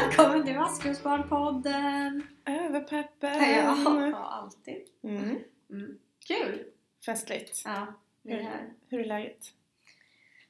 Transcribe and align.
Välkommen 0.00 0.44
till 0.44 0.54
Maskrosbarnpodden! 0.54 2.22
Överpeppen! 2.44 3.50
Ja, 3.50 4.16
alltid. 4.16 4.82
Mm. 5.02 5.38
Mm. 5.70 5.98
Kul! 6.26 6.64
Festligt. 7.06 7.62
Ja, 7.64 7.86
vi 8.22 8.32
är 8.32 8.36
Hur, 8.36 8.42
här. 8.44 8.70
hur 8.88 9.00
är 9.00 9.04
läget? 9.04 9.52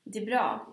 Det 0.05 0.19
är 0.19 0.27
bra. 0.27 0.67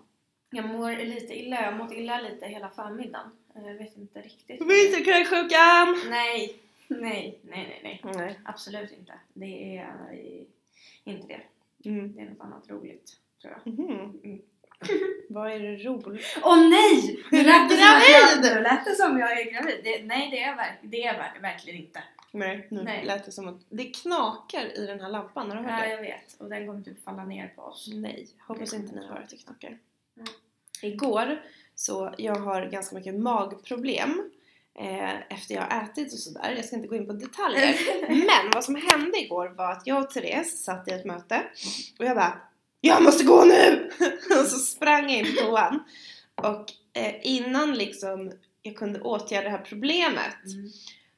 Jag 0.50 0.64
mår 0.68 0.92
lite 1.04 1.38
illa. 1.38 1.56
Jag 1.62 1.72
har 1.72 1.78
mått 1.78 1.92
illa 1.92 2.20
lite 2.20 2.46
hela 2.46 2.70
förmiddagen. 2.70 3.30
Eh, 3.56 3.66
Jag 3.66 3.74
vet 3.74 3.96
inte 3.96 4.20
riktigt. 4.20 4.60
Vinterkräksjukan! 4.60 6.10
Nej, 6.10 6.54
nej, 6.88 7.38
nej, 7.42 7.80
nej, 7.82 8.00
nej. 8.04 8.14
Nej. 8.16 8.40
Absolut 8.44 8.92
inte. 8.92 9.12
Det 9.34 9.76
är 9.78 10.12
eh, 10.12 10.42
inte 11.04 11.26
det. 11.26 11.40
Mm. 11.88 12.12
Det 12.16 12.22
är 12.22 12.26
något 12.30 12.40
annat 12.40 12.70
roligt, 12.70 13.16
tror 13.42 13.52
jag. 13.64 13.72
Mhm. 13.72 14.20
Mm. 14.24 14.40
Vad 15.28 15.52
är 15.52 15.58
det 15.58 15.76
roligt? 15.76 16.38
Åh 16.42 16.68
nej! 16.70 17.24
Nu 17.30 17.38
Är 17.38 17.44
du 17.44 17.50
lät 17.50 17.68
det 17.68 17.76
som 17.76 18.52
jag- 18.54 18.62
lät 18.62 18.84
det 18.84 18.94
som 18.94 19.18
jag 19.18 19.40
är 19.40 19.50
gravid. 19.52 19.80
Det, 19.84 20.02
nej, 20.04 20.30
det 20.30 20.42
är, 20.42 20.48
jag 20.48 20.56
verk, 20.56 20.78
det 20.82 21.04
är 21.04 21.18
verk, 21.18 21.42
verkligen 21.42 21.78
inte. 21.80 22.02
Nej, 22.32 22.66
nu 22.70 22.82
Nej. 22.82 23.04
lät 23.04 23.24
det 23.24 23.32
som 23.32 23.48
att 23.48 23.60
det 23.68 23.84
knakar 23.84 24.78
i 24.78 24.86
den 24.86 25.00
här 25.00 25.08
lampan. 25.08 25.50
Har 25.50 25.56
du 25.56 25.62
hört 25.62 25.72
Ja, 25.80 25.84
det? 25.86 25.90
jag 25.90 26.00
vet. 26.00 26.36
Och 26.40 26.48
den 26.50 26.66
kommer 26.66 26.82
typ 26.82 27.04
falla 27.04 27.24
ner 27.24 27.52
på 27.56 27.62
oss. 27.62 27.88
Nej, 27.94 28.28
hoppas 28.46 28.74
inte 28.74 28.94
ni 28.94 29.06
hör 29.06 29.16
att 29.16 29.30
det 29.30 29.36
knakar. 29.36 29.78
Nej. 30.14 30.26
Igår, 30.82 31.42
så 31.74 32.14
jag 32.18 32.34
har 32.34 32.66
ganska 32.66 32.96
mycket 32.96 33.14
magproblem 33.14 34.30
eh, 34.78 35.32
efter 35.32 35.54
jag 35.54 35.62
har 35.62 35.82
ätit 35.82 36.12
och 36.12 36.18
sådär. 36.18 36.52
Jag 36.56 36.64
ska 36.64 36.76
inte 36.76 36.88
gå 36.88 36.96
in 36.96 37.06
på 37.06 37.12
detaljer. 37.12 37.74
Men 38.08 38.50
vad 38.54 38.64
som 38.64 38.74
hände 38.74 39.18
igår 39.18 39.48
var 39.48 39.72
att 39.72 39.86
jag 39.86 40.02
och 40.04 40.10
Therese 40.10 40.64
satt 40.64 40.88
i 40.88 40.90
ett 40.90 41.04
möte 41.04 41.42
och 41.98 42.04
jag 42.04 42.16
bara 42.16 42.40
Jag 42.80 43.02
måste 43.02 43.24
gå 43.24 43.44
nu! 43.44 43.90
och 44.40 44.46
så 44.50 44.58
sprang 44.58 45.10
jag 45.10 45.18
in 45.18 45.36
på 45.36 45.42
toan. 45.42 45.82
Och 46.34 46.72
eh, 46.92 47.14
innan 47.22 47.74
liksom 47.74 48.32
jag 48.62 48.76
kunde 48.76 49.00
åtgärda 49.00 49.44
det 49.44 49.50
här 49.50 49.64
problemet 49.64 50.44
Mm. 50.44 50.70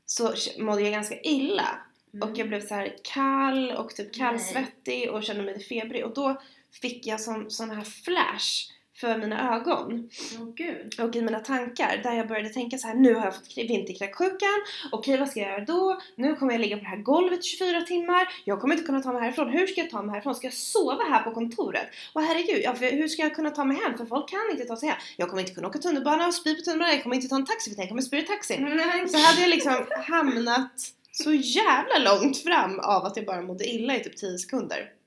så 0.07 0.35
mådde 0.59 0.83
jag 0.83 0.93
ganska 0.93 1.21
illa. 1.21 1.79
Mm. 2.15 2.29
Och 2.29 2.39
jag 2.39 2.49
blev 2.49 2.67
så 2.67 2.75
här 2.75 2.97
kall 3.03 3.71
och 3.71 3.91
typ 3.91 4.07
Nej. 4.07 4.19
kallsvettig 4.19 5.11
och 5.11 5.25
kände 5.25 5.43
mig 5.43 5.61
febrig. 5.61 6.05
Och 6.05 6.15
då 6.15 6.43
fick 6.83 7.07
jag 7.07 7.21
som 7.21 7.51
sån 7.51 7.71
här 7.71 7.85
flash 7.85 8.71
för 9.01 9.19
mina 9.19 9.57
ögon 9.57 10.11
gud. 10.55 11.01
och 11.01 11.17
i 11.17 11.23
mina 11.23 11.41
tankar 11.41 12.01
där 12.03 12.13
jag 12.13 12.29
började 12.29 12.49
tänka 12.49 12.79
så 12.79 12.87
här: 12.87 12.95
nu 12.95 13.15
har 13.15 13.25
jag 13.25 13.35
fått 13.35 13.57
vinterkräksjukan, 13.57 14.59
okej 14.93 15.19
vad 15.19 15.29
ska 15.29 15.41
jag 15.41 15.51
göra 15.51 15.65
då? 15.65 16.01
Nu 16.17 16.35
kommer 16.35 16.53
jag 16.53 16.61
ligga 16.61 16.77
på 16.77 16.83
det 16.83 16.89
här 16.89 16.97
golvet 16.97 17.45
24 17.45 17.81
timmar, 17.81 18.29
jag 18.45 18.61
kommer 18.61 18.75
inte 18.75 18.87
kunna 18.87 19.01
ta 19.01 19.13
mig 19.13 19.23
härifrån, 19.23 19.49
hur 19.49 19.67
ska 19.67 19.81
jag 19.81 19.91
ta 19.91 20.03
mig 20.03 20.13
härifrån? 20.13 20.35
Ska 20.35 20.47
jag 20.47 20.55
sova 20.55 21.05
här 21.05 21.23
på 21.23 21.31
kontoret? 21.31 21.89
Och 22.13 22.23
herregud, 22.23 22.61
ja, 22.65 22.73
hur 22.73 23.09
ska 23.09 23.23
jag 23.23 23.35
kunna 23.35 23.51
ta 23.51 23.65
mig 23.65 23.77
hem? 23.77 23.99
För 23.99 24.07
folk 24.07 24.29
kan 24.29 24.51
inte 24.51 24.65
ta 24.65 24.77
sig 24.77 24.89
hem. 24.89 24.99
Jag 25.17 25.29
kommer 25.29 25.43
inte 25.43 25.55
kunna 25.55 25.69
åka 25.69 25.79
tunnelbana 25.79 26.27
och 26.27 26.35
spy 26.35 26.55
på 26.55 26.63
tunnelbanan, 26.63 26.95
jag 26.95 27.03
kommer 27.03 27.17
inte 27.17 27.29
ta 27.29 27.37
en 27.37 27.47
taxi 27.47 27.75
för 27.75 27.83
jag 27.83 27.89
kommer 27.89 28.03
spy 28.03 28.19
i 28.19 28.23
taxin. 28.23 28.81
Så 29.09 29.19
hade 29.19 29.41
jag 29.41 29.51
liksom 29.51 29.87
hamnat 30.07 30.73
så 31.13 31.33
jävla 31.33 31.99
långt 31.99 32.39
fram 32.39 32.79
av 32.79 33.05
att 33.05 33.17
jag 33.17 33.27
bara 33.27 33.43
mådde 33.43 33.65
illa 33.65 33.97
i 33.97 34.01
typ 34.01 34.17
10 34.17 34.39
sekunder. 34.39 35.00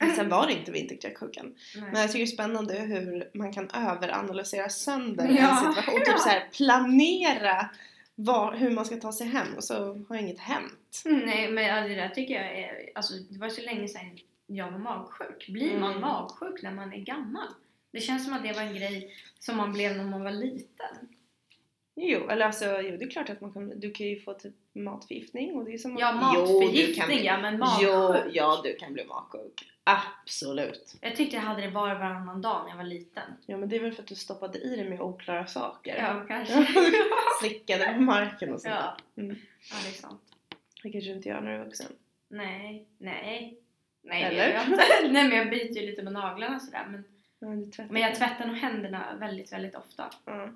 Men 0.00 0.14
sen 0.14 0.28
var 0.28 0.46
det 0.46 0.52
inte 0.52 0.72
vinterkräksjukan. 0.72 1.54
Men 1.92 2.00
jag 2.00 2.06
tycker 2.12 2.18
det 2.18 2.24
är 2.24 2.26
spännande 2.26 2.74
hur 2.74 3.30
man 3.34 3.52
kan 3.52 3.70
överanalysera 3.70 4.68
sönder 4.68 5.24
en 5.24 5.36
Ja. 5.36 5.56
situation 5.56 6.00
och 6.00 6.04
typ 6.06 6.18
så 6.18 6.28
här 6.28 6.48
planera 6.52 7.68
var, 8.14 8.54
hur 8.56 8.70
man 8.70 8.84
ska 8.84 8.96
ta 8.96 9.12
sig 9.12 9.26
hem 9.26 9.54
och 9.56 9.64
så 9.64 10.04
har 10.08 10.16
inget 10.16 10.38
hänt. 10.38 11.02
Nej 11.04 11.50
men 11.50 11.88
det 11.88 11.94
där 11.94 12.08
tycker 12.08 12.34
jag 12.34 12.58
är, 12.58 12.90
alltså 12.94 13.14
det 13.30 13.38
var 13.38 13.48
så 13.48 13.62
länge 13.62 13.88
sedan 13.88 14.18
jag 14.46 14.70
var 14.70 14.78
magsjuk. 14.78 15.46
Blir 15.48 15.78
man 15.78 15.90
Mm. 15.90 16.00
magsjuk 16.00 16.62
när 16.62 16.72
man 16.72 16.92
är 16.92 16.98
gammal? 16.98 17.46
Det 17.92 18.00
känns 18.00 18.24
som 18.24 18.32
att 18.34 18.42
det 18.42 18.52
var 18.52 18.62
en 18.62 18.74
grej 18.74 19.14
som 19.38 19.56
man 19.56 19.72
blev 19.72 19.96
när 19.96 20.04
man 20.04 20.24
var 20.24 20.30
liten. 20.30 20.96
Jo, 22.00 22.28
eller 22.30 22.46
alltså 22.46 22.64
jo, 22.80 22.96
det 22.96 23.04
är 23.04 23.10
klart 23.10 23.30
att 23.30 23.40
man 23.40 23.52
kan, 23.52 23.80
du 23.80 23.90
kan 23.90 24.06
ju 24.06 24.20
få 24.20 24.34
typ 24.34 24.54
matförgiftning 24.74 25.54
och 25.54 25.64
det 25.64 25.72
är 25.74 25.78
som 25.78 25.96
Ja, 25.98 26.32
Jo, 26.36 26.40
du 26.40 26.46
kan 26.46 26.54
matförgiftning 26.58 27.06
bli- 27.06 27.26
ja, 27.26 27.38
men 27.40 27.52
Jo, 27.54 27.58
magsjuk. 27.58 28.32
ja 28.34 28.60
du 28.64 28.76
kan 28.76 28.92
bli 28.92 29.04
magsjuk. 29.04 29.64
Absolut. 29.96 30.96
Jag 31.00 31.16
tyckte 31.16 31.36
jag 31.36 31.42
hade 31.42 31.62
det 31.62 31.70
var 31.70 31.94
och 31.94 32.00
varannan 32.00 32.42
dag 32.42 32.62
när 32.64 32.70
jag 32.70 32.76
var 32.76 32.84
liten. 32.84 33.22
Ja 33.46 33.56
men 33.56 33.68
det 33.68 33.76
är 33.76 33.80
väl 33.80 33.92
för 33.92 34.02
att 34.02 34.08
du 34.08 34.14
stoppade 34.14 34.58
i 34.58 34.76
dig 34.76 34.88
med 34.90 35.00
oklara 35.00 35.46
saker. 35.46 35.96
Ja, 35.96 36.24
kanske. 36.28 36.66
Slickade 37.40 37.92
på 37.94 38.00
marken 38.00 38.54
och 38.54 38.60
sånt. 38.60 38.74
ja. 38.74 38.96
Mm. 39.22 39.36
ja, 39.70 39.76
det 39.84 39.88
är 39.88 39.92
sant. 39.92 40.20
Det 40.82 40.90
kanske 40.92 41.10
du 41.10 41.16
inte 41.16 41.28
gör 41.28 41.40
när 41.40 41.50
du 41.50 41.56
är 41.60 41.64
vuxen. 41.64 41.92
Nej, 42.28 42.86
nej. 42.98 43.58
Nej, 44.02 44.22
Eller? 44.22 44.36
det 44.36 44.46
gör 44.48 44.54
jag 44.54 44.64
inte. 44.66 44.84
Nej, 45.12 45.28
men 45.28 45.38
jag 45.38 45.50
biter 45.50 45.80
ju 45.80 45.86
lite 45.86 46.02
med 46.02 46.12
naglarna 46.12 46.60
sådär. 46.60 46.86
Men, 46.90 47.04
Ja, 47.40 47.48
du 47.48 47.66
tvättar. 47.70 47.92
men 47.92 48.02
jag 48.02 48.14
tvättar 48.14 48.46
nog 48.46 48.56
händerna 48.56 49.16
väldigt, 49.20 49.52
väldigt 49.52 49.74
ofta. 49.74 50.10
Ja, 50.24 50.48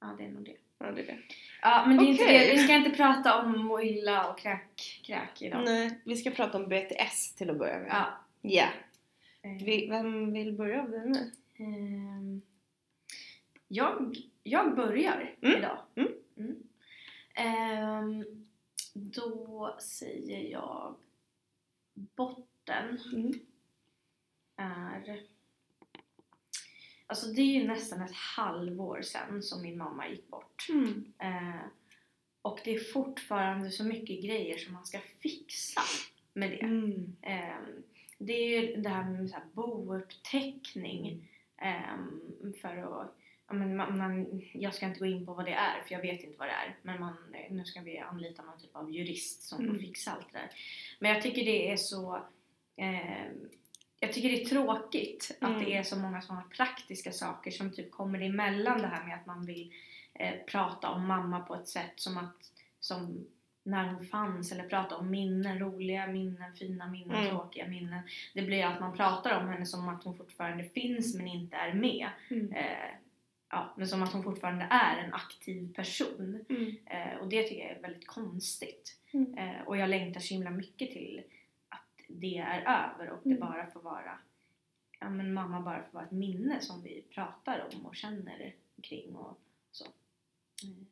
Ja, 0.00 0.14
det 0.18 0.24
är 0.24 0.28
nog 0.28 0.44
det. 0.44 0.56
ja 0.78 0.86
det 0.92 1.02
är 1.02 1.06
det. 1.06 1.18
Ja, 1.62 1.84
men 1.86 1.96
det 1.96 2.04
är 2.04 2.06
inte 2.06 2.24
Okej. 2.24 2.38
det. 2.46 2.52
Vi 2.52 2.58
ska 2.58 2.72
inte 2.74 2.90
prata 2.90 3.42
om 3.42 3.64
må 3.66 3.80
illa 3.82 4.30
och 4.30 4.38
kräk, 4.38 5.00
kräk 5.04 5.42
idag. 5.42 5.62
Nej, 5.64 6.00
vi 6.04 6.16
ska 6.16 6.30
prata 6.30 6.58
om 6.58 6.68
BTS 6.68 7.34
till 7.34 7.50
att 7.50 7.58
börja 7.58 7.78
med. 7.78 7.88
Ja. 7.90 8.06
Ja. 8.46 8.68
Eh, 9.42 9.64
Vi, 9.64 9.86
vem 9.88 10.32
vill 10.32 10.52
börja 10.52 10.82
av 10.82 10.90
dig 10.90 11.02
nu? 11.08 11.30
ehm, 11.64 12.42
jag, 13.68 14.16
jag 14.42 14.76
börjar 14.76 15.34
Mm. 15.42 15.58
idag. 15.58 15.78
Mm. 15.94 16.12
Mm. 16.36 16.56
Ehm, 17.34 18.24
då 18.94 19.76
säger 19.80 20.50
jag 20.52 20.94
botten 21.94 22.98
Mm. 23.12 23.32
är... 24.56 25.22
Alltså 27.06 27.26
det 27.26 27.40
är 27.40 27.60
ju 27.60 27.66
nästan 27.68 28.02
ett 28.02 28.14
halvår 28.14 29.02
sedan 29.02 29.42
som 29.42 29.62
min 29.62 29.78
mamma 29.78 30.08
gick 30.08 30.28
bort. 30.28 30.66
Eh, 31.18 31.60
och 32.42 32.60
det 32.64 32.74
är 32.74 32.92
fortfarande 32.92 33.70
så 33.70 33.84
mycket 33.84 34.22
grejer 34.24 34.58
som 34.58 34.72
man 34.74 34.86
ska 34.86 34.98
fixa 35.00 35.80
med 36.32 36.50
det. 36.50 36.60
Mm. 36.62 37.16
Det 38.18 38.32
är 38.32 38.60
ju 38.60 38.76
det 38.82 38.88
här 38.88 39.04
med 39.10 39.30
så 39.30 39.36
här 39.36 39.44
bouppteckning. 39.52 41.28
ehm, 41.58 42.20
för 42.60 42.76
att, 42.76 43.16
ja, 43.48 43.54
men 43.54 43.76
man, 43.76 43.98
man, 43.98 44.42
jag 44.52 44.74
ska 44.74 44.86
inte 44.86 44.98
gå 45.00 45.06
in 45.06 45.26
på 45.26 45.34
vad 45.34 45.44
det 45.44 45.52
är 45.52 45.82
för 45.82 45.94
jag 45.94 46.02
vet 46.02 46.22
inte 46.24 46.38
vad 46.38 46.48
det 46.48 46.52
är. 46.52 46.76
Men 46.82 47.00
man, 47.00 47.14
nu 47.50 47.64
ska 47.64 47.80
vi 47.80 47.98
anlita 47.98 48.42
någon 48.42 48.58
typ 48.60 48.76
av 48.76 48.90
jurist 48.92 49.42
som 49.42 49.60
Mm. 49.64 49.78
fixa 49.78 50.10
allt 50.12 50.32
det 50.32 50.38
där. 50.38 50.50
Men 50.98 51.10
jag 51.10 51.22
tycker 51.22 51.44
det 51.44 51.70
är 51.72 51.76
så 51.76 52.22
ehm, 52.76 53.48
jag 54.00 54.12
tycker 54.12 54.28
det 54.28 54.42
är 54.42 54.46
tråkigt 54.46 55.36
att 55.40 55.48
Mm. 55.50 55.64
det 55.64 55.76
är 55.76 55.82
så 55.82 55.96
många 55.98 56.20
sådana 56.22 56.42
praktiska 56.56 57.12
saker 57.12 57.50
som 57.50 57.72
typ 57.72 57.90
kommer 57.90 58.20
emellan 58.20 58.82
det 58.82 58.88
här 58.88 59.04
med 59.04 59.14
att 59.16 59.26
man 59.26 59.46
vill 59.46 59.72
eh, 60.14 60.34
prata 60.46 60.90
om 60.90 61.06
mamma 61.06 61.40
på 61.40 61.54
ett 61.54 61.68
sätt 61.68 61.92
som 61.96 62.18
att 62.18 62.52
som 62.80 63.26
när 63.66 63.92
hon 63.92 64.06
fanns 64.06 64.52
eller 64.52 64.68
prata 64.68 64.96
om 64.96 65.10
minnen, 65.10 65.58
roliga 65.58 66.06
minnen, 66.06 66.54
fina 66.54 66.86
minnen, 66.86 67.16
Mm. 67.16 67.30
tråkiga 67.30 67.66
minnen. 67.68 68.02
Det 68.34 68.42
blir 68.42 68.64
att 68.66 68.80
man 68.80 68.96
pratar 68.96 69.40
om 69.40 69.48
henne 69.48 69.66
som 69.66 69.88
att 69.88 70.04
hon 70.04 70.16
fortfarande 70.16 70.64
finns 70.64 71.14
men 71.16 71.26
inte 71.28 71.56
är 71.56 71.74
med. 71.74 72.08
Mm. 72.30 72.52
Eh, 72.52 72.90
ja, 73.50 73.74
men 73.76 73.88
som 73.88 74.02
att 74.02 74.12
hon 74.12 74.22
fortfarande 74.22 74.66
är 74.70 74.96
en 75.04 75.14
aktiv 75.14 75.74
person. 75.74 76.44
Mm. 76.48 76.76
Eh, 76.86 77.16
och 77.18 77.28
det 77.28 77.42
tycker 77.42 77.62
jag 77.68 77.76
är 77.76 77.82
väldigt 77.82 78.06
konstigt. 78.06 78.98
Mm. 79.12 79.34
Eh, 79.38 79.60
och 79.66 79.76
jag 79.76 79.90
längtar 79.90 80.20
så 80.20 80.34
himla 80.34 80.50
mycket 80.50 80.90
till 80.90 81.22
att 81.68 82.00
det 82.08 82.38
är 82.38 82.60
över 82.60 83.10
och 83.10 83.18
det 83.22 83.30
Mm. 83.30 83.40
bara 83.40 83.66
får 83.66 83.80
vara 83.80 84.18
ja, 85.00 85.08
men 85.10 85.34
mamma 85.34 85.60
bara 85.60 85.82
får 85.82 85.92
vara 85.92 86.04
ett 86.04 86.10
minne 86.10 86.60
som 86.60 86.82
vi 86.82 87.02
pratar 87.10 87.64
om 87.74 87.86
och 87.86 87.96
känner 87.96 88.54
kring 88.82 89.16
och 89.16 89.38
så. 89.70 89.84
Mm. 90.64 90.86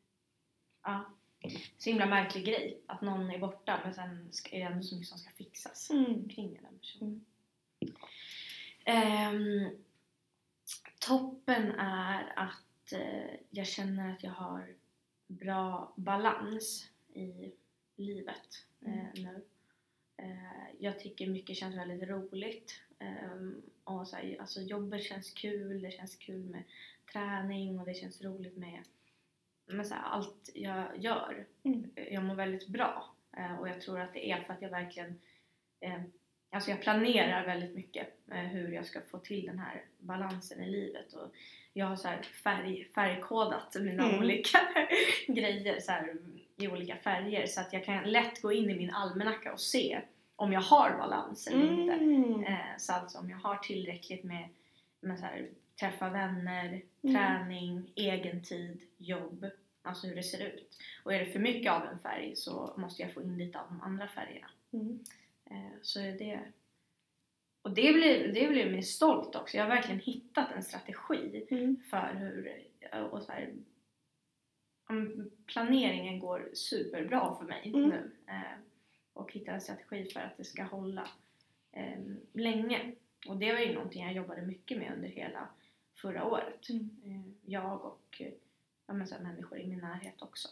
Ja. 0.83 1.05
Så 1.77 1.89
himla 1.89 2.05
märklig 2.05 2.45
grej 2.45 2.77
att 2.85 3.01
någon 3.01 3.31
är 3.31 3.39
borta 3.39 3.79
men 3.83 3.93
sen 3.93 4.31
är 4.51 4.59
det 4.59 4.65
ändå 4.65 4.83
så 4.83 4.95
mycket 4.95 5.09
som 5.09 5.17
ska 5.17 5.29
fixas 5.29 5.89
Mm. 5.89 6.29
kring 6.29 6.59
den 6.61 6.79
personen. 6.79 7.25
Ehm, 8.85 9.69
toppen 10.99 11.71
är 11.79 12.33
att 12.35 12.93
eh, 12.93 13.35
jag 13.49 13.67
känner 13.67 14.13
att 14.13 14.23
jag 14.23 14.31
har 14.31 14.73
bra 15.27 15.93
balans 15.95 16.89
i 17.13 17.51
livet 17.95 18.65
eh, 18.85 19.23
nu. 19.23 19.45
Eh, 20.17 20.75
jag 20.79 20.99
tycker 20.99 21.27
mycket 21.27 21.57
känns 21.57 21.75
väldigt 21.75 22.09
roligt. 22.09 22.81
Ehm, 22.99 23.61
och 23.83 24.07
så 24.07 24.15
här, 24.15 24.37
alltså 24.39 24.61
jobbet 24.61 25.03
känns 25.03 25.31
kul, 25.31 25.81
det 25.81 25.91
känns 25.91 26.15
kul 26.15 26.43
med 26.45 26.63
träning 27.11 27.79
och 27.79 27.85
det 27.85 27.93
känns 27.93 28.21
roligt 28.21 28.57
med, 28.57 28.83
med 29.67 29.87
så 29.87 29.93
här, 29.93 30.03
allt 30.03 30.49
jag 30.53 30.85
gör. 30.97 31.45
Mm. 31.63 31.89
Jag 32.11 32.23
mår 32.23 32.35
väldigt 32.35 32.67
bra 32.67 33.15
eh, 33.37 33.59
och 33.59 33.69
jag 33.69 33.81
tror 33.81 33.99
att 33.99 34.13
det 34.13 34.31
är 34.31 34.41
för 34.41 34.53
att 34.53 34.61
jag 34.61 34.69
verkligen 34.69 35.19
eh, 35.79 36.01
Alltså 36.49 36.69
jag 36.69 36.81
planerar 36.81 37.45
väldigt 37.45 37.75
mycket 37.75 38.07
eh, 38.31 38.37
hur 38.37 38.71
jag 38.71 38.85
ska 38.85 39.01
få 39.01 39.17
till 39.17 39.45
den 39.45 39.59
här 39.59 39.83
balansen 39.99 40.63
i 40.63 40.69
livet 40.69 41.13
och 41.13 41.31
jag 41.73 41.85
har 41.85 41.95
så 41.95 42.09
färg, 42.43 42.87
färgkodat 42.95 43.75
mina 43.79 44.03
Mm. 44.03 44.19
olika 44.19 44.57
grejer 45.27 45.79
så 45.79 45.91
här, 45.91 46.15
i 46.57 46.67
olika 46.67 46.95
färger 46.95 47.47
så 47.47 47.61
att 47.61 47.73
jag 47.73 47.85
kan 47.85 48.03
lätt 48.03 48.41
gå 48.41 48.51
in 48.51 48.69
i 48.69 48.75
min 48.75 48.89
almanacka 48.93 49.53
och 49.53 49.59
se 49.59 50.01
om 50.35 50.53
jag 50.53 50.61
har 50.61 50.97
balans 50.97 51.47
eller 51.47 51.71
inte. 51.71 51.93
Mm. 51.93 52.43
Eh, 52.43 52.77
så 52.77 52.93
alltså 52.93 53.17
om 53.19 53.29
jag 53.29 53.37
har 53.37 53.55
tillräckligt 53.55 54.23
med, 54.23 54.49
med 54.99 55.19
så 55.19 55.25
här, 55.25 55.47
träffa 55.79 56.09
vänner, 56.09 56.81
Mm. 57.01 57.15
träning, 57.15 57.91
egen 57.95 58.43
tid, 58.43 58.81
jobb 58.97 59.45
alltså 59.81 60.07
hur 60.07 60.15
det 60.15 60.23
ser 60.23 60.45
ut. 60.45 60.77
Och 61.03 61.13
är 61.13 61.19
det 61.19 61.25
för 61.25 61.39
mycket 61.39 61.71
av 61.71 61.85
en 61.85 61.99
färg 61.99 62.35
så 62.35 62.73
måste 62.77 63.01
jag 63.01 63.13
få 63.13 63.21
in 63.23 63.37
lite 63.37 63.59
av 63.59 63.65
de 63.69 63.81
andra 63.81 64.07
färgerna. 64.07 64.47
Mm. 64.73 64.99
Eh, 65.45 65.71
så 65.81 65.99
det... 65.99 66.39
Och 67.61 67.71
det 67.71 67.93
blir, 67.93 68.27
det 68.33 68.47
blir 68.47 68.71
mig 68.71 68.83
stolt 68.83 69.35
också. 69.35 69.57
Jag 69.57 69.63
har 69.63 69.69
verkligen 69.75 69.99
hittat 69.99 70.51
en 70.51 70.63
strategi 70.63 71.45
Mm. 71.51 71.77
för 71.89 72.13
hur... 72.13 72.61
Och 73.11 73.21
så 73.23 73.31
här, 73.31 73.53
planeringen 75.45 76.19
går 76.19 76.49
superbra 76.53 77.35
för 77.35 77.45
mig 77.45 77.61
Mm. 77.75 77.89
nu. 77.89 78.11
Eh, 78.27 78.57
och 79.13 79.31
hitta 79.31 79.51
en 79.51 79.61
strategi 79.61 80.09
för 80.13 80.19
att 80.19 80.37
det 80.37 80.43
ska 80.43 80.63
hålla 80.63 81.07
eh, 81.71 81.99
länge. 82.33 82.91
Och 83.27 83.37
det 83.37 83.53
var 83.53 83.59
ju 83.59 83.73
någonting 83.73 84.03
jag 84.03 84.13
jobbade 84.13 84.41
mycket 84.41 84.77
med 84.77 84.93
under 84.95 85.07
hela 85.09 85.47
förra 85.95 86.25
året. 86.25 86.69
Mm. 86.69 86.89
Eh, 87.03 87.51
jag 87.51 87.85
och 87.85 88.21
eh, 88.21 88.33
ja, 88.87 88.93
men 88.93 89.07
så 89.07 89.15
människor 89.21 89.59
i 89.59 89.67
min 89.67 89.79
närhet 89.79 90.21
också. 90.21 90.47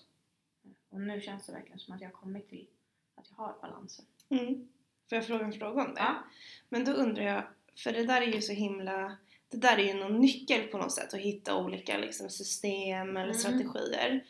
Eh, 0.65 0.71
Och 0.89 1.01
nu 1.01 1.21
känns 1.21 1.45
det 1.45 1.51
verkligen 1.53 1.79
som 1.79 1.93
att 1.95 2.01
jag 2.01 2.07
har 2.07 2.13
kommit 2.13 2.49
till 2.49 2.67
att 3.15 3.25
jag 3.29 3.35
har 3.45 3.55
balansen. 3.61 4.05
Mm. 4.29 4.67
Får 5.09 5.15
jag 5.15 5.27
fråga 5.27 5.45
en 5.45 5.53
fråga 5.53 5.81
om 5.85 5.93
det? 5.93 5.99
Ja. 6.01 6.23
Men 6.69 6.85
då 6.85 6.91
undrar 6.91 7.23
jag, 7.23 7.43
för 7.75 7.91
det 7.91 8.03
där 8.05 8.21
är 8.21 8.25
ju 8.25 8.41
så 8.41 8.53
himla 8.53 9.17
det 9.49 9.57
där 9.57 9.77
är 9.77 9.83
ju 9.83 9.93
någon 9.93 10.19
nyckel 10.19 10.67
på 10.67 10.77
något 10.77 10.91
sätt 10.91 11.13
att 11.13 11.19
hitta 11.19 11.57
olika 11.57 11.97
liksom, 11.97 12.29
system 12.29 13.09
eller 13.09 13.23
Mm. 13.23 13.33
strategier. 13.33 14.25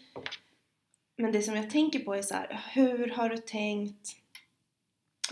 Men 1.15 1.31
det 1.31 1.41
som 1.41 1.55
jag 1.55 1.69
tänker 1.69 1.99
på 1.99 2.13
är 2.15 2.21
så 2.21 2.33
här, 2.35 2.63
hur 2.73 3.07
har 3.07 3.29
du 3.29 3.37
tänkt? 3.37 4.09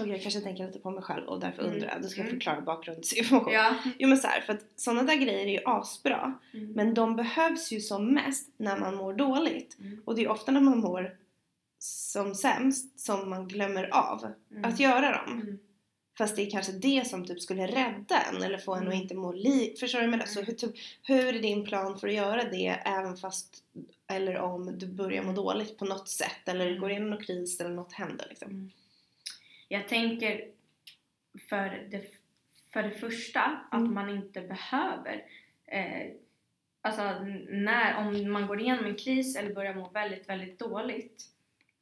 Och 0.01 0.07
jag 0.07 0.21
kanske 0.21 0.41
tänker 0.41 0.67
lite 0.67 0.79
på 0.79 0.91
mig 0.91 1.03
själv 1.03 1.25
och 1.27 1.39
därför 1.39 1.61
Mm. 1.63 1.73
undrar 1.73 1.89
jag, 1.89 2.01
då 2.01 2.07
ska 2.07 2.19
jag 2.19 2.27
Mm. 2.27 2.39
förklara 2.39 2.61
bakgrundsinformation. 2.61 3.53
Ja. 3.53 3.75
Jo 3.99 4.07
men 4.09 4.17
så 4.17 4.27
här, 4.27 4.41
för 4.41 4.53
att 4.53 4.65
sådana 4.75 5.03
där 5.03 5.15
grejer 5.15 5.45
är 5.47 5.51
ju 5.51 5.59
asbra 5.65 6.33
Mm. 6.53 6.71
men 6.71 6.93
de 6.93 7.15
behövs 7.15 7.71
ju 7.71 7.79
som 7.81 8.13
mest 8.13 8.47
när 8.57 8.79
man 8.79 8.95
mår 8.95 9.13
dåligt. 9.13 9.77
Mm. 9.79 10.01
Och 10.05 10.15
det 10.15 10.21
är 10.23 10.29
ofta 10.29 10.51
när 10.51 10.61
man 10.61 10.79
mår 10.79 11.17
som 11.79 12.35
sämst 12.35 12.99
som 12.99 13.29
man 13.29 13.47
glömmer 13.47 13.89
av 13.95 14.25
Mm. 14.51 14.65
att 14.65 14.79
göra 14.79 15.11
dem. 15.25 15.41
Mm. 15.41 15.59
Fast 16.17 16.35
det 16.35 16.41
är 16.47 16.49
kanske 16.51 16.71
det 16.71 17.07
som 17.07 17.25
typ 17.25 17.41
skulle 17.41 17.67
rädda 17.67 18.17
en 18.31 18.43
eller 18.43 18.57
få 18.57 18.75
en 18.75 18.87
att 18.87 18.93
inte 18.93 19.15
må 19.15 19.31
li... 19.31 19.75
Förstår 19.79 20.01
du 20.01 20.07
med 20.07 20.19
det? 20.19 20.27
Så 20.27 20.41
hur, 20.41 20.53
typ, 20.53 20.71
hur 21.03 21.35
är 21.35 21.39
din 21.41 21.65
plan 21.65 21.99
för 21.99 22.07
att 22.07 22.13
göra 22.13 22.43
det 22.43 22.67
även 22.85 23.17
fast 23.17 23.57
eller 24.11 24.37
om 24.37 24.77
du 24.79 24.87
börjar 24.87 25.23
må 25.23 25.31
dåligt 25.33 25.77
på 25.77 25.85
något 25.85 26.09
sätt 26.09 26.47
eller 26.47 26.77
går 26.77 26.89
igenom 26.91 27.09
någon 27.09 27.23
kris 27.23 27.59
eller 27.59 27.69
något 27.69 27.93
händer 27.93 28.25
liksom? 28.29 28.71
Jag 29.71 29.87
tänker 29.87 30.47
för 31.49 31.87
det, 31.91 32.05
för 32.73 32.83
det 32.83 32.91
första 32.91 33.41
att 33.71 33.79
Mm. 33.81 33.93
man 33.93 34.09
inte 34.09 34.41
behöver 34.41 35.25
eh, 35.65 36.11
Alltså 36.83 37.19
när, 37.49 37.97
om 37.97 38.31
man 38.31 38.47
går 38.47 38.59
igenom 38.61 38.85
en 38.85 38.95
kris 38.95 39.35
eller 39.35 39.53
börjar 39.55 39.73
må 39.73 39.89
väldigt, 39.89 40.29
väldigt 40.29 40.59
dåligt 40.59 41.23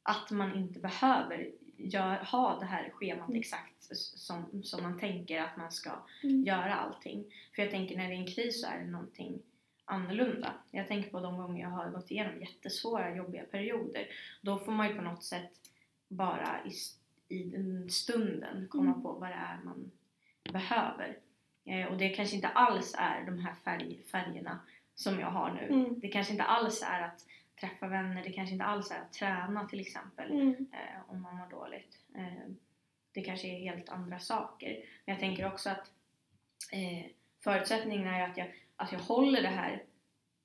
att 0.02 0.30
man 0.30 0.56
inte 0.56 0.80
behöver 0.80 1.50
gör, 1.76 2.16
ha 2.16 2.58
det 2.60 2.66
här 2.66 2.90
schemat 2.90 3.28
Mm. 3.28 3.40
exakt 3.40 3.96
som, 3.96 4.62
som 4.62 4.82
man 4.82 4.98
tänker 4.98 5.40
att 5.40 5.56
man 5.56 5.72
ska 5.72 5.90
Mm. 6.22 6.44
göra 6.44 6.74
allting. 6.74 7.24
För 7.54 7.62
jag 7.62 7.70
tänker 7.70 7.96
när 7.96 8.08
det 8.08 8.14
är 8.14 8.18
en 8.18 8.26
kris 8.34 8.60
så 8.60 8.66
är 8.68 8.78
det 8.78 8.86
någonting 8.90 9.42
annorlunda. 9.84 10.52
Jag 10.70 10.88
tänker 10.88 11.10
på 11.10 11.20
de 11.20 11.36
gånger 11.36 11.62
jag 11.62 11.70
har 11.70 11.90
gått 11.90 12.10
igenom 12.10 12.40
jättesvåra, 12.40 13.14
jobbiga 13.16 13.44
perioder. 13.44 14.06
Då 14.42 14.58
får 14.58 14.72
man 14.72 14.88
ju 14.88 14.94
på 14.94 15.02
något 15.02 15.24
sätt 15.24 15.50
bara 16.08 16.60
i, 16.66 16.68
s- 16.68 16.96
i 17.30 17.42
den 17.44 17.90
stunden 17.90 18.68
komma 18.70 18.90
Mm. 18.90 19.02
på 19.02 19.12
vad 19.12 19.28
det 19.28 19.34
är 19.34 19.58
man 19.64 19.90
behöver. 20.52 21.18
Eh, 21.64 21.86
och 21.86 21.98
det 21.98 22.08
kanske 22.08 22.36
inte 22.36 22.48
alls 22.48 22.94
är 22.98 23.24
de 23.26 23.38
här 23.38 23.54
färg, 23.54 24.02
färgerna 24.02 24.58
som 24.94 25.20
jag 25.20 25.30
har 25.30 25.50
nu. 25.52 25.66
Mm. 25.66 26.00
Det 26.00 26.08
kanske 26.08 26.32
inte 26.32 26.44
alls 26.44 26.82
är 26.86 27.00
att 27.00 27.26
träffa 27.60 27.86
vänner, 27.88 28.22
det 28.24 28.32
kanske 28.32 28.52
inte 28.52 28.64
alls 28.64 28.90
är 28.90 29.00
att 29.00 29.12
träna 29.12 29.68
till 29.68 29.80
exempel 29.80 30.30
Mm. 30.32 30.48
eh, 30.72 31.00
om 31.10 31.22
man 31.22 31.36
mår 31.36 31.50
dåligt. 31.50 31.98
Eh, 32.14 32.50
det 33.12 33.22
kanske 33.22 33.48
är 33.48 33.58
helt 33.60 33.88
andra 33.88 34.18
saker. 34.18 34.68
Men 35.04 35.12
jag 35.12 35.18
tänker 35.20 35.46
också 35.52 35.70
att 35.70 35.90
eh, 36.72 37.10
förutsättningen 37.40 38.06
är 38.08 38.28
att 38.30 38.36
jag, 38.36 38.54
att 38.76 38.92
jag 38.92 38.98
håller 39.00 39.42
det 39.42 39.48
här 39.48 39.84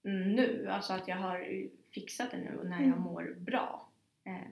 nu, 0.02 0.68
alltså 0.72 0.94
att 0.94 1.08
jag 1.08 1.16
har 1.18 1.68
fixat 1.92 2.32
det 2.32 2.38
nu 2.38 2.60
när 2.64 2.78
jag 2.80 2.88
Mm. 2.88 3.02
mår 3.02 3.36
bra. 3.38 3.90
Eh, 4.24 4.48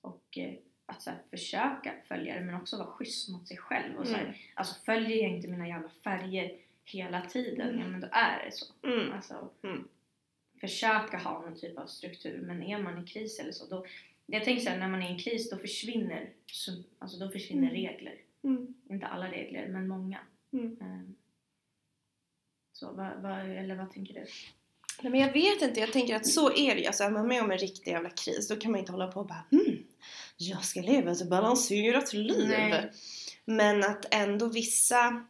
och 0.00 0.38
eh, 0.38 0.54
att 0.86 1.02
så 1.02 1.10
här, 1.10 1.18
försöka 1.30 1.94
följa 2.08 2.34
det 2.34 2.40
men 2.40 2.54
också 2.54 2.76
vara 2.78 2.86
schysst 2.86 3.28
mot 3.28 3.48
sig 3.48 3.56
själv. 3.56 3.96
Och 3.96 4.06
så 4.06 4.14
här, 4.14 4.22
Mm. 4.22 4.34
alltså 4.54 4.74
följer 4.84 5.22
jag 5.22 5.30
inte 5.30 5.48
mina 5.48 5.68
jävla 5.68 5.88
färger 5.88 6.58
hela 6.84 7.20
tiden, 7.20 7.68
Mm. 7.68 7.80
ja 7.80 7.86
men 7.88 8.00
då 8.00 8.08
är 8.12 8.44
det 8.44 8.52
så. 8.52 8.66
Mm. 8.82 9.12
Alltså, 9.12 9.50
Mm. 9.62 9.88
försöka 10.60 11.18
ha 11.18 11.40
någon 11.40 11.56
typ 11.60 11.78
av 11.78 11.86
struktur 11.86 12.40
men 12.42 12.62
är 12.62 12.78
man 12.78 13.04
i 13.04 13.06
kris 13.06 13.38
eller 13.38 13.52
så 13.52 13.66
då 13.66 13.86
jag 14.26 14.44
tänker 14.44 14.62
såhär, 14.62 14.78
när 14.78 14.88
man 14.88 15.02
är 15.02 15.08
i 15.08 15.12
en 15.12 15.18
kris 15.18 15.50
då 15.50 15.56
försvinner, 15.58 16.30
så- 16.52 16.82
alltså 16.98 17.18
då 17.18 17.28
försvinner 17.30 17.68
Mm. 17.70 17.74
regler. 17.74 18.14
Mm. 18.44 18.74
Inte 18.90 19.06
alla 19.06 19.30
regler, 19.30 19.68
men 19.68 19.88
många. 19.88 20.18
Mm. 20.52 20.76
Ehm, 20.80 21.14
Så 22.72 22.92
vad, 22.92 23.22
vad, 23.22 23.38
eller 23.50 23.74
vad 23.76 23.90
tänker 23.92 24.14
du? 24.14 24.24
Nej, 25.02 25.10
men 25.12 25.20
jag 25.20 25.32
vet 25.32 25.62
inte, 25.62 25.80
jag 25.80 25.92
tänker 25.92 26.16
att 26.16 26.26
så 26.26 26.52
är 26.56 26.74
det 26.74 26.80
ju. 26.80 26.86
Alltså 26.86 27.04
är 27.04 27.10
man 27.10 27.28
med 27.28 27.42
om 27.42 27.50
en 27.50 27.58
riktig 27.58 27.90
jävla 27.90 28.10
kris 28.10 28.48
då 28.48 28.56
kan 28.56 28.70
man 28.70 28.80
inte 28.80 28.92
hålla 28.92 29.06
på 29.12 29.20
och 29.20 29.26
bara 29.26 29.44
hmm, 29.50 29.82
jag 30.36 30.64
ska 30.64 30.80
leva 30.80 31.10
ett 31.10 31.28
balanserat 31.28 32.12
liv. 32.12 32.48
Nej. 32.48 32.92
Men 33.44 33.84
att 33.84 34.06
ändå 34.10 34.46
vissa 34.46 35.26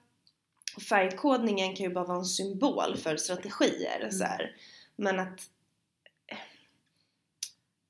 färgkodningen 0.89 1.77
kan 1.77 1.87
ju 1.87 1.93
bara 1.93 2.05
vara 2.05 2.19
en 2.19 2.25
symbol 2.25 2.97
för 2.97 3.17
strategier. 3.17 3.99
Mm. 4.01 4.13
Så 4.13 4.25
här. 4.25 4.57
Men 4.97 5.19
att 5.19 5.51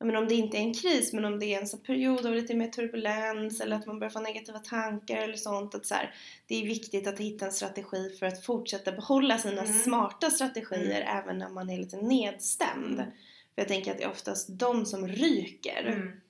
menar, 0.06 0.20
om 0.20 0.28
det 0.28 0.34
inte 0.34 0.56
är 0.56 0.60
en 0.60 0.74
kris 0.74 1.12
men 1.12 1.24
om 1.24 1.38
det 1.38 1.54
är 1.54 1.60
en 1.60 1.66
sån 1.66 1.80
period 1.80 2.26
av 2.26 2.34
lite 2.34 2.54
mer 2.54 2.68
turbulens 2.68 3.60
eller 3.60 3.76
att 3.76 3.86
man 3.86 3.98
börjar 3.98 4.10
få 4.10 4.20
negativa 4.20 4.58
tankar 4.58 5.16
eller 5.16 5.36
sånt. 5.36 5.74
Att 5.74 5.86
så 5.86 5.94
här, 5.94 6.14
det 6.46 6.62
är 6.62 6.66
viktigt 6.66 7.06
att 7.06 7.18
hitta 7.20 7.46
en 7.46 7.52
strategi 7.52 8.16
för 8.18 8.26
att 8.26 8.44
fortsätta 8.44 8.92
behålla 8.92 9.38
sina 9.38 9.62
Mm. 9.62 9.78
smarta 9.78 10.30
strategier 10.30 11.00
även 11.22 11.38
när 11.38 11.48
man 11.48 11.70
är 11.70 11.78
lite 11.78 11.96
nedstämd. 11.96 13.00
Mm. 13.00 13.10
För 13.54 13.62
jag 13.62 13.68
tänker 13.68 13.90
att 13.90 13.98
det 13.98 14.04
är 14.04 14.10
oftast 14.10 14.48
de 14.50 14.86
som 14.86 15.08
ryker 15.08 15.84
Mm. 15.86 16.20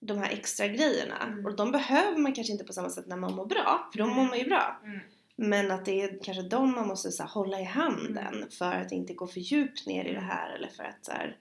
De 0.00 0.18
här 0.18 0.30
extra 0.30 0.68
grejerna. 0.68 1.18
Mm. 1.26 1.46
Och 1.46 1.56
de 1.56 1.72
behöver 1.72 2.18
man 2.18 2.32
kanske 2.32 2.52
inte 2.52 2.64
på 2.64 2.72
samma 2.72 2.90
sätt 2.90 3.06
när 3.06 3.16
man 3.16 3.34
mår 3.34 3.46
bra, 3.46 3.88
för 3.92 3.98
då 3.98 4.06
mår 4.06 4.24
man 4.24 4.38
ju 4.38 4.44
bra. 4.44 4.80
Mm. 4.84 4.98
Men 5.36 5.70
att 5.70 5.84
det 5.84 6.02
är 6.02 6.18
kanske 6.22 6.42
de 6.42 6.74
man 6.74 6.88
måste 6.88 7.10
så 7.10 7.22
här, 7.22 7.30
hålla 7.30 7.60
i 7.60 7.64
handen 7.64 8.34
Mm. 8.34 8.50
för 8.50 8.72
att 8.72 8.92
inte 8.92 9.14
gå 9.14 9.26
för 9.26 9.40
djupt 9.40 9.86
ner 9.86 10.04
i 10.04 10.12
det 10.14 10.20
här 10.20 10.54
eller 10.54 10.68
för 10.68 10.82
att 10.84 11.04
så 11.04 11.12
här, 11.12 11.36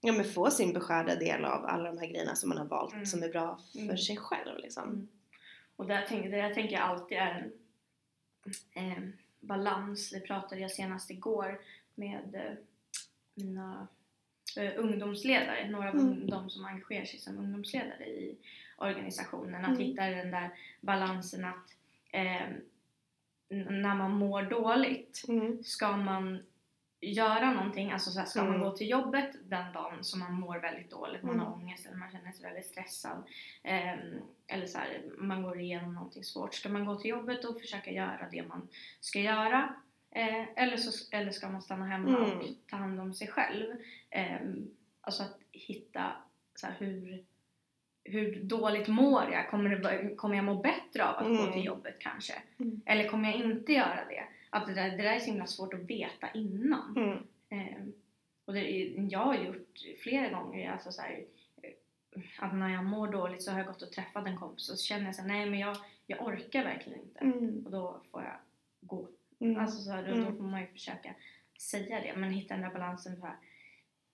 ja, 0.00 0.12
men 0.12 0.24
få 0.24 0.50
sin 0.50 0.72
beskärda 0.72 1.14
del 1.14 1.44
av 1.44 1.64
alla 1.66 1.84
de 1.92 1.98
här 1.98 2.06
grejerna 2.06 2.34
som 2.34 2.48
man 2.48 2.58
har 2.58 2.64
valt 2.64 2.92
Mm. 2.92 3.06
som 3.06 3.22
är 3.22 3.28
bra 3.28 3.60
för 3.72 3.78
Mm. 3.80 3.98
sig 3.98 4.16
själv. 4.16 4.58
Liksom. 4.58 4.84
Mm. 4.84 5.08
Och 5.76 5.86
där 5.86 6.02
tänker, 6.06 6.30
där 6.30 6.54
tänker 6.54 6.74
jag 6.74 6.82
alltid 6.82 7.18
är 7.18 7.50
en 8.74 8.92
eh, 8.92 9.02
balans. 9.40 10.10
Det 10.10 10.20
pratade 10.20 10.60
jag 10.60 10.70
senast 10.70 11.10
igår 11.10 11.60
med 11.94 12.34
eh, 12.34 12.52
mina 13.34 13.88
ungdomsledare, 14.56 15.70
några 15.70 15.88
av 15.88 15.94
Mm. 15.94 16.26
de 16.26 16.50
som 16.50 16.64
engagerar 16.64 17.04
sig 17.04 17.18
som 17.20 17.38
ungdomsledare 17.38 18.04
i 18.06 18.36
organisationen. 18.78 19.64
Att 19.64 19.68
Mm. 19.70 19.80
hitta 19.80 20.06
den 20.06 20.30
där 20.30 20.50
balansen 20.80 21.44
att 21.44 21.74
eh, 22.12 22.46
när 23.50 23.94
man 23.94 24.10
mår 24.10 24.42
dåligt 24.42 25.24
Mm. 25.28 25.62
ska 25.64 25.96
man 25.96 26.42
göra 27.00 27.52
någonting, 27.52 27.90
alltså 27.92 28.10
så 28.10 28.18
här, 28.18 28.26
ska 28.26 28.42
man 28.44 28.54
Mm. 28.54 28.60
gå 28.68 28.76
till 28.76 28.88
jobbet 28.90 29.30
den 29.44 29.72
dagen 29.72 30.04
som 30.04 30.20
man 30.20 30.32
mår 30.40 30.58
väldigt 30.58 30.90
dåligt, 30.90 31.22
man 31.22 31.38
har 31.40 31.46
Mm. 31.46 31.58
ångest 31.62 31.86
eller 31.86 31.96
man 31.96 32.10
känner 32.10 32.32
sig 32.32 32.44
väldigt 32.44 32.66
stressad 32.66 33.22
ehm, 33.62 33.98
eller 34.46 34.66
så 34.66 34.78
här, 34.78 35.02
man 35.18 35.42
går 35.42 35.60
igenom 35.60 35.94
någonting 35.94 36.24
svårt. 36.24 36.54
Ska 36.54 36.68
man 36.68 36.84
gå 36.84 36.96
till 36.96 37.10
jobbet 37.10 37.44
och 37.44 37.60
försöka 37.60 37.90
göra 37.90 38.28
det 38.30 38.42
man 38.42 38.68
ska 39.00 39.20
göra 39.20 39.74
eh, 40.10 40.44
eller, 40.62 40.76
så, 40.76 41.16
eller 41.16 41.30
ska 41.30 41.48
man 41.48 41.62
stanna 41.62 41.86
hemma 41.86 42.08
Mm. 42.08 42.38
och 42.38 42.44
ta 42.70 42.76
hand 42.76 43.00
om 43.00 43.14
sig 43.14 43.28
själv? 43.28 43.66
Ehm, 44.10 44.70
alltså 45.00 45.22
att 45.22 45.38
hitta 45.52 46.12
så 46.54 46.66
här, 46.66 46.74
hur, 46.78 47.24
hur 48.04 48.42
dåligt 48.42 48.88
mår 48.88 49.32
jag? 49.32 49.50
Kommer, 49.50 49.70
det, 49.76 50.14
kommer 50.16 50.36
jag 50.36 50.44
må 50.44 50.54
bättre 50.54 51.04
av 51.04 51.16
att 51.16 51.26
gå 51.36 51.42
Mm. 51.42 51.52
till 51.52 51.64
jobbet 51.64 51.96
kanske? 51.98 52.34
Mm. 52.58 52.80
Eller 52.86 53.08
kommer 53.08 53.30
jag 53.30 53.40
inte 53.40 53.72
göra 53.72 54.04
det? 54.08 54.24
Att 54.50 54.66
det, 54.66 54.74
där, 54.74 54.90
det 54.90 54.96
där 54.96 55.04
är 55.14 55.18
så 55.18 55.26
himla 55.26 55.46
svårt 55.46 55.74
att 55.74 55.80
veta 55.90 56.28
innan. 56.34 56.96
Mm. 56.96 57.18
Ehm, 57.48 57.92
och 58.44 58.54
det, 58.54 58.60
jag 59.10 59.18
har 59.24 59.34
gjort 59.34 59.78
flera 60.02 60.28
gånger, 60.40 60.70
alltså 60.72 60.92
så 60.92 61.02
här, 61.02 61.24
eh, 61.62 62.22
att 62.38 62.54
när 62.54 62.68
jag 62.74 62.84
mår 62.84 63.08
dåligt 63.08 63.42
så 63.42 63.50
har 63.50 63.58
jag 63.58 63.66
gått 63.66 63.82
och 63.82 63.92
träffat 63.92 64.26
en 64.26 64.36
kompis 64.38 64.70
och 64.70 64.78
så 64.78 64.84
känner 64.84 65.04
jag 65.06 65.14
så 65.14 65.20
här, 65.22 65.28
nej 65.28 65.50
men 65.50 65.58
jag, 65.58 65.76
jag 66.06 66.26
orkar 66.26 66.64
verkligen 66.64 67.00
inte. 67.00 67.18
Mm. 67.20 67.62
Och 67.66 67.70
då 67.70 68.00
får 68.10 68.22
jag 68.22 68.36
gå. 68.80 69.08
Mm. 69.40 69.60
Alltså 69.60 69.78
så 69.82 69.90
här, 69.92 70.02
då, 70.02 70.08
då 70.14 70.20
Mm. 70.20 70.36
får 70.36 70.44
man 70.44 70.60
ju 70.60 70.66
försöka 70.66 71.14
säga 71.60 72.00
det, 72.00 72.16
men 72.16 72.30
hitta 72.30 72.54
den 72.54 72.62
där 72.62 72.70
balansen 72.72 73.20
för 73.20 73.36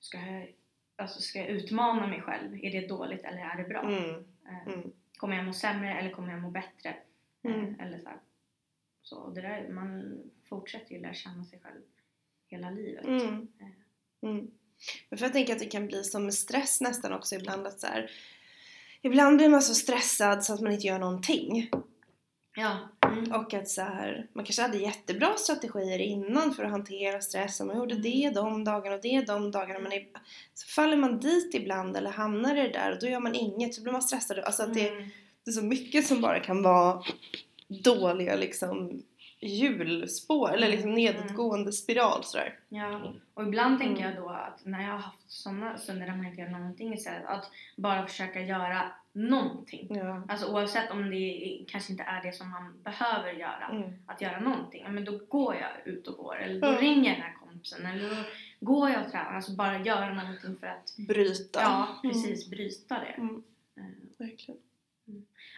ska 0.01 0.19
jag, 0.19 0.55
alltså 0.97 1.21
ska 1.21 1.39
jag 1.39 1.49
utmana 1.49 2.07
mig 2.07 2.21
själv? 2.23 2.65
Är 2.65 2.71
det 2.81 2.87
dåligt 2.89 3.25
eller 3.25 3.39
är 3.39 3.57
det 3.57 3.69
bra? 3.69 3.83
Mm. 3.83 4.25
Ehm, 4.49 4.73
Mm. 4.75 4.93
Kommer 5.17 5.37
jag 5.37 5.45
må 5.45 5.53
sämre 5.53 5.95
eller 5.99 6.11
kommer 6.11 6.33
jag 6.33 6.41
må 6.41 6.51
bättre? 6.51 6.97
Mm. 7.43 7.61
Eh, 7.81 7.87
Eller 7.87 7.99
så, 7.99 8.09
här. 8.09 8.19
så 9.03 9.17
och 9.19 9.35
det 9.35 9.41
där, 9.41 9.69
man 9.69 10.19
fortsätter 10.49 10.95
ju 10.95 11.01
lära 11.01 11.15
känna 11.15 11.45
sig 11.45 11.61
själv 11.61 11.81
hela 12.47 12.71
livet. 12.71 13.05
Mm. 13.05 13.49
Eh, 13.61 13.67
Mm. 14.29 14.51
Men 15.09 15.19
för 15.19 15.27
jag 15.27 15.33
tänker 15.33 15.53
att 15.53 15.59
det 15.59 15.67
kan 15.67 15.87
bli 15.87 16.05
som 16.05 16.25
med 16.25 16.35
stress 16.35 16.81
nästan 16.81 17.13
också 17.13 17.35
ibland 17.35 17.67
att 17.67 17.81
så 17.81 17.87
här, 17.87 18.11
Ibland 19.03 19.37
blir 19.37 19.49
man 19.49 19.63
så 19.63 19.75
stressad 19.75 20.45
så 20.45 20.55
att 20.55 20.61
man 20.61 20.73
inte 20.73 20.87
gör 20.87 20.99
någonting. 20.99 21.71
Ja. 22.57 22.79
Mm. 23.09 23.33
Och 23.33 23.55
att 23.55 23.69
så 23.69 23.83
här, 23.83 24.27
man 24.33 24.45
kanske 24.45 24.63
hade 24.63 24.79
jättebra 24.79 25.35
strategier 25.37 25.99
innan 25.99 26.55
för 26.55 26.65
att 26.65 26.71
hantera 26.71 27.21
stress. 27.21 27.61
och 27.61 27.67
Man 27.67 27.77
gjorde 27.77 27.95
det 27.95 28.31
de 28.35 28.65
dagarna 28.65 28.97
och 28.97 29.03
det 29.03 29.21
de 29.27 29.51
dagarna. 29.51 29.79
Men 29.81 29.93
i- 29.93 30.09
så 30.55 30.67
faller 30.67 30.97
man 30.97 31.19
dit 31.21 31.55
ibland 31.55 31.97
eller 31.97 32.11
hamnar 32.11 32.57
i 32.57 32.61
det 32.63 32.69
där 32.69 32.93
och 32.93 32.99
då 33.01 33.07
gör 33.07 33.21
man 33.21 33.35
inget. 33.35 33.75
Så 33.75 33.83
blir 33.83 33.93
man 33.93 34.03
stressad. 34.03 34.39
Alltså 34.39 34.63
att 34.63 34.75
det, 34.75 34.89
Mm. 34.89 35.09
det 35.45 35.51
är 35.51 35.53
så 35.53 35.65
mycket 35.65 36.07
som 36.07 36.21
bara 36.21 36.41
kan 36.41 36.63
vara 36.63 37.03
dåliga 37.85 38.37
liksom 38.37 39.03
hjulspår 39.41 40.55
eller 40.55 40.69
liksom 40.69 40.91
Mm. 40.91 41.03
nedåtgående 41.05 41.73
spiral 41.73 42.25
sådär. 42.25 42.59
Ja, 42.69 43.13
och 43.35 43.43
ibland 43.43 43.79
tänker 43.79 44.03
Mm. 44.03 44.15
jag 44.15 44.23
då 44.25 44.29
att 44.29 44.61
när 44.65 44.83
jag 44.83 44.91
har 44.93 44.99
haft 44.99 45.25
sådana 45.31 45.79
stunder 45.79 46.07
där 46.07 46.17
man 46.17 46.27
inte 46.27 46.41
gör 46.41 46.49
någonting 46.49 46.95
istället, 46.95 47.27
att 47.27 47.51
bara 47.77 48.07
försöka 48.07 48.41
göra 48.41 48.83
någonting. 49.17 49.87
Ja. 49.91 50.23
Alltså 50.29 50.53
oavsett 50.53 50.91
om 50.91 51.11
det 51.11 51.65
kanske 51.69 51.93
inte 51.93 52.05
är 52.05 52.23
det 52.23 52.33
som 52.33 52.51
man 52.51 52.83
behöver 52.83 53.33
göra, 53.33 53.69
Mm. 53.73 53.93
att 54.07 54.21
göra 54.21 54.41
någonting. 54.41 54.85
Men 54.91 55.05
då 55.05 55.19
går 55.29 55.55
jag 55.55 55.71
ut 55.95 56.07
och 56.09 56.17
går, 56.17 56.37
eller 56.39 56.61
då 56.61 56.67
Ja. 56.67 56.81
ringer 56.81 57.11
jag 57.11 57.17
den 57.19 57.23
här 57.23 57.35
kompisen, 57.41 57.87
eller 57.87 58.11
då 58.11 58.17
går 58.61 58.91
jag 58.91 59.05
och 59.05 59.11
tränar. 59.11 59.33
Alltså 59.35 59.53
bara 59.53 59.79
göra 59.79 60.15
någonting 60.15 60.57
för 60.61 60.67
att, 60.67 60.95
Bryta. 61.09 61.61
ja 61.63 61.89
precis, 62.03 62.51
bryta 62.51 62.95
det. 63.01 63.07
Mm. 63.07 63.43
Eh, 63.77 63.83
Verkligen. 64.19 64.61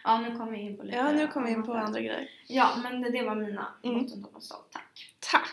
Ja, 0.03 0.21
nu 0.21 0.37
kommer 0.37 0.51
vi 0.51 0.57
in 0.59 0.77
på 0.77 0.83
lite 0.83 0.97
Ja, 0.97 1.11
nu 1.11 1.27
kommer 1.27 1.47
vi 1.47 1.53
in 1.53 1.63
på 1.63 1.73
andra 1.73 1.99
grejer. 1.99 2.29
Ja, 2.47 2.69
men 2.83 3.01
det, 3.01 3.09
det 3.11 3.23
var 3.23 3.35
mina 3.35 3.67
Mm. 3.83 3.99
bottentopp 4.03 4.35
och 4.35 4.43
stolt. 4.43 4.67
Tack. 4.71 5.15
Tack! 5.31 5.49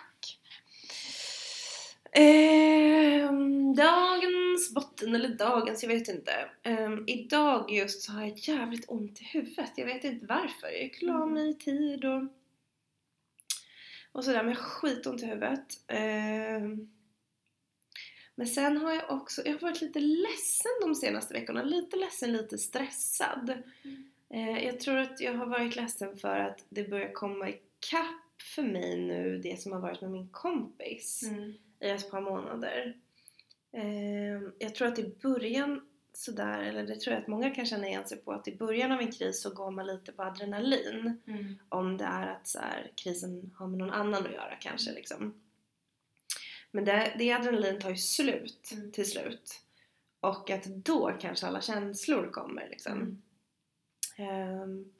Ehm, 2.16 3.74
dagens 3.74 4.74
botten, 4.74 5.14
eller 5.14 5.28
dagens, 5.28 5.82
jag 5.82 5.90
vet 5.90 6.08
inte. 6.08 6.32
Ehm, 6.62 7.04
idag 7.06 7.70
just 7.70 8.02
så 8.02 8.12
har 8.12 8.20
jag 8.22 8.38
jävligt 8.38 8.84
ont 8.88 9.20
i 9.20 9.24
huvudet. 9.24 9.72
Jag 9.76 9.86
vet 9.86 10.04
inte 10.04 10.26
varför. 10.26 10.66
Jag 10.66 10.82
gick 10.82 11.02
la 11.02 11.26
mig 11.26 11.50
i 11.50 11.54
tid 11.54 12.04
och, 12.04 12.22
och 14.12 14.24
sådär. 14.24 14.42
Men 14.42 14.48
jag 14.48 14.60
har 14.60 14.68
skitont 14.68 15.22
i 15.22 15.26
huvudet. 15.26 15.80
Ehm, 15.86 16.90
men 18.34 18.46
sen 18.46 18.76
har 18.76 18.92
jag 18.92 19.10
också, 19.10 19.42
jag 19.44 19.52
har 19.52 19.60
varit 19.60 19.80
lite 19.80 20.00
ledsen 20.00 20.72
de 20.82 20.94
senaste 20.94 21.34
veckorna. 21.34 21.62
Lite 21.62 21.96
ledsen, 21.96 22.32
lite 22.32 22.58
stressad. 22.58 23.62
Mm. 23.82 24.04
Eh, 24.30 24.64
jag 24.64 24.80
tror 24.80 24.96
att 24.96 25.20
jag 25.20 25.34
har 25.34 25.46
varit 25.46 25.76
ledsen 25.76 26.16
för 26.16 26.38
att 26.38 26.64
det 26.68 26.90
börjar 26.90 27.12
komma 27.12 27.48
ikapp 27.48 28.42
för 28.54 28.62
mig 28.62 28.96
nu 28.96 29.38
det 29.38 29.60
som 29.60 29.72
har 29.72 29.80
varit 29.80 30.00
med 30.00 30.10
min 30.10 30.28
kompis 30.28 31.22
Mm. 31.22 31.54
I 31.84 31.90
ett 31.90 32.10
par 32.10 32.20
månader. 32.20 32.96
Eh, 33.72 34.42
jag 34.58 34.74
tror 34.74 34.88
att 34.88 34.98
i 34.98 35.14
början 35.22 35.88
sådär, 36.12 36.62
eller 36.62 36.82
det 36.86 37.00
tror 37.00 37.14
jag 37.14 37.22
att 37.22 37.28
många 37.28 37.50
kan 37.50 37.66
känna 37.66 37.86
igen 37.88 38.06
sig 38.06 38.18
på, 38.18 38.32
att 38.32 38.48
i 38.48 38.56
början 38.56 38.92
av 38.92 39.00
en 39.00 39.12
kris 39.12 39.42
så 39.42 39.54
går 39.54 39.70
man 39.70 39.86
lite 39.86 40.12
på 40.12 40.22
adrenalin. 40.22 41.22
Mm. 41.26 41.58
Om 41.68 41.96
det 41.96 42.04
är 42.04 42.26
att 42.26 42.48
så 42.48 42.58
här, 42.58 42.92
krisen 42.96 43.54
har 43.58 43.66
med 43.66 43.78
någon 43.78 43.90
annan 43.90 44.26
att 44.26 44.32
göra 44.32 44.56
kanske 44.60 44.92
liksom. 44.92 45.40
Men 46.70 46.84
det, 46.84 47.14
det 47.18 47.32
adrenalin 47.32 47.80
tar 47.80 47.90
ju 47.90 47.96
slut 47.96 48.70
Mm. 48.72 48.92
till 48.92 49.10
slut. 49.10 49.60
Och 50.20 50.50
att 50.50 50.64
då 50.64 51.16
kanske 51.20 51.46
alla 51.46 51.60
känslor 51.60 52.30
kommer 52.30 52.68
liksom. 52.68 52.92
Mm. 52.92 53.22
Ehm, 54.18 54.92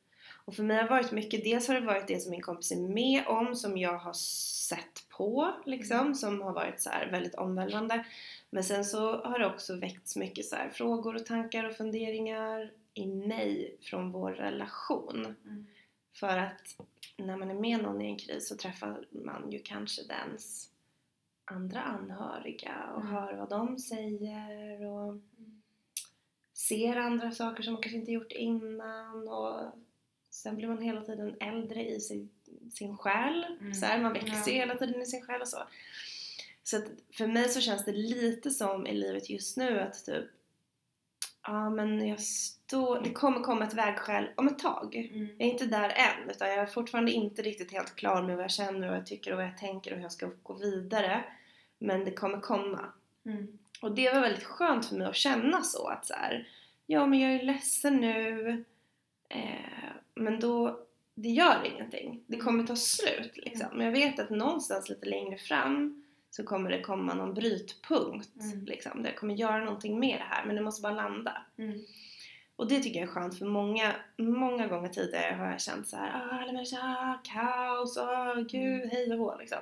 och 0.45 0.55
för 0.55 0.63
mig 0.63 0.77
har 0.77 0.85
det 0.85 0.91
varit 0.91 1.13
mycket, 1.13 1.45
dels 1.45 1.69
har 1.69 1.75
det 1.75 1.87
varit 1.87 2.07
det 2.07 2.21
som 2.21 2.31
min 2.31 2.43
kompis 2.43 2.73
är 2.73 2.77
med 2.77 3.27
om, 3.27 3.55
som 3.55 3.79
jag 3.79 3.99
har 3.99 4.13
sett 4.13 5.07
på 5.09 5.55
liksom, 5.65 5.99
Mm. 6.01 6.15
som 6.15 6.43
har 6.43 6.53
varit 6.53 6.81
så 6.81 6.91
här 6.91 7.11
väldigt 7.11 7.35
omvälvande. 7.35 8.05
Men 8.51 8.65
sen 8.65 8.85
så 8.85 9.17
har 9.25 9.39
det 9.39 9.47
också 9.47 9.77
väckts 9.77 10.17
mycket 10.17 10.45
så 10.47 10.57
här 10.57 10.69
frågor 10.69 11.15
och 11.15 11.27
tankar 11.27 11.65
och 11.65 11.77
funderingar 11.77 12.73
i 12.95 13.07
mig 13.07 13.77
från 13.81 14.13
vår 14.13 14.31
relation. 14.33 15.37
Mm. 15.45 15.67
För 16.15 16.39
att 16.39 16.77
när 17.17 17.37
man 17.37 17.51
är 17.51 17.55
med 17.55 17.83
någon 17.83 18.03
i 18.03 18.07
en 18.07 18.19
kris 18.19 18.49
så 18.49 18.57
träffar 18.57 19.07
man 19.11 19.51
ju 19.53 19.59
kanske 19.59 20.03
dens 20.03 20.71
andra 21.45 21.81
anhöriga 21.81 22.91
och 22.95 23.01
Mm. 23.01 23.13
hör 23.13 23.35
vad 23.35 23.49
de 23.49 23.79
säger 23.79 24.85
och 24.87 25.09
Mm. 25.11 25.63
ser 26.55 26.97
andra 26.97 27.31
saker 27.31 27.63
som 27.63 27.73
man 27.73 27.83
kanske 27.83 27.99
inte 27.99 28.13
gjort 28.13 28.33
innan 28.33 29.29
och 29.29 29.61
sen 30.35 30.57
blir 30.57 30.69
man 30.69 30.83
hela 30.83 31.01
tiden 31.01 31.37
äldre 31.41 31.89
i 31.89 32.01
sin, 32.01 32.31
sin 32.73 32.97
själ. 32.97 33.47
Mm. 33.61 33.75
Så 33.75 33.87
här, 33.87 34.03
man 34.03 34.13
växer 34.13 34.53
Ja. 34.53 34.59
hela 34.59 34.77
tiden 34.77 35.03
i 35.03 35.07
sin 35.07 35.23
själ 35.23 35.41
och 35.41 35.49
så. 35.49 35.59
Så 36.63 36.77
att 36.77 36.85
för 37.13 37.27
mig 37.27 37.49
så 37.49 37.61
känns 37.61 37.85
det 37.85 37.93
lite 37.93 38.51
som 38.51 38.87
i 38.87 38.95
livet 38.95 39.31
just 39.31 39.57
nu 39.57 39.81
att 39.81 40.05
typ 40.05 40.25
Ja 41.47 41.71
men 41.71 42.09
jag 42.09 42.21
står, 42.21 43.01
det 43.01 43.11
kommer 43.11 43.41
komma 43.41 43.65
ett 43.65 43.75
vägskäl 43.75 44.31
om 44.37 44.49
ett 44.49 44.59
tag. 44.59 44.97
Mm. 44.97 45.29
Jag 45.39 45.49
är 45.49 45.53
inte 45.53 45.67
där 45.67 45.89
än 45.89 46.31
utan 46.31 46.49
jag 46.49 46.59
är 46.59 46.67
fortfarande 46.67 47.13
inte 47.13 47.43
riktigt 47.43 47.73
helt 47.73 47.97
klar 47.97 48.23
med 48.23 48.37
vad 48.37 48.45
jag 48.45 48.51
känner 48.51 48.83
och 48.83 48.89
vad 48.89 48.97
jag 48.99 49.07
tycker 49.07 49.31
och 49.31 49.37
vad 49.37 49.47
jag 49.47 49.59
tänker 49.59 49.91
och 49.91 49.97
hur 49.97 50.03
jag 50.03 50.13
ska 50.13 50.31
gå 50.43 50.55
vidare. 50.55 51.25
Men 51.79 52.05
det 52.05 52.11
kommer 52.11 52.41
komma. 52.41 52.81
Mm. 53.27 53.59
Och 53.83 53.95
det 53.95 54.13
var 54.13 54.21
väldigt 54.21 54.45
skönt 54.45 54.87
för 54.87 54.97
mig 54.97 55.07
att 55.07 55.17
känna 55.17 55.63
så 55.63 55.87
att 55.87 56.07
så 56.07 56.15
här, 56.15 56.49
ja 56.87 57.07
men 57.07 57.21
jag 57.21 57.35
är 57.35 57.43
ledsen 57.43 57.97
nu 57.97 58.65
eh, 59.35 59.91
men 60.15 60.41
då, 60.41 60.81
det 61.15 61.29
gör 61.29 61.71
ingenting. 61.75 62.25
Det 62.27 62.37
kommer 62.37 62.67
ta 62.67 62.77
slut 62.77 63.33
liksom. 63.37 63.67
Men 63.75 63.85
jag 63.87 63.93
vet 63.93 64.19
att 64.19 64.31
någonstans 64.31 64.89
lite 64.89 65.07
längre 65.07 65.39
fram 65.39 66.05
så 66.31 66.45
kommer 66.45 66.71
det 66.71 66.81
komma 66.81 67.15
någon 67.15 67.35
brytpunkt 67.35 68.31
Mm. 68.41 68.65
liksom, 68.65 69.03
där 69.03 69.09
jag 69.11 69.19
kommer 69.19 69.35
göra 69.35 69.65
någonting 69.65 69.99
med 70.01 70.19
det 70.21 70.25
här 70.25 70.45
men 70.47 70.57
det 70.57 70.63
måste 70.63 70.83
bara 70.83 70.95
landa. 70.95 71.43
Mm. 71.59 71.81
Och 72.57 72.69
det 72.69 72.81
tycker 72.81 73.01
jag 73.01 73.09
är 73.09 73.13
skönt 73.13 73.39
för 73.39 73.47
många, 73.47 73.95
många 74.17 74.67
gånger 74.67 74.89
tidigare 74.89 75.35
har 75.35 75.47
jag 75.51 75.61
känt 75.61 75.89
så 75.89 75.97
här, 75.97 76.11
ah, 76.31 76.35
alla 76.43 76.53
människor, 76.53 76.79
ah, 76.83 77.19
kaos, 77.25 77.99
ah, 77.99 78.35
gud, 78.35 78.75
Mm. 78.83 78.91
hej 78.91 79.13
och 79.13 79.19
hå 79.19 79.37
liksom. 79.39 79.59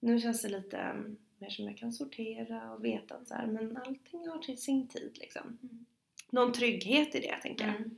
Nu 0.00 0.20
känns 0.20 0.42
det 0.42 0.48
lite 0.48 0.78
mm, 0.78 1.16
mer 1.38 1.50
som 1.50 1.64
jag 1.64 1.76
kan 1.76 1.92
sortera 1.92 2.72
och 2.72 2.84
veta 2.84 3.14
att 3.14 3.28
så 3.28 3.34
här, 3.34 3.46
men 3.46 3.76
allting 3.76 4.28
har 4.28 4.38
till 4.38 4.58
sin 4.58 4.88
tid 4.88 5.10
liksom. 5.20 5.58
Mm. 5.62 5.86
Någon 6.30 6.52
trygghet 6.52 7.14
i 7.14 7.20
det 7.20 7.36
tänker 7.42 7.66
jag. 7.66 7.76
Mm. 7.76 7.90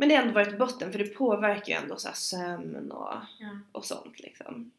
Men 0.00 0.08
det 0.08 0.14
har 0.14 0.22
ändå 0.22 0.34
varit 0.34 0.58
botten 0.58 0.92
för 0.92 0.98
det 0.98 1.04
påverkar 1.14 1.66
ju 1.72 1.74
ändå 1.82 1.96
så 1.96 2.08
sömn 2.14 2.90
och, 2.92 3.12
Ja. 3.38 3.48
och 3.72 3.84
sånt 3.84 4.20
liksom. 4.20 4.70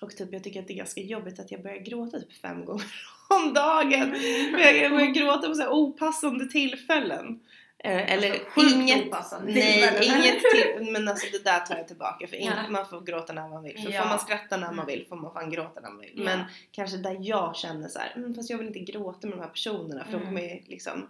Och 0.00 0.16
typ 0.16 0.32
jag 0.32 0.44
tycker 0.44 0.60
att 0.60 0.66
det 0.66 0.72
är 0.72 0.76
ganska 0.76 1.00
jobbigt 1.00 1.40
att 1.40 1.50
jag 1.50 1.62
börjar 1.62 1.78
gråta 1.78 2.18
typ 2.20 2.32
fem 2.32 2.64
gånger 2.64 2.84
om 3.28 3.54
dagen. 3.54 4.02
Mm. 4.14 4.80
Jag 4.80 4.90
börjar 4.92 5.06
gråta 5.14 5.48
på 5.48 5.54
så 5.54 5.62
här 5.62 5.70
opassande 5.70 6.46
tillfällen. 6.46 7.40
Eh, 7.84 8.12
Eller 8.12 8.30
Alltså, 8.30 8.76
inget, 8.76 9.06
opassande 9.06 9.52
nej 9.52 9.98
inget 10.02 10.38
till, 10.40 10.92
men 10.92 11.08
alltså 11.08 11.26
det 11.32 11.44
där 11.44 11.60
tar 11.60 11.76
jag 11.76 11.88
tillbaka 11.88 12.26
för 12.26 12.36
Ja. 12.36 12.52
man 12.70 12.86
får 12.88 13.00
gråta 13.00 13.32
när 13.32 13.48
man 13.48 13.62
vill. 13.62 13.82
För 13.82 13.90
Ja. 13.92 14.02
får 14.02 14.08
man 14.08 14.18
skratta 14.18 14.56
när 14.56 14.66
man 14.66 14.74
Mm. 14.74 14.86
vill 14.86 15.06
får 15.08 15.16
man 15.16 15.32
fan 15.32 15.50
gråta 15.50 15.80
när 15.80 15.90
man 15.90 16.00
vill. 16.00 16.12
Ja. 16.16 16.24
Men 16.24 16.40
kanske 16.72 16.96
där 16.96 17.16
jag 17.20 17.56
känner 17.56 17.88
så 17.88 17.98
här, 17.98 18.12
mm, 18.16 18.34
fast 18.34 18.50
jag 18.50 18.58
vill 18.58 18.66
inte 18.66 18.78
gråta 18.80 19.26
med 19.26 19.36
de 19.38 19.42
här 19.42 19.48
personerna 19.50 20.04
för 20.04 20.12
de 20.12 20.16
Mm. 20.16 20.26
kommer 20.28 20.42
ju 20.42 20.60
liksom 20.66 21.08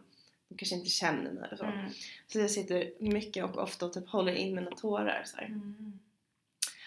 de 0.50 0.57
kanske 0.59 0.76
inte 0.76 0.90
känner 0.90 1.30
mig 1.33 1.45
eller 1.45 1.57
så. 1.57 1.64
Mm. 1.64 1.90
Så 2.26 2.38
jag 2.38 2.50
sitter 2.50 2.92
mycket 2.99 3.45
och 3.45 3.59
ofta 3.62 3.87
och 3.87 3.92
typ 3.92 4.09
håller 4.09 4.33
in 4.33 4.54
mina 4.54 4.71
tårar 4.71 5.23
så. 5.26 5.38
Mm. 5.38 5.99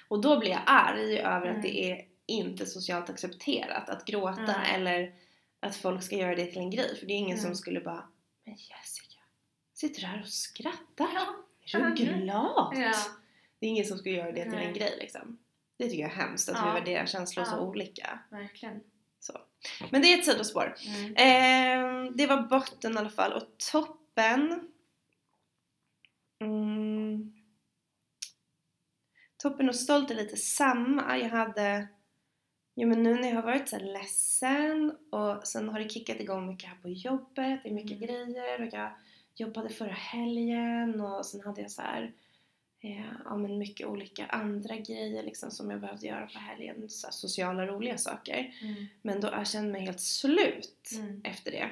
Och 0.07 0.21
då 0.21 0.39
blir 0.39 0.49
jag 0.49 0.61
arg 0.65 1.19
över 1.19 1.45
Mm. 1.47 1.55
att 1.55 1.61
det 1.63 1.91
är 1.91 2.05
inte 2.25 2.65
socialt 2.65 3.09
accepterat 3.09 3.89
att 3.89 4.05
gråta 4.05 4.55
Mm. 4.55 4.75
eller 4.75 5.13
att 5.59 5.75
folk 5.75 6.03
ska 6.03 6.15
göra 6.15 6.35
det 6.35 6.45
till 6.45 6.57
en 6.57 6.69
grej. 6.71 6.97
För 6.99 7.05
det 7.05 7.13
är 7.13 7.17
ingen 7.17 7.37
som 7.37 7.45
Mm. 7.45 7.55
skulle 7.55 7.79
bara 7.81 8.09
Men 8.45 8.53
Jessica, 8.53 9.19
sitter 9.73 10.01
du 10.01 10.07
här 10.07 10.21
och 10.21 10.27
skrattar? 10.27 11.07
Ja. 11.13 11.79
Är 11.79 11.79
du 11.95 12.03
Mm. 12.03 12.21
glad? 12.23 12.73
Ja. 12.75 12.93
Det 13.59 13.65
är 13.65 13.69
ingen 13.69 13.85
som 13.85 13.97
skulle 13.97 14.15
göra 14.15 14.31
det 14.31 14.43
till 14.43 14.53
en 14.59 14.73
grej 14.73 14.97
liksom. 14.99 15.37
Det 15.77 15.83
tycker 15.89 16.01
jag 16.03 16.11
är 16.11 16.15
hemskt 16.15 16.49
att 16.49 16.57
Ja. 16.57 16.65
vi 16.73 16.79
värderar 16.79 17.05
känslor 17.05 17.43
så 17.45 17.55
Ja. 17.55 17.59
olika. 17.59 18.19
Verkligen. 18.29 18.79
Så. 19.23 19.41
Men 19.91 20.01
det 20.01 20.13
är 20.13 20.17
ett 20.19 20.25
sidospår. 20.25 20.75
Mm. 20.87 21.13
Ehm, 21.17 22.17
det 22.17 22.27
var 22.27 22.41
botten 22.41 22.93
i 22.93 22.97
alla 22.97 23.09
fall. 23.09 23.33
Och 23.33 23.57
toppen... 23.71 24.69
Mm, 26.41 27.33
toppen 29.37 29.69
och 29.69 29.75
stolt 29.75 30.11
är 30.11 30.15
lite 30.15 30.37
samma. 30.37 31.17
Jag 31.17 31.29
hade... 31.29 31.87
Jo 32.75 32.89
men 32.89 33.03
nu 33.03 33.15
när 33.15 33.27
jag 33.29 33.35
har 33.35 33.43
varit 33.43 33.69
så 33.69 33.79
ledsen 33.79 34.97
och 35.11 35.47
sen 35.47 35.69
har 35.69 35.79
det 35.79 35.89
kickat 35.89 36.19
igång 36.19 36.47
mycket 36.47 36.69
här 36.69 36.75
på 36.75 36.89
jobbet. 36.89 37.59
Det 37.63 37.69
är 37.69 37.73
mycket 37.73 38.09
Mm. 38.09 38.31
grejer 38.33 38.61
och 38.61 38.73
jag 38.73 38.91
jobbade 39.35 39.69
förra 39.69 39.93
helgen 39.93 41.01
och 41.01 41.25
sen 41.25 41.41
hade 41.41 41.61
jag 41.61 41.71
så 41.71 41.81
här... 41.81 42.13
Eh, 42.85 43.05
ja 43.25 43.37
men 43.37 43.57
mycket 43.57 43.87
olika 43.87 44.25
andra 44.25 44.75
grejer 44.75 45.23
liksom 45.23 45.51
som 45.51 45.71
jag 45.71 45.79
behövde 45.81 46.07
göra 46.07 46.27
på 46.27 46.39
helgen. 46.39 46.89
Så 46.89 47.07
sociala 47.11 47.67
roliga 47.67 47.97
saker. 47.97 48.53
Mm. 48.61 48.85
Men 49.01 49.21
då 49.21 49.27
jag 49.27 49.47
kände 49.47 49.71
mig 49.71 49.81
helt 49.81 49.99
slut 49.99 50.89
Mm. 50.95 51.21
efter 51.23 51.51
det. 51.51 51.69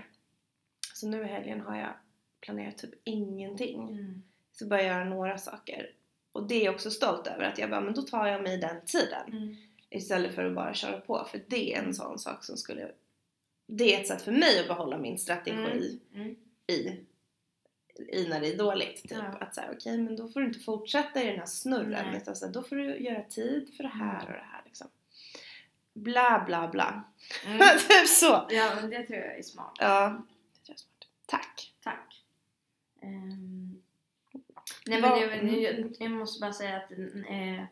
Så 0.94 1.08
nu 1.08 1.22
i 1.22 1.28
helgen 1.28 1.62
har 1.62 1.78
jag 1.78 1.94
planerat 2.42 2.78
typ 2.78 2.92
ingenting. 3.04 3.82
Mm. 3.90 4.24
Så 4.52 4.66
bara 4.68 4.84
göra 4.84 5.04
några 5.06 5.38
saker. 5.38 5.90
Och 6.32 6.48
det 6.48 6.56
är 6.56 6.66
jag 6.66 6.74
också 6.76 6.92
stolt 6.92 7.28
över 7.28 7.44
att 7.44 7.58
jag 7.58 7.70
bara, 7.70 7.82
men 7.82 7.94
då 7.94 8.02
tar 8.02 8.28
jag 8.28 8.44
mig 8.44 8.58
den 8.58 8.86
tiden. 8.86 9.32
Mm. 9.32 9.56
Istället 9.90 10.36
för 10.36 10.46
att 10.46 10.56
bara 10.56 10.74
köra 10.74 11.00
på. 11.00 11.28
För 11.32 11.42
det 11.48 11.74
är 11.76 11.82
en 11.84 11.94
sån 11.94 12.20
sak 12.20 12.44
som 12.44 12.58
skulle 12.58 12.92
det 13.68 13.96
är 13.96 14.02
ett 14.02 14.08
sätt 14.08 14.22
för 14.22 14.32
mig 14.32 14.60
att 14.60 14.68
behålla 14.68 14.98
min 14.98 15.18
strategi 15.18 16.00
Mm. 16.14 16.36
i, 16.68 16.96
i 18.10 18.28
när 18.30 18.40
det 18.42 18.54
är 18.54 18.58
dåligt. 18.58 19.02
Typ. 19.02 19.12
Ja. 19.12 19.38
Att 19.40 19.56
säga, 19.56 19.68
okej 19.74 19.98
men 19.98 20.16
då 20.16 20.28
får 20.28 20.40
du 20.40 20.46
inte 20.48 20.60
fortsätta 20.60 21.24
i 21.24 21.28
den 21.28 21.40
här 21.40 21.46
snurren 21.46 22.08
Nej. 22.12 22.18
utan 22.22 22.36
så 22.36 22.46
här, 22.46 22.54
då 22.54 22.64
får 22.64 22.76
du 22.76 22.98
göra 22.98 23.24
tid 23.24 23.74
för 23.78 23.84
det 23.84 23.90
här 23.90 24.16
Mm. 24.20 24.26
och 24.28 24.32
det 24.34 24.46
här 24.52 24.62
liksom. 24.66 24.88
Bla 25.94 26.44
bla 26.46 26.68
bla. 26.68 27.04
Mm. 27.46 27.60
typ 27.90 28.08
så. 28.08 28.48
Ja, 28.50 28.72
men 28.82 28.90
det 28.90 29.04
tror 29.04 29.20
jag 29.20 29.38
är 29.40 29.44
smart. 29.44 29.78
Ja, 29.80 30.22
det 30.54 30.66
tror 30.66 30.68
jag 30.68 30.74
är 30.74 30.78
smart. 30.78 31.08
Tack. 31.26 31.74
Tack. 31.84 32.24
Ehm, 33.02 33.82
nej 34.86 35.02
men 35.02 35.20
jag, 35.20 35.44
jag, 35.62 35.92
jag 36.00 36.12
måste 36.12 36.42
bara 36.42 36.54
säga 36.54 36.78
att 36.78 36.92
eh, 36.92 37.64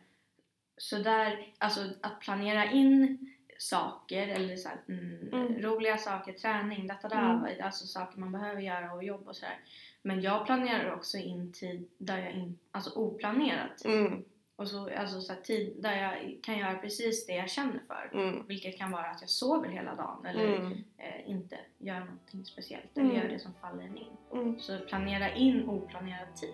sådär, 0.78 1.54
alltså 1.58 1.90
att 2.02 2.20
planera 2.20 2.72
in 2.72 3.34
saker 3.58 4.28
eller 4.28 4.56
så 4.56 4.70
här, 4.70 4.78
mm, 4.88 5.30
Mm. 5.34 5.62
roliga 5.62 5.98
saker, 5.98 6.34
träning, 6.34 6.88
detta 6.88 7.10
där, 7.10 7.34
Mm. 7.34 7.66
alltså 7.66 7.88
saker 7.88 8.20
man 8.20 8.32
behöver 8.32 8.62
göra 8.62 8.94
och 8.94 9.04
jobb 9.04 9.28
och 9.28 9.36
sådär. 9.36 9.58
Men 10.02 10.22
jag 10.22 10.46
planerar 10.46 10.94
också 10.96 11.18
in 11.18 11.52
tid 11.54 11.88
där 11.98 12.18
jag 12.18 12.32
in, 12.32 12.60
alltså 12.72 13.00
oplanerad 13.00 13.78
tid. 13.78 13.92
Mm, 13.92 14.24
Och 14.56 14.68
så, 14.68 14.90
alltså 14.98 15.22
så 15.22 15.34
tid 15.36 15.74
där 15.80 16.02
jag 16.02 16.40
kan 16.44 16.58
göra 16.58 16.76
precis 16.78 17.26
det 17.26 17.34
jag 17.36 17.50
känner 17.50 17.80
för. 17.88 18.10
mm, 18.14 18.46
Vilket 18.48 18.78
kan 18.78 18.92
vara 18.92 19.06
att 19.06 19.22
jag 19.22 19.30
sover 19.30 19.70
hela 19.70 19.96
dagen 19.96 20.26
eller 20.26 20.56
mm, 20.58 20.72
eh, 20.98 21.30
inte 21.30 21.60
gör 21.78 22.00
någonting 22.00 22.46
speciellt 22.46 22.98
Mm. 22.98 23.10
eller 23.12 23.22
gör 23.24 23.30
det 23.30 23.40
som 23.40 23.54
faller 23.62 23.84
in. 23.84 24.08
mm, 24.34 24.60
Så 24.60 24.80
planera 24.80 25.36
in 25.36 25.70
oplanerad 25.70 26.36
tid. 26.36 26.54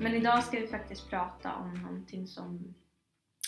Men 0.00 0.14
idag 0.14 0.44
ska 0.44 0.60
vi 0.60 0.66
faktiskt 0.66 1.10
prata 1.10 1.54
om 1.54 1.74
någonting 1.82 2.26
som 2.26 2.74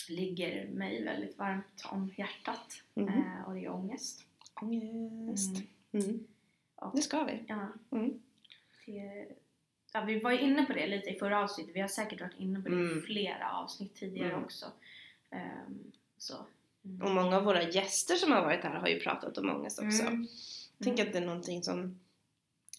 ligger 0.09 0.67
mig 0.67 1.03
väldigt 1.03 1.37
varmt 1.37 1.83
om 1.85 2.13
hjärtat. 2.17 2.81
Eh, 2.95 3.41
och 3.47 3.53
det 3.53 3.65
är 3.65 3.69
ångest. 3.69 4.25
Ångest. 4.61 5.55
Mm. 5.91 6.05
Mm. 6.05 6.27
Och, 6.75 6.95
Det 6.95 7.01
ska 7.01 7.23
vi. 7.23 7.43
ja, 7.47 7.67
Mm. 7.91 8.21
det, 8.85 9.27
ja, 9.93 10.01
vi 10.01 10.19
var 10.19 10.31
inne 10.31 10.65
på 10.65 10.73
det 10.73 10.87
lite 10.87 11.09
i 11.09 11.19
förra 11.19 11.39
avsnittet. 11.43 11.75
Vi 11.75 11.79
har 11.81 11.87
säkert 11.87 12.21
varit 12.21 12.39
inne 12.39 12.61
på 12.61 12.69
det 12.69 12.75
Mm. 12.75 12.97
i 12.97 13.01
flera 13.01 13.51
avsnitt 13.51 13.95
tidigare 13.95 14.31
Mm. 14.31 14.43
också. 14.43 14.65
Ehm, 15.29 15.91
så. 16.17 16.35
Mm. 16.85 17.01
Och 17.01 17.11
många 17.11 17.37
av 17.37 17.43
våra 17.43 17.63
gäster 17.63 18.15
som 18.15 18.31
har 18.31 18.41
varit 18.41 18.63
här 18.63 18.79
har 18.79 18.87
ju 18.87 18.99
pratat 18.99 19.37
om 19.37 19.49
ångest 19.49 19.79
också. 19.79 20.03
Mm. 20.03 20.27
Jag 20.77 20.85
tänker 20.85 21.07
att 21.07 21.13
det 21.13 21.19
är 21.19 21.25
någonting 21.25 21.63
som 21.63 21.99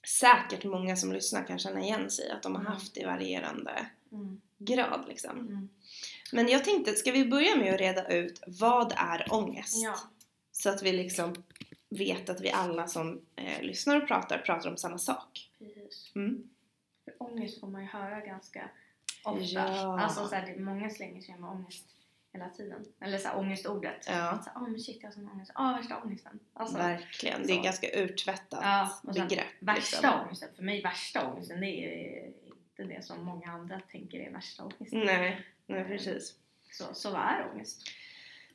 säkert 0.06 0.64
många 0.64 0.96
som 0.96 1.12
lyssnar 1.12 1.44
kan 1.46 1.58
känna 1.58 1.80
igen 1.80 2.10
sig. 2.10 2.30
Att 2.30 2.42
de 2.42 2.54
har 2.54 2.60
Mm. 2.60 2.72
haft 2.72 2.96
i 2.96 3.04
varierande 3.04 3.86
Mm. 4.12 4.40
grad 4.58 5.04
liksom. 5.08 5.38
Mm. 5.38 5.68
Men 6.32 6.48
jag 6.48 6.64
tänkte, 6.64 6.92
ska 6.92 7.12
vi 7.12 7.24
börja 7.24 7.56
med 7.56 7.74
att 7.74 7.80
reda 7.80 8.08
ut 8.08 8.42
vad 8.46 8.92
är 8.96 9.26
ångest? 9.32 9.82
Ja. 9.84 9.94
Så 10.52 10.70
att 10.70 10.82
vi 10.82 10.92
liksom 10.92 11.34
vet 11.88 12.28
att 12.28 12.40
vi 12.40 12.50
alla 12.50 12.86
som 12.88 13.20
eh, 13.36 13.62
lyssnar 13.62 14.02
och 14.02 14.08
pratar, 14.08 14.38
pratar 14.38 14.70
om 14.70 14.76
samma 14.76 14.98
sak. 14.98 15.50
Precis. 15.58 16.12
Mm. 16.14 16.50
För 17.04 17.14
ångest 17.18 17.60
får 17.60 17.66
man 17.66 17.82
ju 17.82 17.88
höra 17.88 18.20
ganska 18.20 18.70
ofta. 19.24 19.42
Ja. 19.44 20.00
Alltså 20.00 20.28
så 20.28 20.34
här, 20.34 20.46
det, 20.46 20.60
många 20.62 20.90
slänger 20.90 21.22
sig 21.22 21.36
med 21.38 21.50
ångest 21.50 21.84
hela 22.32 22.48
tiden. 22.48 22.84
Eller 23.00 23.18
så 23.18 23.28
här, 23.28 23.38
ångestordet. 23.38 24.04
Ja. 24.08 24.30
Att 24.30 24.44
så 24.44 24.50
här, 24.50 24.56
Åh 24.62 24.68
men 24.68 24.80
shit 24.80 24.98
jag 25.00 25.08
har 25.08 25.12
sån 25.12 25.30
ångest. 25.30 25.52
Åh 25.54 25.76
värsta 25.76 26.02
ångesten. 26.02 26.40
Alltså, 26.54 26.76
Verkligen, 26.76 27.46
det 27.46 27.52
är 27.52 27.56
så. 27.56 27.62
ganska 27.62 27.86
urtvättat 28.00 28.60
ja, 28.62 29.00
och 29.02 29.14
sen, 29.14 29.28
begrepp. 29.28 29.46
Värsta 29.60 29.96
liksom. 30.00 30.20
ångesten. 30.26 30.48
För 30.56 30.62
mig 30.62 30.82
värsta 30.82 31.28
ångesten 31.28 31.60
det 31.60 31.66
är 31.66 32.26
inte 32.26 32.94
det 32.94 33.04
som 33.04 33.24
många 33.24 33.50
andra 33.52 33.80
tänker 33.80 34.18
är 34.18 34.30
värsta 34.30 34.64
ångesten. 34.64 35.00
Nej, 35.00 35.46
nej 35.66 35.84
precis. 35.84 36.34
Så, 36.70 36.84
så 36.94 37.10
vad 37.10 37.20
är 37.20 37.50
ångest? 37.54 37.82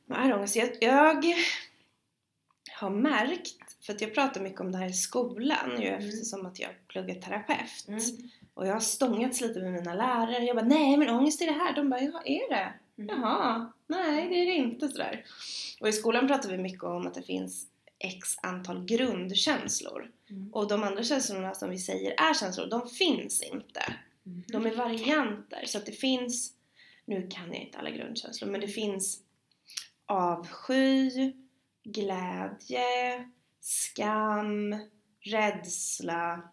Vad 0.06 0.18
är 0.26 0.34
ångest? 0.34 0.56
Jag, 0.56 0.70
jag 0.80 1.24
har 2.80 2.90
märkt, 2.90 3.84
för 3.86 3.92
att 3.92 4.00
jag 4.00 4.14
pratar 4.14 4.40
mycket 4.40 4.60
om 4.60 4.72
det 4.72 4.78
här 4.78 4.86
i 4.88 4.92
skolan 4.92 5.80
ju 5.80 5.88
Mm. 5.88 5.98
eftersom 6.08 6.46
att 6.46 6.58
jag 6.58 6.70
pluggar 6.88 7.14
terapeut. 7.14 7.88
Mm. 7.88 8.00
Och 8.54 8.66
jag 8.66 8.72
har 8.72 8.80
stångats 8.80 9.40
lite 9.40 9.60
med 9.60 9.72
mina 9.72 9.94
lärare. 9.94 10.44
Jag 10.44 10.56
bara, 10.56 10.66
nej 10.66 10.96
men 10.96 11.08
ångest 11.10 11.42
är 11.42 11.46
det 11.46 11.52
här. 11.52 11.72
De 11.74 11.90
bara, 11.90 12.00
ja 12.00 12.22
är 12.24 12.50
det? 12.50 12.72
Mm. 12.98 13.20
Jaha, 13.20 13.72
nej 13.86 14.28
det 14.28 14.34
är 14.34 14.46
det 14.46 14.52
inte 14.52 14.88
sådär. 14.88 15.24
Och 15.80 15.88
i 15.88 15.92
skolan 15.92 16.28
pratar 16.28 16.50
vi 16.50 16.58
mycket 16.58 16.82
om 16.82 17.06
att 17.06 17.14
det 17.14 17.22
finns 17.22 17.66
x 17.98 18.28
antal 18.42 18.84
grundkänslor. 18.84 20.10
Mm. 20.30 20.52
Och 20.52 20.68
de 20.68 20.82
andra 20.82 21.02
känslorna 21.02 21.54
som 21.54 21.70
vi 21.70 21.78
säger 21.78 22.10
är 22.10 22.34
känslor, 22.34 22.66
de 22.66 22.88
finns 22.88 23.42
inte. 23.42 23.94
Mm. 24.26 24.44
De 24.48 24.66
är 24.66 24.76
varianter. 24.76 25.62
Så 25.66 25.78
att 25.78 25.86
det 25.86 25.92
finns, 25.92 26.52
nu 27.04 27.28
kan 27.30 27.46
jag 27.46 27.62
inte 27.62 27.78
alla 27.78 27.90
grundkänslor, 27.90 28.50
men 28.50 28.60
det 28.60 28.68
finns 28.68 29.20
avsky, 30.06 31.32
glädje, 31.84 33.28
skam, 33.60 34.76
rädsla, 35.20 36.52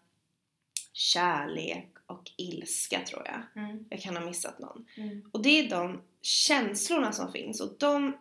kärlek 0.92 1.95
och 2.06 2.30
ilska 2.36 3.00
tror 3.00 3.22
jag. 3.24 3.64
Mm. 3.64 3.84
Jag 3.90 4.00
kan 4.00 4.16
ha 4.16 4.24
missat 4.24 4.58
någon. 4.58 4.86
Mm. 4.96 5.30
Och 5.32 5.42
det 5.42 5.48
är 5.48 5.70
de 5.70 6.00
känslorna 6.22 7.12
som 7.12 7.32
finns 7.32 7.60
och 7.60 7.74
de 7.78 8.16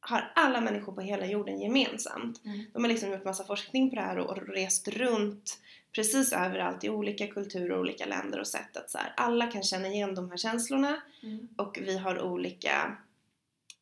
har 0.00 0.32
alla 0.34 0.60
människor 0.60 0.92
på 0.92 1.00
hela 1.00 1.26
jorden 1.26 1.60
gemensamt. 1.60 2.44
Mm. 2.44 2.64
De 2.72 2.82
har 2.84 2.88
liksom 2.90 3.10
gjort 3.10 3.24
massa 3.24 3.44
forskning 3.44 3.90
på 3.90 3.96
det 3.96 4.02
här 4.02 4.18
och 4.18 4.48
rest 4.48 4.88
runt 4.88 5.58
precis 5.92 6.32
överallt 6.32 6.84
i 6.84 6.88
olika 6.88 7.26
kulturer 7.26 7.72
och 7.72 7.80
olika 7.80 8.06
länder 8.06 8.40
och 8.40 8.46
sett 8.46 8.76
att 8.76 8.90
så 8.90 8.98
här, 8.98 9.12
alla 9.16 9.46
kan 9.46 9.62
känna 9.62 9.88
igen 9.88 10.14
de 10.14 10.30
här 10.30 10.36
känslorna 10.36 11.02
Mm. 11.22 11.48
och 11.56 11.78
vi 11.82 11.98
har 11.98 12.22
olika 12.22 12.96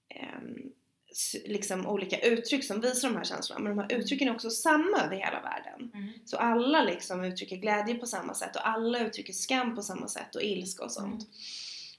s- 0.09 0.73
liksom 1.44 1.87
olika 1.87 2.18
uttryck 2.20 2.64
som 2.64 2.81
visar 2.81 3.09
de 3.09 3.16
här 3.16 3.25
känslorna 3.25 3.61
men 3.61 3.77
de 3.77 3.83
här 3.83 3.92
uttrycken 4.01 4.29
är 4.29 4.35
också 4.35 4.51
samma 4.51 4.98
över 5.05 5.16
hela 5.16 5.40
världen. 5.40 5.90
Mm. 5.94 6.09
Så 6.25 6.37
alla 6.37 6.85
liksom 6.85 7.25
uttrycker 7.25 7.57
glädje 7.57 7.94
på 7.94 8.07
samma 8.07 8.35
sätt 8.35 8.57
och 8.57 8.68
alla 8.68 8.98
uttrycker 9.07 9.33
skam 9.33 9.75
på 9.77 9.83
samma 9.83 10.09
sätt 10.09 10.35
och 10.35 10.42
ilska 10.42 10.85
och 10.85 10.92
sånt. 10.92 11.22
Mm. 11.22 11.27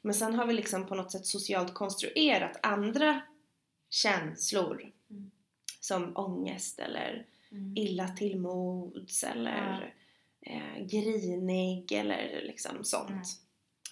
Men 0.01 0.13
sen 0.13 0.35
har 0.35 0.45
vi 0.45 0.53
liksom 0.53 0.85
på 0.87 0.95
något 0.95 1.11
sätt 1.11 1.25
socialt 1.25 1.73
konstruerat 1.73 2.59
andra 2.61 3.21
känslor 3.89 4.91
Mm. 5.09 5.31
som 5.79 6.17
ångest 6.17 6.79
eller 6.79 7.25
Mm. 7.51 7.77
illa 7.77 8.07
till 8.07 8.39
mods 8.39 9.23
eller 9.23 9.93
eh, 10.41 10.85
grinig 10.85 11.91
eller 11.91 12.41
liksom 12.43 12.83
sånt. 12.83 13.27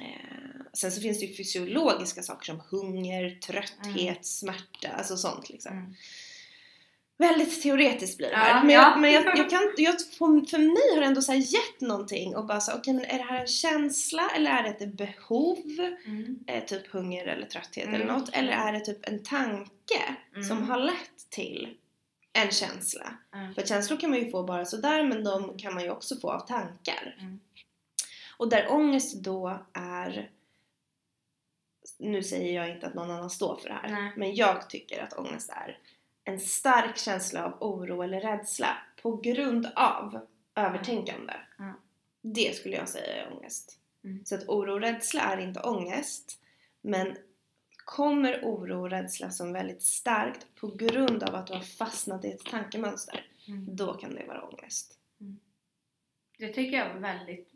Mm. 0.02 0.12
Eh, 0.12 0.62
sen 0.74 0.92
så 0.92 1.02
finns 1.02 1.20
det 1.20 1.26
ju 1.26 1.36
fysiologiska 1.36 2.24
saker 2.24 2.46
som 2.46 2.62
hunger, 2.70 3.30
trötthet, 3.40 3.98
Mm. 3.98 4.24
smärta, 4.24 4.88
alltså 4.98 5.18
sånt 5.18 5.50
liksom. 5.50 5.72
Mm. 5.78 5.94
Väldigt 7.18 7.62
teoretiskt 7.62 8.18
blir 8.18 8.28
det 8.28 8.34
Ja, 8.34 8.40
här. 8.40 8.64
men 8.66 8.76
ja. 8.76 8.82
jag, 8.82 9.00
men 9.02 9.12
jag, 9.12 9.38
jag 9.38 9.50
kan, 9.50 9.74
jag, 9.78 9.96
för, 10.02 10.58
mig 10.58 10.94
har 10.94 11.00
det 11.00 11.06
ändå 11.06 11.22
så 11.22 11.34
gett 11.34 11.82
någonting 11.82 12.36
och 12.36 12.46
bara 12.46 12.60
så 12.62 12.74
okej 12.78 12.94
men 12.94 13.06
är 13.06 13.18
det 13.18 13.24
här 13.24 13.42
en 13.42 13.48
känsla 13.48 14.30
eller 14.36 14.52
är 14.52 14.64
det 14.64 14.70
ett 14.70 14.94
behov? 14.98 15.58
Mm. 16.06 16.40
Eh, 16.48 16.64
typ 16.66 16.88
hunger 16.88 17.26
eller 17.28 17.46
trötthet 17.48 17.88
Mm. 17.88 17.96
eller 18.02 18.14
något. 18.14 18.30
Eller 18.34 18.52
är 18.52 18.74
det 18.74 18.80
typ 18.80 19.08
en 19.10 19.24
tanke 19.24 20.16
Mm. 20.36 20.48
som 20.48 20.64
har 20.70 20.80
lett 20.80 21.30
till 21.30 21.78
en 22.34 22.52
känsla? 22.52 23.14
Mm. 23.36 23.54
För 23.54 23.62
känslor 23.62 23.98
kan 23.98 24.10
man 24.10 24.20
ju 24.20 24.32
få 24.32 24.44
bara 24.44 24.66
sådär 24.66 25.04
men 25.04 25.24
de 25.24 25.58
kan 25.58 25.74
man 25.74 25.84
ju 25.84 25.90
också 25.90 26.16
få 26.20 26.32
av 26.32 26.48
tankar. 26.48 27.16
Mm. 28.42 28.48
Och 28.48 28.50
där 28.50 28.72
ångest 28.72 29.24
då 29.24 29.66
är 29.74 30.32
nu 32.00 32.24
säger 32.24 32.56
jag 32.56 32.76
inte 32.76 32.88
att 32.88 32.94
någon 32.94 33.12
annan 33.12 33.30
står 33.30 33.56
för 33.56 33.70
det 33.70 33.76
här, 33.76 33.90
Nej. 33.90 34.14
men 34.18 34.36
jag 34.36 34.70
tycker 34.70 35.04
att 35.04 35.14
ångest 35.14 35.50
är 35.50 35.80
en 36.24 36.40
stark 36.40 36.98
känsla 36.98 37.46
av 37.46 37.58
oro 37.64 38.02
eller 38.02 38.22
rädsla 38.22 38.78
på 39.02 39.16
grund 39.18 39.72
av 39.76 40.28
övertänkande. 40.56 41.34
Mm. 41.60 41.74
Det 42.22 42.56
skulle 42.56 42.76
jag 42.76 42.90
säga 42.90 43.26
är 43.26 43.34
ångest. 43.34 43.80
Mm. 44.04 44.26
Så 44.26 44.36
att 44.36 44.48
oro 44.48 44.74
och 44.74 44.82
rädsla 44.82 45.22
är 45.22 45.38
inte 45.38 45.62
ångest, 45.62 46.42
men 46.82 47.18
kommer 47.86 48.42
oro 48.44 48.82
och 48.82 48.90
rädsla 48.90 49.32
som 49.32 49.54
väldigt 49.54 49.84
starkt 49.84 50.48
på 50.56 50.68
grund 50.68 51.24
av 51.24 51.36
att 51.36 51.48
du 51.48 51.54
har 51.54 51.62
fastnat 51.62 52.26
i 52.26 52.32
ett 52.32 52.46
tankemönster, 52.46 53.26
Mm. 53.48 53.76
då 53.76 53.94
kan 53.94 54.16
det 54.16 54.26
vara 54.28 54.44
ångest. 54.44 54.98
Det 56.38 56.48
tycker 56.54 56.78
jag 56.78 56.94
var 56.94 57.00
väldigt 57.00 57.51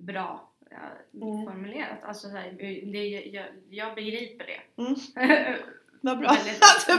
bra 0.00 0.50
ja, 0.70 0.76
Mm. 1.14 1.44
formulerat. 1.44 1.98
Alltså, 2.02 2.28
så 2.30 2.36
här, 2.36 2.52
det, 2.92 3.08
jag, 3.08 3.46
jag 3.70 3.94
begriper 3.94 4.46
det. 4.46 4.82
Mm. 4.82 4.94
Vad 6.02 6.18
bra 6.18 6.28
Väldigt, 6.28 6.62
du 6.86 6.94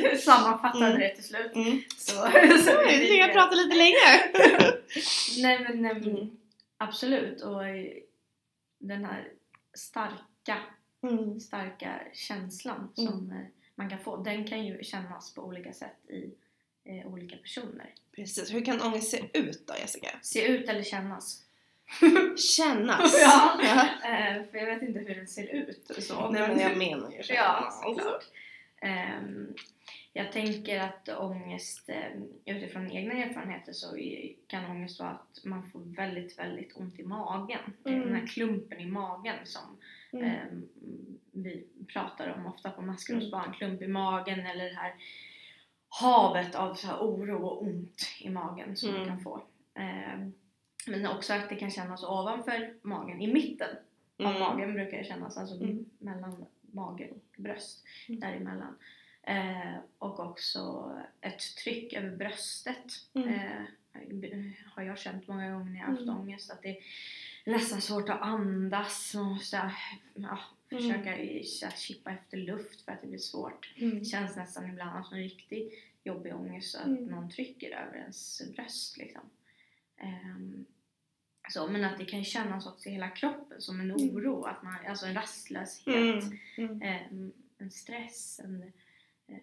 när 0.00 0.10
du 0.10 0.18
sammanfattade 0.18 0.86
Mm. 0.86 1.00
det 1.00 1.14
till 1.14 1.24
slut. 1.24 1.54
Mm. 1.54 1.80
Så, 1.96 2.12
så 2.64 2.78
Oj, 2.78 2.86
nu 2.86 3.06
fick 3.06 3.18
jag 3.20 3.32
prata 3.32 3.54
lite 3.54 3.76
länge! 3.76 4.30
Nej 5.42 5.58
men, 5.68 5.82
nej, 5.82 5.94
men 5.94 6.10
Mm. 6.16 6.36
absolut. 6.76 7.40
Och 7.42 7.66
eh, 7.68 7.92
den 8.78 9.04
här 9.04 9.28
starka, 9.74 10.56
Mm. 11.02 11.40
starka 11.40 12.00
känslan 12.12 12.76
Mm. 12.98 13.10
som 13.12 13.30
eh, 13.32 13.46
man 13.74 13.90
kan 13.90 13.98
få, 13.98 14.16
den 14.16 14.46
kan 14.46 14.66
ju 14.66 14.82
kännas 14.84 15.34
på 15.34 15.42
olika 15.42 15.72
sätt 15.72 16.10
i 16.10 16.34
eh, 16.84 17.06
olika 17.06 17.36
personer. 17.36 17.94
Precis, 18.16 18.54
hur 18.54 18.64
kan 18.64 18.82
ångest 18.82 19.10
se 19.10 19.22
ut 19.38 19.66
då 19.66 19.74
Jessica? 19.80 20.08
Se 20.22 20.46
ut 20.46 20.68
eller 20.68 20.82
kännas. 20.82 21.43
Kännas. 22.56 23.16
Ja. 23.20 23.60
Eh, 24.04 24.42
för 24.50 24.58
jag 24.58 24.66
vet 24.66 24.82
inte 24.82 24.98
hur 24.98 25.14
den 25.14 25.26
ser 25.28 25.54
ut 25.54 25.90
så. 25.98 26.30
Nej 26.30 26.48
men 26.48 26.58
jag 26.58 26.76
menar 26.78 27.10
ju 27.10 27.16
Ja, 27.16 27.22
kännas. 27.24 27.80
såklart. 27.82 28.24
Ehm, 28.82 29.54
jag 30.12 30.32
tänker 30.32 30.80
att 30.80 31.08
ångest, 31.08 31.88
eh, 31.88 32.12
utifrån 32.44 32.90
egna 32.92 33.14
erfarenheter 33.14 33.72
så 33.72 33.96
kan 34.46 34.64
ångest 34.70 35.00
vara 35.00 35.10
att 35.10 35.44
man 35.44 35.70
får 35.70 35.80
väldigt, 35.80 36.38
väldigt 36.38 36.76
ont 36.76 36.98
i 36.98 37.02
magen. 37.02 37.60
Mm. 37.86 38.00
Den 38.00 38.14
här 38.14 38.26
klumpen 38.26 38.80
i 38.80 38.86
magen 38.86 39.36
som 39.44 39.78
Mm. 40.12 40.24
ehm, 40.26 40.68
vi 41.32 41.66
pratar 41.92 42.34
om 42.38 42.46
ofta 42.46 42.70
på 42.70 42.82
maskrosbarn. 42.82 43.52
Klump 43.52 43.82
i 43.82 43.86
magen 43.88 44.46
eller 44.46 44.64
det 44.64 44.76
här 44.76 44.94
havet 45.88 46.54
av 46.54 46.74
så 46.74 46.86
här 46.86 46.96
oro 46.98 47.46
och 47.46 47.62
ont 47.62 48.02
i 48.20 48.30
magen 48.30 48.76
som 48.76 48.88
man 48.90 48.96
Mm. 49.02 49.08
kan 49.08 49.20
få. 49.20 49.42
Ehm, 49.74 50.32
men 50.86 51.06
också 51.06 51.32
att 51.32 51.48
det 51.48 51.56
kan 51.56 51.70
kännas 51.70 52.02
ovanför 52.04 52.74
magen, 52.82 53.20
i 53.20 53.32
mitten 53.32 53.76
av 54.18 54.26
Mm. 54.26 54.40
magen 54.40 54.72
brukar 54.74 54.98
det 54.98 55.04
kännas, 55.04 55.36
alltså 55.36 55.54
Mm. 55.54 55.84
mellan 55.98 56.44
mage 56.60 57.10
och 57.10 57.40
bröst, 57.42 57.84
Mm. 58.08 58.20
däremellan. 58.20 58.78
Eh, 59.22 59.74
och 59.98 60.20
också 60.20 60.92
ett 61.20 61.56
tryck 61.64 61.92
över 61.92 62.16
bröstet 62.16 62.84
Mm. 63.14 63.28
eh, 63.28 64.50
har 64.74 64.82
jag 64.82 64.98
känt 64.98 65.28
många 65.28 65.50
gånger 65.50 65.70
när 65.70 65.78
jag 65.80 65.86
haft 65.86 66.02
Mm. 66.02 66.16
ångest 66.20 66.50
att 66.50 66.62
det 66.62 66.68
är 66.78 66.78
nästan 67.44 67.80
svårt 67.80 68.08
att 68.08 68.20
andas, 68.20 69.14
man 69.14 69.24
måste 69.24 69.56
ja, 70.14 70.38
Mm. 70.70 70.82
försöka 70.82 71.18
i- 71.18 71.44
så 71.44 71.66
här, 71.66 71.72
chippa 71.76 72.10
efter 72.10 72.36
luft 72.36 72.80
för 72.84 72.92
att 72.92 73.00
det 73.00 73.06
blir 73.06 73.18
svårt. 73.18 73.74
Mm. 73.76 73.98
Det 73.98 74.04
känns 74.04 74.36
nästan 74.36 74.68
ibland 74.70 75.06
som 75.06 75.16
en 75.16 75.22
riktigt 75.22 75.72
jobbig 76.04 76.34
ångest 76.34 76.74
att 76.74 76.86
Mm. 76.86 77.04
någon 77.04 77.30
trycker 77.30 77.70
över 77.70 77.96
ens 77.98 78.42
bröst 78.56 78.96
liksom. 78.96 79.22
Ehm, 79.96 80.64
så, 81.50 81.66
men 81.66 81.84
att 81.84 81.98
det 81.98 82.04
kan 82.04 82.24
kännas 82.24 82.66
också 82.66 82.88
i 82.88 82.92
hela 82.92 83.08
kroppen 83.08 83.60
som 83.60 83.80
en 83.80 83.90
Mm. 83.90 84.16
oro, 84.16 84.44
att 84.44 84.62
man, 84.62 84.76
alltså 84.88 85.06
en 85.06 85.14
rastlöshet, 85.14 85.86
Mm. 85.96 86.30
Mm. 86.56 86.82
ehm, 86.82 87.32
en 87.58 87.70
stress, 87.70 88.40
en, 88.44 88.62
eh, 89.28 89.38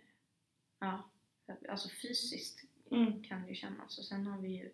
ja, 0.80 1.10
alltså 1.70 1.90
fysiskt 2.02 2.64
Mm. 2.92 3.24
kan 3.24 3.42
det 3.42 3.50
ju 3.50 3.56
kännas. 3.56 3.98
Och 4.00 4.06
sen 4.06 4.28
har 4.28 4.38
vi 4.42 4.50
ju 4.50 4.70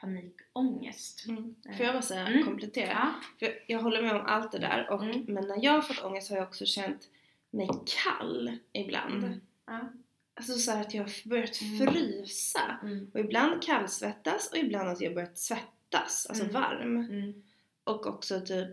panikångest. 0.00 1.26
Mm. 1.28 1.54
Får 1.76 1.86
jag 1.86 1.94
bara 1.94 2.02
säga, 2.02 2.26
Mm. 2.26 2.44
komplettera? 2.44 2.88
Ja. 2.92 3.14
För 3.38 3.58
jag 3.66 3.82
håller 3.82 4.02
med 4.02 4.14
om 4.16 4.26
allt 4.26 4.52
det 4.52 4.58
där, 4.58 4.90
och, 4.90 5.04
Mm. 5.04 5.24
men 5.28 5.48
när 5.48 5.64
jag 5.64 5.72
har 5.72 5.82
fått 5.82 6.04
ångest 6.04 6.30
har 6.30 6.36
jag 6.36 6.48
också 6.48 6.66
känt 6.66 7.08
mig 7.50 7.68
kall 8.04 8.58
ibland. 8.72 9.24
Mm. 9.24 9.40
Ja. 9.66 9.88
Alltså 10.34 10.52
så 10.58 10.72
att 10.72 10.94
jag 10.94 11.02
har 11.02 11.28
börjat 11.28 11.60
Mm. 11.62 11.86
frysa. 11.92 12.78
Mm. 12.82 13.10
Och 13.14 13.20
ibland 13.20 13.62
kallsvettas 13.62 14.50
och 14.52 14.58
ibland 14.58 14.88
att 14.88 15.00
jag 15.00 15.14
börjat 15.14 15.38
svettas, 15.38 15.68
alltså 15.94 16.32
Mm. 16.34 16.52
varm. 16.54 16.96
Mm. 16.96 17.42
Och 17.84 18.06
också 18.06 18.40
typ 18.40 18.68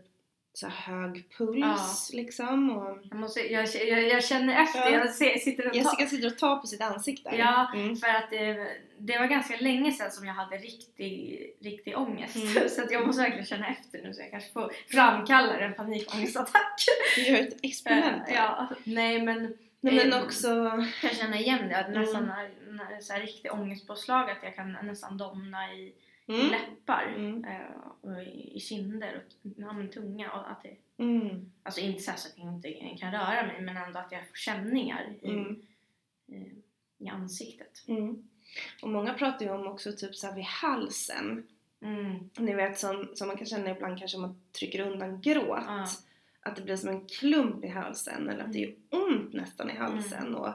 så 0.56 0.68
hög 0.68 1.30
puls 1.38 2.12
liksom. 2.14 2.72
Och 2.78 2.98
Jag, 3.12 3.16
måste, 3.20 3.40
jag, 3.54 3.68
jag, 3.88 4.04
jag 4.10 4.24
känner 4.24 4.64
efter, 4.64 4.80
Ja. 4.80 4.90
jag 4.90 5.10
ser, 5.14 5.38
sitter 5.40 5.66
och 5.68 5.74
tar 5.74 5.80
Jessica 5.80 6.08
sitter 6.08 6.28
och 6.28 6.38
tar 6.38 6.56
på 6.58 6.68
sitt 6.68 6.82
ansikte. 6.82 7.36
Ja, 7.38 7.72
Mm. 7.76 7.96
För 7.96 8.08
att 8.08 8.30
det, 8.30 8.68
det 8.98 9.18
var 9.18 9.26
ganska 9.28 9.58
länge 9.58 9.92
sedan 9.92 10.12
som 10.12 10.26
jag 10.28 10.34
hade 10.34 10.58
riktig, 10.58 11.50
riktig 11.62 11.98
ångest. 11.98 12.36
Mm. 12.36 12.70
Så 12.70 12.82
att 12.84 12.92
jag 12.92 13.08
måste 13.08 13.22
verkligen 13.22 13.46
känna 13.46 13.68
efter 13.68 14.02
nu 14.04 14.14
så 14.14 14.22
jag 14.22 14.32
kanske 14.32 14.52
får 14.52 14.72
framkalla 14.92 15.58
en 15.60 15.74
panikångestattack. 15.74 16.86
Vi 17.18 17.30
gör 17.32 17.40
ett 17.40 17.58
experiment 17.64 18.24
här. 18.28 18.36
ja, 18.36 18.70
nej 18.84 19.22
men 19.22 19.58
Nej, 19.82 19.96
men 19.96 20.14
eh, 20.14 20.24
också... 20.24 20.48
jag 21.04 21.16
känner 21.16 21.38
igen 21.38 21.70
det. 21.70 21.78
Att 21.78 21.88
Mm. 21.88 22.02
nästan 22.02 22.26
när, 22.26 22.50
när 22.72 23.00
så 23.02 23.14
här 23.14 23.22
riktig 23.22 23.54
ångestpåslag 23.54 24.32
att 24.32 24.44
jag 24.44 24.56
kan 24.56 24.78
nästan 24.84 25.18
domna 25.18 25.74
i 25.74 25.94
Mm. 26.28 26.52
läppar 26.52 27.14
Mm. 27.18 27.46
eh, 27.46 27.78
och 28.02 28.24
i, 28.24 28.52
i 28.56 28.60
kinder 28.60 29.24
och 29.44 29.52
ja, 29.58 29.74
men 29.74 29.90
tunga. 29.90 30.32
Och 30.32 30.52
att 30.52 30.64
det, 30.64 30.76
Mm. 31.04 31.52
alltså 31.64 31.82
inte 31.82 32.02
så, 32.04 32.12
så 32.16 32.28
att 32.28 32.34
jag 32.38 32.54
inte 32.54 32.98
kan 33.00 33.12
röra 33.12 33.46
mig 33.48 33.62
men 33.62 33.78
ändå 33.78 34.00
att 34.00 34.12
jag 34.12 34.28
får 34.28 34.36
känningar 34.36 35.14
i, 35.22 35.28
Mm. 35.30 35.62
i, 36.28 36.52
i 36.98 37.08
ansiktet. 37.08 37.84
Mm. 37.88 38.28
Och 38.82 38.90
många 38.90 39.14
pratar 39.14 39.46
ju 39.46 39.52
om 39.52 39.68
också 39.68 39.92
typ 39.92 40.16
så 40.16 40.28
här 40.28 40.36
vid 40.36 40.44
halsen. 40.44 41.48
Mm. 41.82 42.30
Ni 42.40 42.54
vet 42.54 42.80
som, 42.80 43.12
som 43.16 43.28
man 43.28 43.38
kan 43.38 43.46
känna 43.48 43.70
ibland 43.72 44.00
kanske 44.00 44.18
om 44.18 44.22
man 44.22 44.42
trycker 44.60 44.80
undan 44.92 45.22
gråt. 45.22 45.64
Ja. 45.68 45.88
Att 46.42 46.56
det 46.56 46.62
blir 46.62 46.76
som 46.76 46.90
en 46.90 47.06
klump 47.08 47.66
i 47.66 47.68
halsen 47.68 48.30
eller 48.30 48.44
att 48.44 48.54
det 48.54 48.64
är 48.64 48.76
ont 48.90 49.34
nästan 49.34 49.70
i 49.70 49.74
halsen. 49.74 50.36
Och 50.36 50.48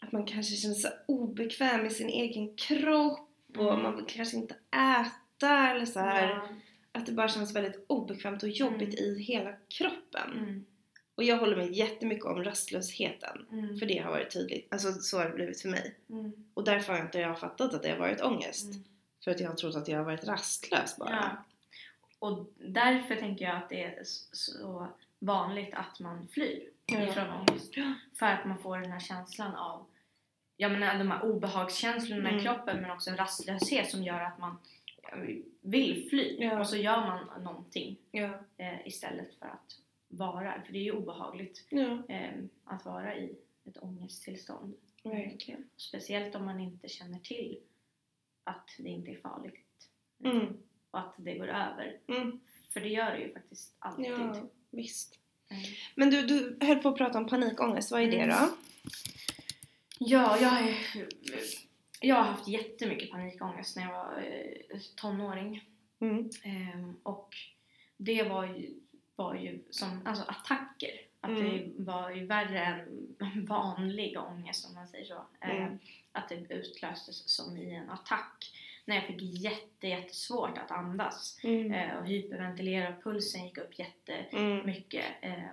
att 0.00 0.12
man 0.12 0.26
kanske 0.26 0.56
känner 0.56 0.74
sig 0.74 0.90
obekväm 1.08 1.86
i 1.86 1.90
sin 1.90 2.08
egen 2.08 2.56
kropp 2.56 3.28
och 3.58 3.70
Mm. 3.72 3.82
man 3.82 3.96
vill 3.96 4.04
kanske 4.08 4.36
inte 4.36 4.54
äta 4.70 5.68
eller 5.70 5.86
så 5.86 6.00
här. 6.00 6.28
Ja. 6.28 6.48
Att 6.92 7.06
det 7.06 7.12
bara 7.12 7.28
känns 7.28 7.56
väldigt 7.56 7.84
obekvämt 7.86 8.42
och 8.42 8.48
jobbigt 8.48 9.00
Mm. 9.00 9.10
i 9.12 9.22
hela 9.22 9.52
kroppen. 9.68 10.32
Mm. 10.38 10.64
Och 11.14 11.24
jag 11.24 11.38
håller 11.38 11.56
med 11.56 11.72
jättemycket 11.72 12.24
om 12.24 12.44
rastlösheten. 12.44 13.46
Mm. 13.52 13.78
För 13.78 13.86
det 13.86 13.98
har 13.98 14.10
varit 14.10 14.30
tydligt. 14.32 14.72
Alltså 14.72 14.92
så 14.92 15.18
har 15.18 15.24
det 15.24 15.34
blivit 15.34 15.60
för 15.62 15.68
mig. 15.68 15.94
Mm. 16.10 16.32
Och 16.54 16.64
därför 16.64 16.92
har 16.92 17.00
inte 17.00 17.18
jag 17.18 17.40
fattat 17.40 17.74
att 17.74 17.82
det 17.82 17.90
har 17.90 17.98
varit 17.98 18.20
ångest. 18.22 18.70
Mm. 18.72 18.84
För 19.24 19.30
att 19.30 19.40
jag 19.40 19.48
har 19.48 19.54
trott 19.56 19.76
att 19.76 19.88
jag 19.88 19.98
har 19.98 20.04
varit 20.04 20.24
rastlös 20.24 20.96
bara. 20.96 21.10
Ja. 21.10 21.44
Och 22.18 22.46
därför 22.58 23.14
tänker 23.14 23.44
jag 23.44 23.56
att 23.56 23.68
det 23.68 23.84
är 23.84 24.00
så 24.32 24.88
vanligt 25.18 25.74
att 25.74 26.00
man 26.00 26.28
flyr 26.28 26.68
ifrån 26.86 27.30
ångest. 27.30 27.74
För 28.18 28.26
att 28.26 28.44
man 28.44 28.58
får 28.58 28.78
den 28.78 28.92
här 28.92 29.00
känslan 29.00 29.54
av 29.54 29.86
jag 30.62 30.72
menar, 30.72 30.98
de 30.98 31.10
här 31.10 31.24
obehagskänslorna 31.24 32.28
Mm. 32.28 32.40
i 32.40 32.42
kroppen 32.44 32.80
men 32.82 32.90
också 32.90 33.10
en 33.10 33.16
rastlöshet 33.16 33.90
som 33.90 34.02
gör 34.02 34.20
att 34.20 34.38
man 34.38 34.56
vill 35.60 36.06
fly. 36.10 36.36
Ja. 36.40 36.60
Och 36.60 36.66
så 36.66 36.76
gör 36.76 37.00
man 37.00 37.42
någonting 37.44 37.96
Ja. 38.10 38.30
eh, 38.56 38.86
istället 38.86 39.34
för 39.38 39.46
att 39.46 39.78
vara. 40.08 40.62
För 40.66 40.72
det 40.72 40.78
är 40.78 40.82
ju 40.82 40.92
obehagligt 40.92 41.66
Ja, 41.68 42.02
eh, 42.08 42.30
att 42.64 42.84
vara 42.84 43.16
i 43.16 43.36
ett 43.64 43.76
ångesttillstånd. 43.82 44.74
verkligen. 45.04 45.68
Speciellt 45.76 46.34
om 46.34 46.44
man 46.44 46.60
inte 46.60 46.88
känner 46.88 47.18
till 47.18 47.58
att 48.44 48.68
det 48.78 48.88
inte 48.88 49.10
är 49.10 49.16
farligt. 49.20 49.88
Mm. 50.24 50.56
Och 50.90 50.98
att 50.98 51.14
det 51.16 51.34
går 51.38 51.48
över. 51.48 51.96
Mm. 52.06 52.40
För 52.72 52.80
det 52.80 52.88
gör 52.88 53.10
det 53.10 53.18
ju 53.18 53.32
faktiskt 53.32 53.74
alltid. 53.78 54.06
Ja, 54.06 54.36
visst. 54.70 55.18
Eh, 55.50 55.56
Men 55.94 56.10
du, 56.10 56.22
du 56.22 56.66
höll 56.66 56.78
på 56.78 56.88
att 56.88 56.96
prata 56.96 57.18
om 57.18 57.28
panikångest. 57.28 57.90
Vad 57.90 58.02
är 58.02 58.10
det 58.10 58.18
Mm. 58.20 58.36
då? 58.36 58.48
Ja, 60.06 60.38
jag, 60.40 60.68
är, 60.68 60.76
jag 62.00 62.16
har 62.16 62.22
haft 62.24 62.48
jättemycket 62.48 63.10
panikångest 63.10 63.76
när 63.76 63.82
jag 63.82 63.92
var 63.92 64.22
eh, 64.22 64.78
tonåring. 64.96 65.64
Mm. 66.00 66.30
Ehm, 66.42 66.96
och 67.02 67.36
det 67.96 68.22
var 68.22 68.44
ju, 68.46 68.70
var 69.16 69.34
ju 69.34 69.62
som 69.70 70.00
alltså 70.06 70.24
attacker. 70.28 70.90
Att 71.20 71.30
Mm. 71.30 71.44
det 71.76 71.82
var 71.82 72.10
ju 72.10 72.26
värre 72.26 72.58
än 72.64 73.46
vanlig 73.48 74.18
ångest 74.18 74.68
om 74.68 74.74
man 74.74 74.88
säger 74.88 75.04
så. 75.04 75.22
Ehm, 75.40 75.56
Mm. 75.56 75.78
Att 76.12 76.28
det 76.28 76.54
utlöstes 76.54 77.28
som 77.30 77.56
i 77.56 77.74
en 77.74 77.90
attack. 77.90 78.52
När 78.84 78.96
jag 78.96 79.06
fick 79.06 79.22
jätte, 79.22 79.88
jättesvårt 79.88 80.58
att 80.58 80.70
andas. 80.70 81.38
Mm. 81.44 81.72
Eh, 81.72 81.96
och 81.98 82.06
hyperventilera 82.06 82.88
och 82.96 83.02
pulsen 83.04 83.44
gick 83.46 83.58
upp 83.58 83.78
jättemycket. 83.78 85.04
Eh, 85.20 85.52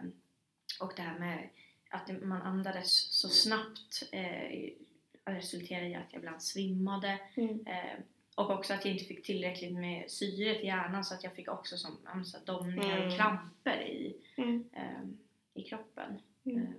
och 0.80 0.94
det 0.96 1.02
här 1.02 1.20
med 1.20 1.50
att 1.90 2.22
man 2.24 2.42
andades 2.42 2.92
så 3.12 3.30
snabbt 3.30 4.04
eh, 4.12 4.70
resulterade 5.26 5.88
i 5.88 5.96
att 5.96 6.14
jag 6.14 6.20
ibland 6.20 6.44
svimmade. 6.44 7.20
Mm. 7.36 7.68
Eh, 7.68 8.00
och 8.36 8.50
också 8.52 8.74
att 8.74 8.86
jag 8.86 8.94
inte 8.94 9.06
fick 9.06 9.26
tillräckligt 9.26 9.74
med 9.74 10.12
syre 10.12 10.56
till 10.56 10.66
hjärnan 10.68 11.06
så 11.06 11.14
att 11.16 11.24
jag 11.24 11.36
fick 11.36 11.48
också 11.48 11.78
som, 11.78 11.98
så 12.26 12.38
här 12.38 12.46
domningar 12.46 12.98
Mm. 12.98 13.08
och 13.10 13.16
kramper 13.18 13.82
i, 13.82 14.16
Mm. 14.36 14.70
eh, 14.74 15.02
i 15.54 15.64
kroppen. 15.64 16.20
Mm. 16.46 16.62
Eh, 16.66 16.74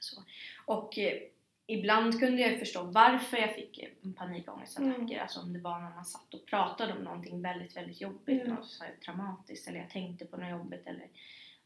så. 0.00 0.22
Och 0.64 0.98
eh, 0.98 1.22
ibland 1.66 2.20
kunde 2.20 2.42
jag 2.42 2.58
förstå 2.58 2.82
varför 2.82 3.36
jag 3.36 3.54
fick 3.54 3.78
eh, 3.78 4.12
panikångestattacker. 4.16 5.00
Mm. 5.02 5.22
Alltså 5.22 5.40
om 5.40 5.52
det 5.52 5.58
var 5.60 5.78
när 5.80 5.90
man 5.94 6.04
satt 6.04 6.34
och 6.34 6.46
pratade 6.46 6.92
om 6.92 6.98
någonting 7.04 7.42
väldigt, 7.42 7.76
väldigt 7.76 8.00
jobbigt, 8.00 8.42
Mm. 8.42 8.54
något 8.54 8.66
så 8.68 8.84
traumatiskt 9.04 9.68
eller 9.68 9.78
jag 9.78 9.90
tänkte 9.90 10.24
på 10.26 10.36
något 10.36 10.50
jobbigt 10.50 10.86
eller 10.86 11.06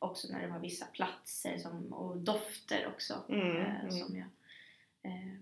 också 0.01 0.29
när 0.33 0.41
det 0.41 0.49
var 0.49 0.59
vissa 0.59 0.87
platser 0.87 1.59
som, 1.59 1.93
och 1.93 2.17
dofter 2.17 2.87
också 2.87 3.25
Mm, 3.29 3.57
eh, 3.57 3.81
mm. 3.81 3.91
som 3.91 4.17
jag 4.17 4.29
eh, 5.03 5.35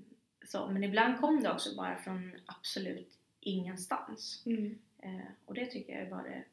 så, 0.46 0.68
men 0.68 0.84
ibland 0.84 1.20
kom 1.20 1.42
det 1.42 1.52
också 1.52 1.76
bara 1.76 1.96
från 1.96 2.32
absolut 2.46 3.18
ingenstans. 3.40 4.42
Mm. 4.46 4.78
Eh, 4.98 5.26
och 5.44 5.54
det 5.54 5.66
tycker 5.66 5.98
jag 6.00 6.10
var 6.10 6.22
det 6.22 6.44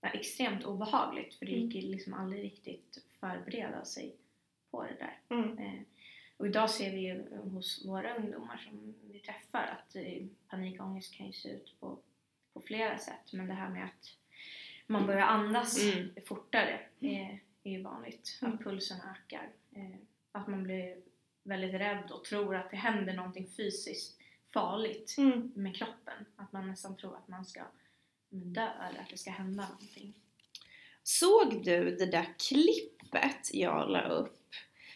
var 0.00 0.10
extremt 0.10 0.64
obehagligt 0.64 1.34
för 1.34 1.46
det 1.46 1.52
Mm. 1.52 1.64
gick 1.64 1.84
ju 1.84 1.90
liksom 1.90 2.14
aldrig 2.14 2.44
riktigt 2.44 2.98
förbereda 3.20 3.84
sig 3.84 4.16
på 4.70 4.82
det 4.84 4.96
där. 4.98 5.18
Mm. 5.36 5.58
Eh, 5.58 5.80
och 6.36 6.46
idag 6.46 6.70
ser 6.70 6.90
vi 6.90 7.00
ju 7.00 7.36
hos 7.36 7.84
våra 7.86 8.16
ungdomar 8.16 8.56
som 8.56 8.94
vi 9.12 9.18
träffar 9.18 9.62
att 9.78 9.96
eh, 9.96 10.26
panikångest 10.48 11.14
kan 11.14 11.26
ju 11.26 11.32
se 11.32 11.48
ut 11.48 11.80
på, 11.80 11.98
på 12.52 12.60
flera 12.60 12.98
sätt. 12.98 13.32
Men 13.32 13.46
det 13.48 13.54
här 13.54 13.68
med 13.70 13.84
att 13.84 14.16
man 14.90 15.06
börjar 15.06 15.26
andas 15.26 15.82
Mm. 15.82 16.10
fortare 16.26 16.80
är, 17.00 17.40
är 17.62 17.70
ju 17.70 17.82
vanligt. 17.82 18.38
Mm. 18.42 18.54
Att 18.54 18.64
pulsen 18.64 18.98
ökar. 19.16 19.48
Eh, 19.72 19.96
att 20.32 20.46
man 20.46 20.62
blir 20.64 20.96
väldigt 21.42 21.74
rädd 21.74 22.10
och 22.10 22.24
tror 22.24 22.56
att 22.56 22.70
det 22.70 22.76
händer 22.76 23.14
någonting 23.14 23.46
fysiskt 23.56 24.18
farligt 24.52 25.14
Mm. 25.18 25.52
med 25.54 25.76
kroppen. 25.76 26.24
Att 26.36 26.52
man 26.52 26.68
nästan 26.68 26.96
tror 26.96 27.16
att 27.16 27.28
man 27.28 27.44
ska 27.44 27.60
dö 28.30 28.68
eller 28.88 29.00
att 29.00 29.10
det 29.10 29.18
ska 29.18 29.30
hända 29.30 29.68
någonting. 29.68 30.14
Såg 31.02 31.64
du 31.64 31.96
det 31.96 32.06
där 32.06 32.26
klippet 32.38 33.50
jag 33.52 33.90
la 33.90 34.08
upp? 34.08 34.34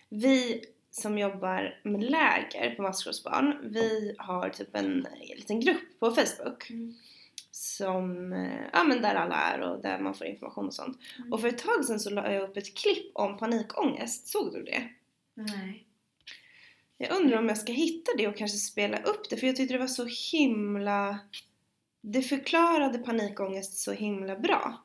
Vi 0.09 0.64
som 0.90 1.18
jobbar 1.18 1.81
med 1.83 2.02
läger 2.11 2.74
på 2.74 2.83
maskrosbarn, 2.83 3.59
vi 3.72 4.14
har 4.18 4.48
typ 4.50 4.74
en, 4.76 5.07
liten 5.37 5.61
grupp 5.61 5.98
på 5.98 6.11
Facebook 6.11 6.70
Mm. 6.70 6.94
Som, 7.62 8.33
eh, 8.33 8.66
ja 8.72 8.85
men 8.85 9.03
där 9.03 9.14
alla 9.14 9.35
är 9.35 9.61
och 9.61 9.83
där 9.83 9.98
man 9.98 10.14
får 10.14 10.27
information 10.27 10.66
och 10.66 10.75
sånt. 10.75 10.98
Mm. 11.18 11.33
Och 11.33 11.40
för 11.40 11.48
ett 11.48 11.59
tag 11.59 11.85
sedan 11.85 12.01
så 12.01 12.11
la 12.11 12.33
jag 12.33 12.42
upp 12.42 12.57
ett 12.57 12.77
klipp 12.77 13.11
om 13.14 13.38
panikångest, 13.38 14.29
såg 14.29 14.53
du 14.53 14.62
det? 14.62 14.88
Nej. 15.35 15.87
Jag 16.98 17.16
undrar 17.16 17.38
om 17.38 17.48
jag 17.48 17.59
ska 17.59 17.72
hitta 17.72 18.11
det 18.18 18.29
och 18.29 18.37
kanske 18.37 18.59
spela 18.59 19.03
upp 19.03 19.31
det 19.31 19.37
för 19.37 19.46
jag 19.46 19.57
tyckte 19.57 19.75
det 19.75 19.79
var 19.79 19.87
så 19.87 20.09
himla... 20.33 21.18
Det 22.01 22.22
förklarade 22.22 22.98
panikångest 22.98 23.79
så 23.79 23.92
himla 23.92 24.37
bra. 24.37 24.83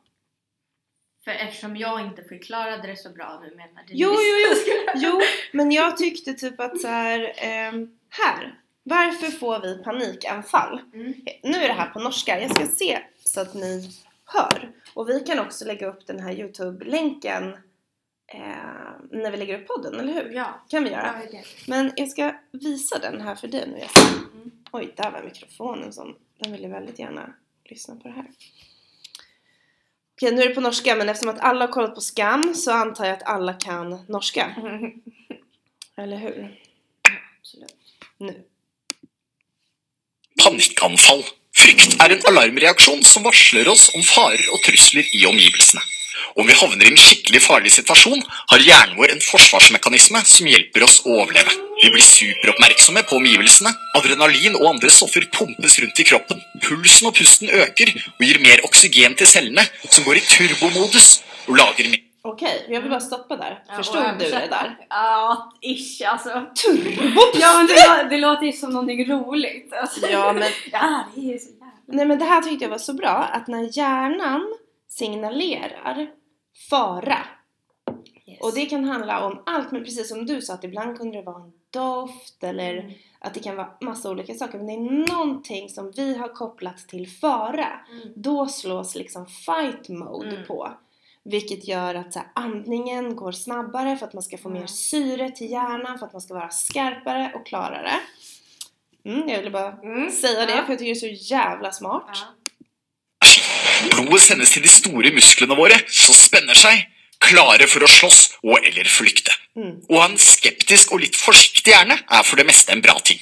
För 1.23 1.31
eftersom 1.31 1.77
jag 1.77 2.01
inte 2.01 2.23
förklarade 2.23 2.87
det 2.87 2.95
så 2.95 3.09
bra 3.09 3.39
nu 3.43 3.55
menar 3.55 3.83
du 3.87 3.93
Jo, 3.93 4.09
jo, 4.09 4.55
jo! 4.65 4.81
Jo, 4.95 5.21
men 5.53 5.71
jag 5.71 5.97
tyckte 5.97 6.33
typ 6.33 6.59
att 6.59 6.81
så 6.81 6.87
här, 6.87 7.33
ehm, 7.37 7.99
här. 8.09 8.59
Varför 8.89 9.27
får 9.27 9.59
vi 9.59 9.83
panikanfall? 9.83 10.81
Mm. 10.93 11.13
Nu 11.43 11.57
är 11.57 11.67
det 11.67 11.73
här 11.73 11.89
på 11.89 11.99
norska, 11.99 12.41
jag 12.41 12.55
ska 12.55 12.67
se 12.67 12.99
så 13.23 13.41
att 13.41 13.53
ni 13.53 13.91
hör. 14.25 14.71
Och 14.93 15.09
vi 15.09 15.19
kan 15.19 15.39
också 15.39 15.65
lägga 15.65 15.87
upp 15.87 16.07
den 16.07 16.19
här 16.19 16.31
Youtube-länken 16.31 17.53
eh, 18.27 18.39
när 19.11 19.31
vi 19.31 19.37
lägger 19.37 19.61
upp 19.61 19.67
podden, 19.67 19.99
eller 19.99 20.13
hur? 20.13 20.31
Ja, 20.33 20.65
kan 20.69 20.83
vi 20.83 20.89
göra. 20.89 21.23
idé. 21.23 21.43
Men 21.67 21.91
jag 21.95 22.09
ska 22.09 22.33
visa 22.51 22.99
den 22.99 23.21
här 23.21 23.35
för 23.35 23.47
dig 23.47 23.67
nu. 23.67 23.83
Mm. 24.33 24.51
Oj, 24.71 24.93
där 24.97 25.11
var 25.11 25.23
mikrofonen 25.23 25.93
som... 25.93 26.15
Den 26.39 26.51
ville 26.51 26.67
väldigt 26.67 26.99
gärna 26.99 27.33
lyssna 27.65 27.95
på 27.95 28.07
det 28.07 28.13
här. 28.13 28.27
Okej, 30.15 30.35
nu 30.35 30.41
är 30.41 30.49
det 30.49 30.55
på 30.55 30.61
norska 30.61 30.95
men 30.95 31.09
eftersom 31.09 31.35
att 31.35 31.39
alla 31.39 31.65
har 31.65 31.73
kollat 31.73 31.95
på 31.95 32.01
Skam 32.01 32.55
så 32.55 32.71
antar 32.71 33.05
jag 33.05 33.13
att 33.13 33.23
alla 33.23 33.53
kan 33.53 34.05
norska. 34.07 34.55
Eller 35.95 36.17
hur? 36.17 36.61
Absolut. 37.39 37.75
Nu. 38.17 38.43
Panikkanfall. 40.41 41.23
Frykt 41.57 41.97
er 42.03 42.13
en 42.13 42.25
alarmreaksjon 42.29 43.01
som 43.07 43.25
varsler 43.25 43.67
oss 43.71 43.87
om 43.97 44.03
farer 44.05 44.43
og 44.53 44.61
trusler 44.65 45.07
i 45.17 45.25
omgivelsene. 45.29 45.81
Om 46.37 46.45
vi 46.45 46.53
havner 46.53 46.85
i 46.85 46.91
en 46.91 46.99
skikkelig 47.01 47.41
farlig 47.41 47.71
situasjon, 47.73 48.21
har 48.51 48.61
hjernen 48.61 48.97
vår 48.99 49.15
en 49.15 49.23
forsvarsmekanisme 49.25 50.21
som 50.29 50.49
hjelper 50.49 50.85
oss 50.85 50.99
å 51.05 51.15
overleve. 51.23 51.53
Vi 51.81 51.91
blir 51.93 52.05
superoppmerksomme 52.05 53.03
på 53.09 53.17
omgivelsene. 53.17 53.73
Adrenalin 53.97 54.57
og 54.59 54.67
andre 54.75 54.93
stoffer 54.93 55.25
pumpes 55.33 55.79
rundt 55.81 56.01
i 56.01 56.07
kroppen. 56.09 56.41
Pulsen 56.61 57.09
og 57.09 57.17
pusten 57.17 57.53
øker 57.53 57.93
og 57.95 58.25
gir 58.25 58.41
mer 58.45 58.65
oksygen 58.69 59.17
til 59.17 59.29
cellene, 59.29 59.65
som 59.89 60.05
går 60.05 60.21
i 60.21 60.27
turbomodus 60.29 61.21
og 61.47 61.57
lager 61.57 61.89
mer 61.89 62.06
Okej, 62.27 62.65
jag 62.69 62.81
vill 62.81 62.89
bara 62.89 62.99
stoppa 62.99 63.37
där. 63.37 63.63
Ja, 63.67 63.73
Förstod 63.73 64.03
du 64.19 64.25
det 64.25 64.29
där? 64.49 64.85
Ja, 64.89 65.51
ish 65.61 66.01
alltså. 66.11 66.29
Ja 67.39 67.53
men 67.57 67.67
det, 67.67 68.09
det 68.15 68.17
låter 68.21 68.45
ju 68.45 68.51
som 68.51 68.69
någonting 68.69 69.11
roligt. 69.11 69.73
Alltså. 69.73 70.07
Ja, 70.07 70.33
men 70.33 70.43
Ja, 70.71 71.03
det 71.15 71.33
är 71.33 71.37
så 71.37 71.49
jävla... 71.51 71.65
Nej 71.85 72.05
men 72.05 72.19
det 72.19 72.25
här 72.25 72.41
tyckte 72.41 72.65
jag 72.65 72.69
var 72.69 72.77
så 72.77 72.93
bra 72.93 73.09
att 73.09 73.47
när 73.47 73.77
hjärnan 73.77 74.55
signalerar 74.87 76.07
fara 76.69 77.17
Yes. 78.29 78.39
och 78.41 78.51
det 78.55 78.65
kan 78.65 78.83
handla 78.85 79.25
om 79.25 79.43
allt 79.45 79.71
men 79.71 79.83
precis 79.83 80.09
som 80.09 80.25
du 80.25 80.41
sa 80.41 80.53
att 80.53 80.63
ibland 80.63 80.97
kunde 80.97 81.17
det 81.17 81.23
vara 81.23 81.43
en 81.43 81.51
doft 81.73 82.43
eller 82.43 82.77
Mm. 82.77 82.91
att 83.19 83.33
det 83.33 83.39
kan 83.39 83.55
vara 83.55 83.69
massa 83.81 84.09
olika 84.09 84.33
saker 84.33 84.57
men 84.57 84.67
det 84.67 84.73
är 84.73 85.15
någonting 85.15 85.69
som 85.69 85.91
vi 85.95 86.17
har 86.17 86.27
kopplat 86.27 86.77
till 86.77 87.07
fara 87.09 87.67
Mm. 87.91 88.07
då 88.15 88.47
slås 88.47 88.95
liksom 88.95 89.25
fight 89.25 89.89
mode 89.89 90.29
Mm. 90.29 90.47
på 90.47 90.71
vilket 91.31 91.67
gör 91.67 91.95
att 91.95 92.13
så 92.13 92.19
här, 92.19 92.27
andningen 92.35 93.15
går 93.15 93.31
snabbare 93.31 93.97
för 93.97 94.05
att 94.07 94.13
man 94.13 94.23
ska 94.23 94.37
få 94.37 94.49
mer 94.49 94.67
syre 94.67 95.29
till 95.31 95.51
hjärnan 95.51 95.99
för 95.99 96.05
att 96.05 96.13
man 96.13 96.21
ska 96.21 96.33
vara 96.33 96.49
skarpare 96.49 97.31
och 97.35 97.47
klarare 97.47 97.93
mm, 99.05 99.29
jag 99.29 99.37
ville 99.37 99.51
bara 99.51 99.71
Mm. 99.83 100.11
säga 100.11 100.45
det 100.45 100.51
Ja. 100.55 100.65
för 100.65 100.71
jag 100.73 100.79
tycker 100.79 100.93
det 100.93 100.97
är 100.99 101.17
så 101.17 101.33
jävla 101.33 101.71
smart 101.71 102.09
Ja. 102.13 102.23
Blodet 103.89 104.21
sendes 104.21 104.51
til 104.53 104.63
de 104.65 104.69
store 104.73 105.11
musklene 105.13 105.55
våre, 105.57 105.77
som 105.87 106.15
spenner 106.17 106.57
seg, 106.57 106.79
klare 107.21 107.67
for 107.69 107.85
å 107.85 107.89
slåss 107.89 108.19
og 108.43 108.57
eller 108.65 108.85
flykte. 108.89 109.33
Mm. 109.57 109.75
Ha 109.89 110.03
en 110.05 110.17
skeptisk 110.21 110.91
og 110.95 111.01
litt 111.03 111.17
forsiktig 111.17 111.73
hjerne 111.73 111.97
er 111.97 112.23
for 112.25 112.37
det 112.41 112.45
meste 112.49 112.73
en 112.73 112.81
bra 112.85 112.95
ting. 113.05 113.19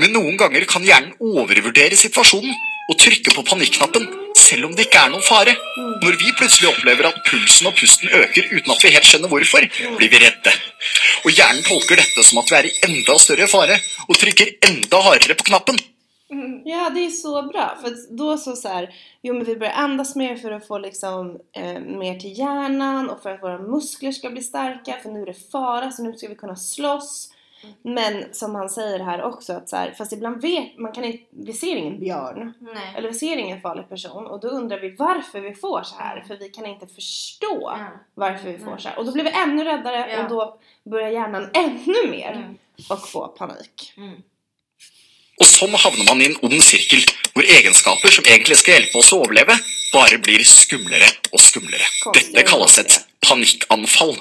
Men 0.00 0.12
noen 0.16 0.36
ganger 0.40 0.64
kan 0.68 0.84
hjernen 0.84 1.14
overvurdere 1.20 1.96
situasjonen 1.96 2.52
og 2.90 2.98
trykke 3.00 3.32
på 3.36 3.44
panikknappen 3.48 4.04
selv 4.54 4.68
om 4.68 4.74
det 4.76 4.86
ikke 4.86 5.00
er 5.02 5.10
noen 5.12 5.24
fare. 5.24 5.54
Når 6.02 6.18
vi 6.20 6.34
plutselig 6.38 6.70
opplever 6.70 7.08
at 7.08 7.22
pulsen 7.26 7.70
og 7.70 7.78
pusten 7.78 8.12
øker 8.14 8.52
uten 8.52 8.74
at 8.74 8.84
vi 8.84 8.92
helt 8.94 9.08
skjønner 9.08 9.32
hvorfor, 9.32 9.66
blir 9.98 10.12
vi 10.12 10.20
redde. 10.22 10.52
Og 11.24 11.32
hjernen 11.32 11.64
tolker 11.66 11.98
dette 11.98 12.26
som 12.26 12.42
at 12.42 12.52
vi 12.52 12.60
er 12.60 12.68
i 12.70 12.76
enda 12.88 13.18
større 13.18 13.50
fare 13.50 13.80
og 14.06 14.20
trykker 14.20 14.54
enda 14.68 15.02
hardere 15.08 15.36
på 15.38 15.48
knappen. 15.50 15.80
Ja, 16.64 16.90
det 16.90 17.06
är 17.06 17.10
så 17.10 17.42
bra. 17.42 17.78
För 17.82 18.16
då 18.16 18.38
så, 18.38 18.56
så 18.56 18.68
här, 18.68 18.94
jo 19.22 19.34
men 19.34 19.44
vi 19.44 19.56
börjar 19.56 19.72
andas 19.72 20.16
mer 20.16 20.36
för 20.36 20.50
att 20.50 20.66
få 20.66 20.78
liksom 20.78 21.38
eh, 21.52 21.80
mer 21.80 22.18
till 22.18 22.38
hjärnan 22.38 23.10
och 23.10 23.22
för 23.22 23.30
att 23.30 23.42
våra 23.42 23.58
muskler 23.58 24.12
ska 24.12 24.30
bli 24.30 24.42
starka 24.42 24.96
för 25.02 25.10
nu 25.10 25.22
är 25.22 25.26
det 25.26 25.50
fara 25.52 25.90
så 25.90 26.02
nu 26.02 26.12
ska 26.12 26.28
vi 26.28 26.34
kunna 26.34 26.56
slåss. 26.56 27.33
Men 27.84 28.34
som 28.34 28.54
han 28.54 28.68
säger 28.70 28.98
här 29.00 29.22
också 29.22 29.52
att 29.52 29.68
så 29.68 29.76
här, 29.76 29.94
fast 29.98 30.12
ibland 30.12 30.42
vet 30.42 30.78
man 30.78 30.92
kan 30.92 31.04
inte, 31.04 31.24
vi 31.30 31.52
ser 31.52 31.76
ingen 31.76 32.00
björn 32.00 32.52
Nej. 32.60 32.94
eller 32.96 33.08
vi 33.08 33.14
ser 33.14 33.36
ingen 33.36 33.60
farlig 33.60 33.88
person 33.88 34.26
och 34.26 34.40
då 34.40 34.48
undrar 34.48 34.80
vi 34.80 34.90
varför 34.98 35.40
vi 35.40 35.54
får 35.54 35.82
så 35.82 35.94
här 35.98 36.24
för 36.26 36.36
vi 36.36 36.48
kan 36.48 36.66
inte 36.66 36.86
förstå 36.86 37.60
Ja. 37.62 37.88
varför 38.14 38.48
vi 38.52 38.58
får 38.58 38.66
Mm. 38.66 38.78
så 38.78 38.88
här 38.88 38.98
och 38.98 39.04
då 39.06 39.12
blir 39.12 39.24
vi 39.24 39.30
ännu 39.30 39.64
räddare 39.64 40.10
Ja. 40.10 40.22
och 40.22 40.28
då 40.30 40.60
börjar 40.90 41.08
hjärnan 41.10 41.50
ännu 41.54 42.10
mer 42.10 42.32
Mm. 42.32 42.58
och 42.90 43.08
få 43.08 43.28
panik. 43.28 43.92
Mm. 43.96 44.22
Og 45.40 45.46
sånn 45.50 45.72
havner 45.74 46.04
man 46.06 46.20
i 46.22 46.26
en 46.30 46.36
ond 46.46 46.62
sirkel, 46.62 47.00
hvor 47.34 47.42
egenskaper 47.42 48.12
som 48.14 48.24
egentlig 48.24 48.54
skal 48.60 48.76
hjelpe 48.76 49.00
oss 49.00 49.08
å 49.12 49.18
overleve, 49.24 49.56
bare 49.92 50.18
blir 50.22 50.44
skumlere 50.46 51.08
og 51.32 51.40
skumlere. 51.42 51.88
Dette 52.14 52.44
kalles 52.46 52.78
et 52.78 53.00
panikkanfall. 53.26 54.14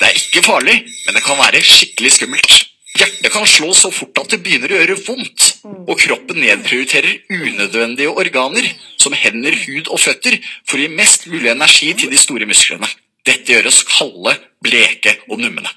Det 0.00 0.08
er 0.08 0.18
ikke 0.18 0.42
farlig, 0.42 0.74
men 1.06 1.14
det 1.14 1.22
kan 1.22 1.38
være 1.38 1.62
skikkelig 1.62 2.12
skummelt. 2.16 2.56
Hjertet 2.98 3.30
kan 3.32 3.46
slå 3.46 3.70
så 3.76 3.90
fort 3.94 4.18
at 4.18 4.32
det 4.32 4.40
begynner 4.42 4.72
å 4.72 4.80
gjøre 4.80 4.96
vondt, 5.06 5.44
og 5.62 5.92
kroppen 6.00 6.40
nedprioriterer 6.42 7.20
unødvendige 7.30 8.10
organer, 8.10 8.66
som 9.00 9.14
hender, 9.14 9.54
hud 9.66 9.92
og 9.92 10.00
føtter, 10.02 10.40
for 10.66 10.78
å 10.78 10.84
gi 10.84 10.96
mest 10.96 11.28
mulig 11.30 11.52
energi 11.52 11.92
til 12.00 12.10
de 12.10 12.18
store 12.18 12.48
musklene. 12.50 12.88
Dette 13.26 13.52
gjør 13.52 13.70
oss 13.70 13.84
kalde, 13.86 14.34
bleke 14.64 15.14
og 15.28 15.38
numne. 15.44 15.70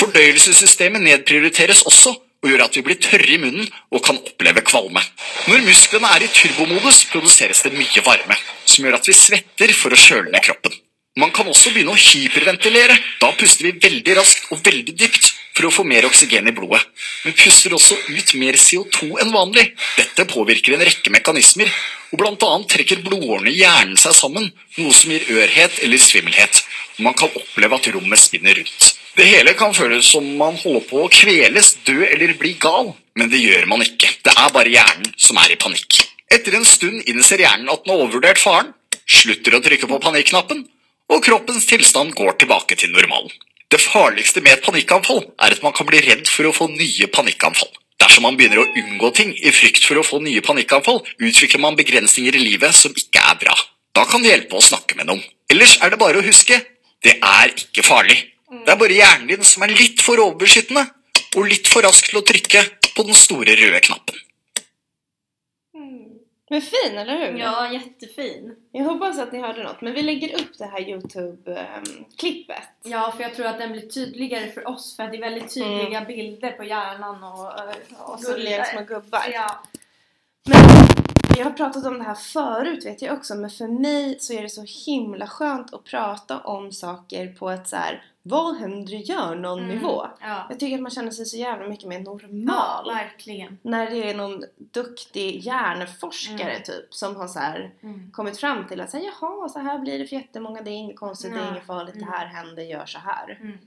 Fordøyelsessystemet 0.00 1.04
nedprioriteres 1.04 1.84
også, 1.86 2.16
og 2.40 2.48
gjør 2.48 2.64
at 2.64 2.76
vi 2.78 2.82
blir 2.84 2.98
tørre 3.04 3.34
i 3.34 3.40
munnen 3.40 3.66
og 3.92 4.02
kan 4.04 4.18
oppleve 4.18 4.64
kvalme. 4.64 5.02
Når 5.46 5.66
musklene 5.66 6.12
er 6.16 6.24
i 6.24 6.30
turbomodus, 6.32 7.04
produseres 7.12 7.60
det 7.66 7.74
mye 7.76 8.04
varme, 8.06 8.38
som 8.64 8.86
gjør 8.86 8.96
at 8.96 9.10
vi 9.10 9.16
svetter 9.16 9.74
for 9.76 9.92
å 9.92 10.00
kjøle 10.00 10.32
ned 10.32 10.42
kroppen. 10.48 10.72
Man 11.18 11.32
kan 11.34 11.48
også 11.50 11.72
begynne 11.74 11.90
å 11.90 11.98
hyperventilere. 11.98 12.94
Da 13.18 13.32
puster 13.34 13.66
vi 13.66 13.78
veldig 13.82 14.14
raskt 14.20 14.52
og 14.54 14.60
veldig 14.62 14.94
dypt 14.94 15.32
for 15.56 15.66
å 15.66 15.72
få 15.74 15.84
mer 15.84 16.06
oksygen 16.06 16.46
i 16.46 16.54
blodet. 16.54 16.80
Men 17.24 17.34
puster 17.34 17.74
også 17.74 17.96
ut 18.06 18.34
mer 18.38 18.58
CO2 18.60 19.08
enn 19.20 19.34
vanlig. 19.34 19.66
Dette 19.98 20.28
påvirker 20.30 20.76
en 20.76 20.84
rekke 20.86 21.10
mekanismer, 21.12 21.68
og 22.14 22.22
bland 22.22 22.46
annat 22.46 22.70
trekker 22.76 23.02
blodårene 23.02 23.50
i 23.50 23.58
hjernen 23.58 23.98
seg 23.98 24.14
sammen, 24.16 24.48
noe 24.78 24.94
som 24.94 25.10
gir 25.10 25.26
ørhet 25.34 25.82
eller 25.82 26.00
svimmelhet. 26.00 26.62
Og 26.98 27.04
man 27.08 27.18
kan 27.18 27.34
oppleve 27.42 27.80
at 27.80 27.90
rommet 27.96 28.22
spinner 28.22 28.56
rundt. 28.62 28.90
Det 29.18 29.26
hele 29.26 29.56
kan 29.58 29.74
føles 29.74 30.06
som 30.14 30.24
man 30.38 30.56
holder 30.62 30.86
på 30.86 31.04
å 31.04 31.12
kveles, 31.12 31.74
dø 31.84 31.98
eller 32.06 32.38
bli 32.38 32.54
gal, 32.62 32.94
men 33.18 33.34
det 33.34 33.42
gjør 33.42 33.66
man 33.68 33.82
ikke. 33.82 34.14
Det 34.22 34.32
er 34.38 34.54
bare 34.54 34.70
hjernen 34.78 35.10
som 35.18 35.42
er 35.42 35.52
i 35.52 35.58
panikk. 35.60 36.04
Etter 36.30 36.54
en 36.54 36.68
stund 36.68 37.02
innser 37.10 37.42
hjernen 37.42 37.72
at 37.72 37.82
den 37.82 37.96
har 37.96 38.04
overvurdert 38.04 38.38
faren, 38.38 38.76
slutter 39.10 39.58
å 39.58 39.64
trykke 39.64 39.90
på 39.90 39.98
panikknappen, 40.06 40.62
og 41.10 41.24
kroppens 41.26 41.66
tilstand 41.68 42.14
går 42.18 42.38
tilbake 42.40 42.78
til 42.78 42.92
normalen. 42.94 43.32
Det 43.70 43.80
farligste 43.82 44.42
med 44.42 44.56
et 44.56 44.64
panikkanfall 44.64 45.22
er 45.38 45.54
at 45.54 45.62
man 45.62 45.74
kan 45.76 45.86
bli 45.86 46.00
redd 46.02 46.26
for 46.30 46.48
å 46.48 46.54
få 46.54 46.70
nye 46.72 47.06
panikkanfall. 47.14 47.70
Dersom 48.00 48.24
man 48.26 48.38
begynner 48.38 48.62
å 48.62 48.68
unngå 48.80 49.10
ting 49.14 49.34
i 49.36 49.52
frykt 49.54 49.84
for 49.86 50.00
å 50.00 50.06
få 50.06 50.18
nye 50.24 50.42
panikkanfall, 50.42 51.02
utvikler 51.20 51.62
man 51.62 51.76
begrensninger 51.78 52.34
i 52.34 52.42
livet 52.42 52.74
som 52.74 52.94
ikke 52.96 53.22
er 53.22 53.38
bra. 53.42 53.54
Da 53.94 54.06
kan 54.08 54.24
det 54.24 54.32
hjelpe 54.32 54.58
å 54.58 54.64
snakke 54.64 54.96
med 54.98 55.10
noen. 55.10 55.22
Ellers 55.52 55.76
er 55.82 55.92
det 55.92 56.00
bare 56.00 56.18
å 56.18 56.24
huske 56.24 56.58
det 57.04 57.16
er 57.16 57.52
ikke 57.52 57.84
farlig. 57.86 58.18
Det 58.50 58.72
er 58.72 58.80
bare 58.80 58.96
hjernen 58.96 59.30
din 59.30 59.46
som 59.46 59.62
er 59.64 59.74
litt 59.76 60.02
for 60.04 60.20
overbeskyttende 60.20 60.82
og 61.36 61.46
litt 61.46 61.70
for 61.70 61.86
rask 61.86 62.10
til 62.10 62.20
å 62.20 62.26
trykke 62.26 62.64
på 62.96 63.06
den 63.06 63.16
store 63.16 63.54
røde 63.56 63.80
knappen. 63.86 64.18
Men 66.50 66.60
fin, 66.60 66.98
eller 66.98 67.18
hur? 67.18 67.38
Ja, 67.38 67.72
jättefin. 67.72 68.56
Jag 68.72 68.84
hoppas 68.84 69.18
att 69.18 69.32
ni 69.32 69.40
hörde 69.40 69.62
något, 69.62 69.80
men 69.80 69.92
vi 69.92 70.02
lägger 70.02 70.40
upp 70.40 70.58
det 70.58 70.64
här 70.64 70.80
Youtube-klippet. 70.80 72.62
Ja, 72.82 73.12
för 73.16 73.22
jag 73.22 73.34
tror 73.34 73.46
att 73.46 73.58
den 73.58 73.72
blir 73.72 73.88
tydligare 73.88 74.50
för 74.50 74.68
oss 74.68 74.96
för 74.96 75.02
att 75.02 75.10
det 75.10 75.16
är 75.16 75.20
väldigt 75.20 75.54
tydliga 75.54 76.04
bilder 76.04 76.52
på 76.52 76.64
hjärnan 76.64 77.24
och, 77.24 77.46
och 78.12 78.20
så 78.20 78.32
små 78.72 78.84
gubbar. 78.84 79.22
Ja. 79.32 79.62
Men 81.28 81.38
jag 81.38 81.44
har 81.44 81.52
pratat 81.52 81.86
om 81.86 81.98
det 81.98 82.04
här 82.04 82.14
förut 82.14 82.86
vet 82.86 83.02
jag 83.02 83.14
också 83.14 83.34
men 83.34 83.50
för 83.50 83.68
mig 83.68 84.16
så 84.20 84.32
är 84.32 84.42
det 84.42 84.48
så 84.48 84.64
himla 84.86 85.26
skönt 85.26 85.74
att 85.74 85.84
prata 85.84 86.38
om 86.38 86.72
saker 86.72 87.26
på 87.38 87.50
ett 87.50 87.68
så 87.68 87.76
här 87.76 88.04
vad 88.22 88.56
händer 88.56 88.94
i 88.94 89.02
hjärnan 89.02 89.58
Mm. 89.58 89.70
nivå. 89.70 90.06
Ja. 90.20 90.46
Jag 90.48 90.60
tycker 90.60 90.76
att 90.76 90.82
man 90.82 90.90
känner 90.90 91.10
sig 91.10 91.26
så 91.26 91.36
jävla 91.36 91.68
mycket 91.68 91.88
mer 91.88 91.98
ja, 91.98 92.02
normal. 92.04 92.94
verkligen. 92.94 93.58
när 93.62 93.90
det 93.90 94.10
är 94.10 94.14
någon 94.16 94.44
duktig 94.56 95.36
hjärnforskare 95.40 96.50
Mm. 96.50 96.62
typ 96.62 96.94
som 96.94 97.16
har 97.16 97.28
så 97.28 97.38
här 97.38 97.74
Mm. 97.82 98.10
kommit 98.10 98.38
fram 98.38 98.66
till 98.68 98.80
att 98.80 98.90
säga 98.90 99.10
jaha 99.20 99.48
så 99.48 99.58
här 99.58 99.78
blir 99.78 99.98
det 99.98 100.06
för 100.06 100.16
jättemånga, 100.16 100.62
det 100.62 100.70
är 100.70 100.74
inget 100.74 100.98
konstigt, 100.98 101.32
det 101.32 101.38
är 101.38 101.44
Ja. 101.44 101.50
inget 101.50 101.66
farligt, 101.66 101.94
Mm. 101.94 102.06
det 102.10 102.16
här 102.16 102.26
händer, 102.26 102.62
gör 102.62 102.86
så 102.86 102.98
här. 102.98 103.38
Mm. 103.40 103.58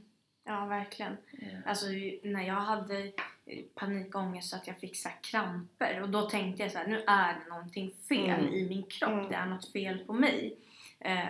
Ja, 0.46 0.66
verkligen. 0.66 1.18
Alltså 1.66 1.86
när 2.24 2.48
jag 2.48 2.54
hade 2.56 3.00
eh, 3.46 3.60
panikångest 3.76 4.50
så 4.50 4.56
att 4.56 4.68
jag 4.68 4.78
fick 4.80 4.98
så 4.98 5.10
kramper 5.22 6.02
och 6.02 6.10
då 6.10 6.22
tänkte 6.30 6.64
jag 6.64 6.72
så 6.72 6.78
här, 6.78 6.88
nu 6.88 7.04
är 7.08 7.34
det 7.34 7.50
någonting 7.50 7.92
fel 8.10 8.40
Mm. 8.40 8.54
i 8.54 8.70
min 8.70 8.84
kropp, 8.84 9.12
Mm. 9.12 9.30
det 9.30 9.36
är 9.36 9.46
något 9.46 9.72
fel 9.72 9.98
på 9.98 10.14
mig. 10.14 10.56
Eh, 11.04 11.28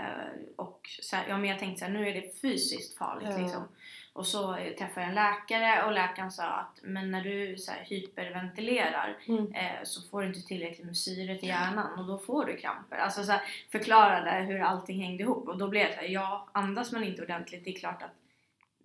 och 0.56 0.90
så 1.02 1.16
här, 1.16 1.26
ja, 1.30 1.38
men 1.38 1.50
jag 1.50 1.60
tänkte 1.60 1.80
så 1.80 1.86
här, 1.86 1.92
nu 1.94 2.10
är 2.10 2.14
det 2.14 2.42
fysiskt 2.42 2.98
farligt 2.98 3.30
Ja. 3.32 3.38
liksom. 3.38 3.68
Och 4.14 4.28
så 4.28 4.54
träffade 4.78 5.02
jag 5.02 5.10
en 5.10 5.16
läkare 5.16 5.84
och 5.86 5.92
läkaren 5.92 6.32
sa 6.32 6.44
att 6.44 6.80
men 6.84 7.12
när 7.12 7.22
du 7.24 7.58
så 7.58 7.72
här, 7.72 7.84
hyperventilerar 7.86 9.18
Mm. 9.28 9.54
eh, 9.54 9.84
så 9.84 10.02
får 10.10 10.22
du 10.22 10.28
inte 10.28 10.42
tillräckligt 10.42 10.86
med 10.86 10.98
syre 10.98 11.38
till 11.38 11.48
hjärnan 11.50 12.00
och 12.00 12.06
då 12.06 12.18
får 12.18 12.46
du 12.46 12.58
kramper. 12.58 12.98
Alltså 12.98 13.24
så 13.24 13.32
här, 13.32 13.42
förklarade 13.72 14.32
hur 14.32 14.60
allting 14.62 15.04
hängde 15.04 15.24
ihop 15.24 15.48
och 15.48 15.58
då 15.58 15.68
blev 15.68 15.88
det 15.88 15.94
så 15.94 16.00
här, 16.02 16.08
ja 16.08 16.48
andas 16.52 16.92
man 16.92 17.04
inte 17.04 17.22
ordentligt 17.22 17.64
det 17.66 17.70
är 17.76 17.80
klart 17.80 18.04
att 18.04 18.12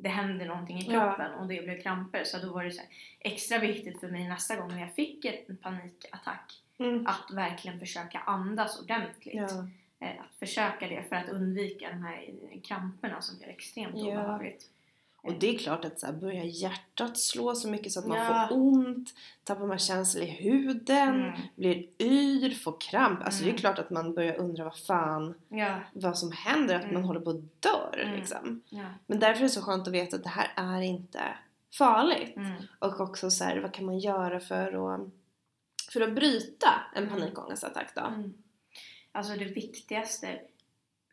det 0.01 0.09
händer 0.09 0.47
någonting 0.47 0.79
i 0.79 0.85
Ja. 0.93 1.01
kroppen 1.17 1.35
och 1.35 1.47
det 1.47 1.63
blev 1.65 1.83
kramper 1.83 2.25
så 2.25 2.39
då 2.39 2.53
var 2.53 2.65
det 2.65 2.71
så 2.71 2.83
extra 3.21 3.59
viktigt 3.59 4.01
för 4.01 4.09
mig 4.09 4.29
nästa 4.29 4.57
gång 4.57 4.69
när 4.69 4.81
jag 4.81 4.95
fick 4.95 5.25
en 5.25 5.57
panikattack 5.57 6.63
Mm. 6.81 7.07
att 7.07 7.31
verkligen 7.33 7.79
försöka 7.81 8.19
andas 8.19 8.81
ordentligt. 8.83 9.35
Ja. 9.35 9.49
Eh, 10.01 10.09
Att 10.21 10.35
försöka 10.39 10.89
det 10.89 11.05
för 11.09 11.17
att 11.17 11.29
undvika 11.29 11.89
de 11.91 12.03
här 12.03 12.31
kramperna 12.65 13.21
som 13.23 13.39
blir 13.39 13.49
extremt 13.49 13.95
Ja. 13.99 14.03
obehagligt. 14.07 14.71
Och 15.23 15.33
det 15.41 15.55
är 15.55 15.59
klart 15.59 15.85
att 15.85 16.01
så 16.01 16.07
här, 16.07 16.13
börjar 16.13 16.45
hjärtat 16.45 17.19
slå 17.19 17.55
så 17.55 17.69
mycket 17.69 17.93
så 17.93 18.01
att 18.01 18.07
man 18.07 18.19
Ja. 18.19 18.47
får 18.49 18.57
ont, 18.57 19.15
tappar 19.45 19.67
man 19.67 19.79
känsla 19.79 20.21
i 20.23 20.27
huden, 20.27 21.21
Mm. 21.25 21.41
blir 21.57 21.89
yr, 22.03 22.55
får 22.55 22.81
kramp. 22.81 23.23
Alltså 23.23 23.41
det 23.43 23.47
är 23.49 23.51
Mm. 23.51 23.59
klart 23.61 23.79
att 23.79 23.91
man 23.91 24.15
börjar 24.15 24.37
undra 24.37 24.65
vad 24.65 24.79
fan, 24.79 25.35
Ja, 25.49 25.81
vad 25.93 26.19
som 26.19 26.33
händer, 26.33 26.75
att 26.75 26.83
Mm. 26.83 26.95
man 26.95 27.05
håller 27.05 27.21
på 27.21 27.31
att 27.31 27.63
dör 27.63 28.01
Mm. 28.05 28.17
liksom. 28.17 28.63
ja. 28.69 28.85
Men 29.07 29.19
därför 29.21 29.39
är 29.41 29.43
det 29.45 29.49
så 29.51 29.63
skönt 29.63 29.89
att 29.89 29.95
veta 29.95 30.17
att 30.17 30.23
det 30.23 30.29
här 30.29 30.53
är 30.57 30.81
inte 30.83 31.21
farligt. 31.79 32.37
Mm. 32.37 32.53
Och 32.79 33.01
också 33.01 33.31
så 33.31 33.45
här, 33.45 33.57
vad 33.59 33.73
kan 33.75 33.87
man 33.87 33.99
göra 33.99 34.41
för 34.41 34.95
att, 34.95 35.01
för 35.93 36.01
att 36.01 36.15
bryta 36.15 36.69
en 36.95 37.03
Mm. 37.07 37.15
panikångestattack 37.21 37.95
då? 37.95 38.13
Alltså 39.13 39.33
det 39.37 39.45
viktigaste 39.45 40.41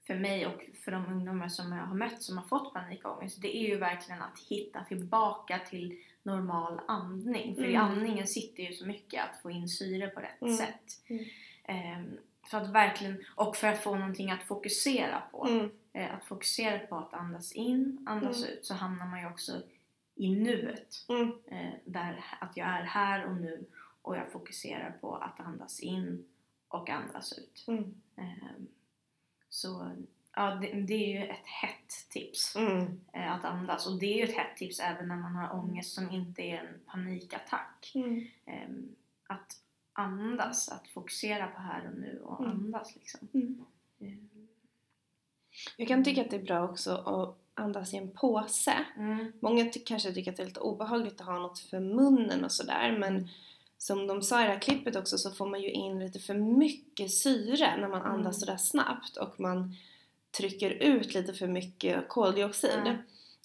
för 0.07 0.15
mig 0.15 0.47
och 0.47 0.65
för 0.83 0.91
de 0.91 1.05
ungdomar 1.05 1.47
som 1.49 1.71
jag 1.71 1.83
har 1.85 1.95
mött 1.95 2.21
som 2.23 2.37
har 2.37 2.45
fått 2.45 2.73
panikångest 2.73 3.41
det 3.41 3.57
är 3.57 3.67
ju 3.69 3.77
verkligen 3.77 4.21
att 4.21 4.39
hitta 4.49 4.83
tillbaka 4.83 5.59
till 5.69 6.03
normal 6.23 6.81
andning. 6.87 7.55
För 7.55 7.63
i 7.65 7.75
Mm. 7.75 7.81
andningen 7.91 8.27
sitter 8.27 8.63
ju 8.63 8.73
så 8.73 8.85
mycket 8.87 9.23
att 9.23 9.41
få 9.41 9.51
in 9.51 9.69
syre 9.69 10.07
på 10.07 10.19
rätt 10.19 10.41
Mm. 10.41 10.55
sätt. 10.57 11.01
Mm. 11.07 11.25
Ehm, 11.63 12.17
så 12.51 12.57
att 12.57 12.69
verkligen, 12.69 13.23
och 13.35 13.55
för 13.55 13.67
att 13.67 13.83
få 13.83 13.95
någonting 13.95 14.31
att 14.31 14.43
fokusera 14.43 15.21
på. 15.31 15.47
Mm. 15.47 15.69
Eh, 15.93 16.15
att 16.15 16.25
fokusera 16.25 16.79
på 16.79 16.95
att 16.97 17.13
andas 17.13 17.51
in, 17.51 18.03
andas 18.09 18.37
Mm. 18.43 18.49
ut 18.57 18.65
så 18.65 18.73
hamnar 18.73 19.05
man 19.07 19.19
ju 19.21 19.27
också 19.27 19.61
i 20.15 20.29
nuet. 20.35 21.05
Mm. 21.09 21.31
Eh, 21.47 21.73
där 21.85 22.25
att 22.39 22.57
jag 22.57 22.67
är 22.67 22.83
här 22.83 23.25
och 23.25 23.35
nu 23.35 23.65
och 24.01 24.17
jag 24.17 24.31
fokuserar 24.31 24.97
på 25.01 25.15
att 25.15 25.39
andas 25.39 25.79
in 25.79 26.25
och 26.67 26.89
andas 26.89 27.33
ut. 27.39 27.65
Mm. 27.67 27.93
Ehm, 28.15 28.67
så 29.49 29.91
ja, 30.35 30.55
det, 30.55 30.67
det 30.81 30.93
är 30.93 31.19
ju 31.21 31.25
ett 31.27 31.45
hett 31.45 32.09
tips 32.09 32.55
Mm. 32.55 33.01
eh, 33.13 33.31
att 33.33 33.45
andas 33.45 33.87
och 33.87 33.99
det 33.99 34.05
är 34.05 34.17
ju 34.17 34.23
ett 34.23 34.35
hett 34.37 34.57
tips 34.57 34.79
även 34.79 35.07
när 35.07 35.15
man 35.15 35.35
har 35.35 35.53
ångest 35.59 35.93
som 35.93 36.11
inte 36.11 36.41
är 36.41 36.57
en 36.57 36.79
panikattack. 36.85 37.91
Mm. 37.95 38.27
Ehm, 38.45 38.95
att 39.27 39.59
andas, 39.93 40.69
att 40.69 40.87
fokusera 40.87 41.47
på 41.47 41.59
här 41.61 41.87
och 41.87 41.99
nu 41.99 42.19
och 42.23 42.39
Mm. 42.45 42.51
andas 42.51 42.95
liksom. 42.95 43.27
Mm. 43.33 43.65
Ehm, 43.99 44.29
Jag 45.77 45.87
kan 45.87 46.03
tycka 46.03 46.21
att 46.21 46.29
det 46.29 46.35
är 46.37 46.43
bra 46.43 46.63
också 46.69 46.91
att 46.91 47.37
andas 47.53 47.93
i 47.93 47.97
en 47.97 48.11
påse. 48.11 48.85
Mm. 48.97 49.31
Många 49.39 49.65
ty- 49.65 49.79
kanske 49.85 50.13
tycker 50.13 50.31
att 50.31 50.37
det 50.37 50.43
är 50.43 50.47
lite 50.47 50.59
obehagligt 50.59 51.21
att 51.21 51.27
ha 51.27 51.39
något 51.39 51.59
för 51.59 51.79
munnen 51.79 52.43
och 52.43 52.51
sådär 52.51 52.97
men 52.99 53.29
som 53.77 54.07
de 54.07 54.21
sa 54.21 54.41
i 54.41 54.43
det 54.47 54.51
här 54.53 54.59
klippet 54.59 54.95
också 54.95 55.17
så 55.17 55.31
får 55.31 55.45
man 55.45 55.61
ju 55.61 55.71
in 55.71 55.99
lite 55.99 56.19
för 56.19 56.33
mycket 56.33 57.11
syre 57.11 57.77
när 57.77 57.87
man 57.87 58.01
Mm. 58.01 58.11
andas 58.13 58.39
sådär 58.39 58.57
snabbt 58.57 59.17
och 59.17 59.39
man 59.39 59.75
trycker 60.37 60.69
ut 60.71 61.13
lite 61.13 61.33
för 61.33 61.47
mycket 61.47 62.07
koldioxid. 62.09 62.79
Mm. 62.79 62.97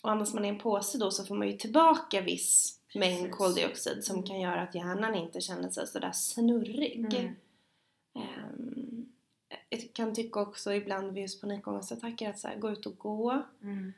Och 0.03 0.11
andas 0.11 0.35
man 0.35 0.45
i 0.45 0.49
en 0.49 0.59
påse 0.59 0.99
då 0.99 1.11
så 1.11 1.25
får 1.25 1.35
man 1.35 1.49
ju 1.49 1.57
tillbaka 1.57 2.21
viss 2.21 2.81
mängd 2.95 3.19
Precis. 3.23 3.37
koldioxid 3.37 4.05
som 4.05 4.17
Mm. 4.17 4.27
kan 4.27 4.41
göra 4.41 4.63
att 4.63 4.75
hjärnan 4.75 5.15
inte 5.15 5.41
känner 5.41 5.69
sig 5.71 5.87
sådär 5.87 6.13
snurrig. 6.13 6.97
Mm. 7.15 7.35
Ehm, 8.15 9.07
jag 9.69 9.93
kan 9.93 10.15
tycka 10.15 10.41
också 10.41 10.73
ibland 10.75 11.13
vid 11.13 11.23
just 11.23 11.41
panikångestattacker 11.41 12.31
att 12.31 12.39
så 12.39 12.49
här, 12.49 12.57
gå 12.57 12.71
ut 12.71 12.87
och 12.87 12.99
gå. 12.99 13.43
Mm. 13.63 13.93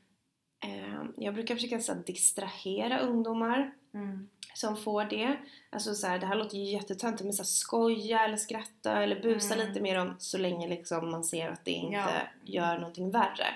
Ehm, 0.65 1.13
jag 1.17 1.35
brukar 1.35 1.55
försöka 1.55 1.81
så 1.81 1.93
här, 1.93 2.03
distrahera 2.07 3.01
ungdomar 3.01 3.75
Mm. 3.95 4.29
som 4.55 4.77
får 4.77 5.05
det. 5.05 5.37
Alltså 5.71 5.95
så 5.95 6.07
här, 6.07 6.19
det 6.19 6.27
här 6.27 6.37
låter 6.37 6.57
ju 6.59 6.65
jättetöntigt 6.65 7.25
men 7.25 7.33
så 7.33 7.43
här, 7.43 7.47
skoja 7.47 8.25
eller 8.25 8.37
skratta 8.37 9.03
eller 9.03 9.23
busa 9.23 9.55
Mm. 9.55 9.69
lite 9.69 9.81
med 9.81 9.97
dem 9.97 10.15
så 10.19 10.39
länge 10.39 10.69
liksom 10.69 11.11
man 11.11 11.25
ser 11.25 11.49
att 11.51 11.65
det 11.65 11.71
inte 11.71 11.97
Ja. 11.97 12.11
gör 12.45 12.79
någonting 12.79 13.11
värre. 13.11 13.47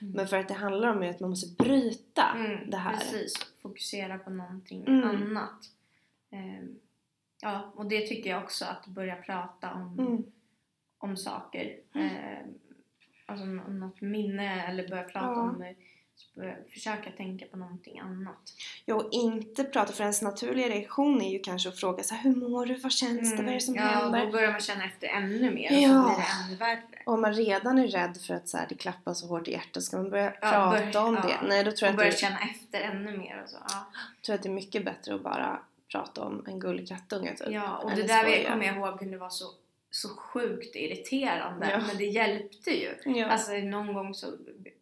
Mm. 0.00 0.12
Men 0.12 0.28
för 0.28 0.36
att 0.36 0.48
det 0.48 0.54
handlar 0.54 0.88
om 0.88 1.10
att 1.10 1.20
man 1.20 1.30
måste 1.30 1.64
bryta 1.64 2.32
Mm, 2.36 2.70
det 2.70 2.76
här. 2.76 2.96
Precis, 2.96 3.34
fokusera 3.62 4.18
på 4.18 4.30
någonting 4.30 4.84
Mm. 4.86 5.08
annat. 5.08 5.70
Ehm, 6.30 6.78
ja, 7.42 7.72
och 7.76 7.86
det 7.86 8.06
tycker 8.06 8.30
jag 8.30 8.42
också, 8.42 8.64
att 8.64 8.86
börja 8.86 9.16
prata 9.16 9.72
om, 9.74 10.24
om 10.98 11.16
saker. 11.16 11.76
Ehm, 11.94 12.54
alltså 13.26 13.44
om 13.44 13.80
något 13.80 14.00
minne 14.00 14.66
eller 14.66 14.88
börja 14.88 15.02
prata 15.04 15.26
Ja. 15.26 15.40
om 15.40 15.74
försöka 16.72 17.10
tänka 17.10 17.46
på 17.46 17.56
någonting 17.56 17.98
annat. 17.98 18.52
Ja, 18.84 18.94
och 18.94 19.08
inte 19.12 19.64
prata 19.64 19.92
för 19.92 20.02
ens 20.02 20.22
naturliga 20.22 20.68
reaktion 20.68 21.20
är 21.22 21.30
ju 21.30 21.38
kanske 21.38 21.68
att 21.68 21.80
fråga 21.80 22.02
så 22.02 22.14
här, 22.14 22.22
hur 22.22 22.36
mår 22.36 22.66
du? 22.66 22.74
Vad 22.74 22.92
känns 22.92 23.30
det? 23.30 23.36
Vad 23.36 23.48
är 23.48 23.54
det 23.54 23.60
som 23.60 23.74
Mm. 23.74 23.86
ja, 23.86 23.92
händer? 23.92 24.26
då 24.26 24.32
börjar 24.32 24.50
man 24.52 24.60
känna 24.60 24.84
efter 24.84 25.08
ännu 25.08 25.50
mer 25.50 25.70
Ja. 25.82 26.04
och 26.04 26.10
så 26.10 26.14
blir 26.16 26.24
det 26.26 26.44
ännu 26.46 26.56
värre. 26.56 26.82
Och 27.06 27.14
om 27.14 27.20
man 27.20 27.32
redan 27.34 27.78
är 27.78 27.86
rädd 27.88 28.18
för 28.26 28.34
att 28.34 28.48
så 28.48 28.56
här, 28.56 28.66
det 28.68 28.74
klappar 28.74 29.14
så 29.14 29.26
hårt 29.26 29.48
i 29.48 29.52
hjärtat, 29.52 29.82
ska 29.82 29.96
man 29.96 30.10
börja 30.10 30.24
Ja, 30.40 30.50
prata 30.50 30.92
bör- 30.92 31.08
om 31.08 31.14
ja. 31.14 31.22
det? 31.22 31.48
Nej, 31.48 31.64
då 31.64 31.70
tror 31.72 31.86
jag, 31.86 31.90
att 31.90 31.96
börja 31.96 32.10
det, 32.10 32.16
känna 32.16 32.38
efter 32.40 32.80
ännu 32.80 33.18
mer 33.18 33.42
och 33.44 33.50
så. 33.50 33.56
Ja. 33.60 33.86
tror 34.26 34.32
jag 34.32 34.34
att 34.34 34.42
det 34.42 34.48
är 34.48 34.52
mycket 34.52 34.84
bättre 34.84 35.14
att 35.14 35.22
bara 35.22 35.60
prata 35.92 36.20
om 36.24 36.44
en 36.48 36.60
gullig 36.60 36.88
kattunge 36.88 37.36
typ. 37.36 37.48
Ja, 37.50 37.76
och 37.78 37.90
det 37.90 38.02
där 38.02 38.50
kommer 38.50 38.66
jag 38.66 38.76
ihåg 38.76 38.98
kunde 38.98 39.18
vara 39.18 39.30
så, 39.30 39.44
så 39.90 40.08
sjukt 40.08 40.76
irriterande. 40.76 41.70
Ja. 41.70 41.80
Men 41.86 41.96
det 41.96 42.04
hjälpte 42.04 42.70
ju. 42.70 42.94
Ja. 43.04 43.26
Alltså 43.26 43.52
någon 43.52 43.94
gång 43.94 44.14
så 44.14 44.26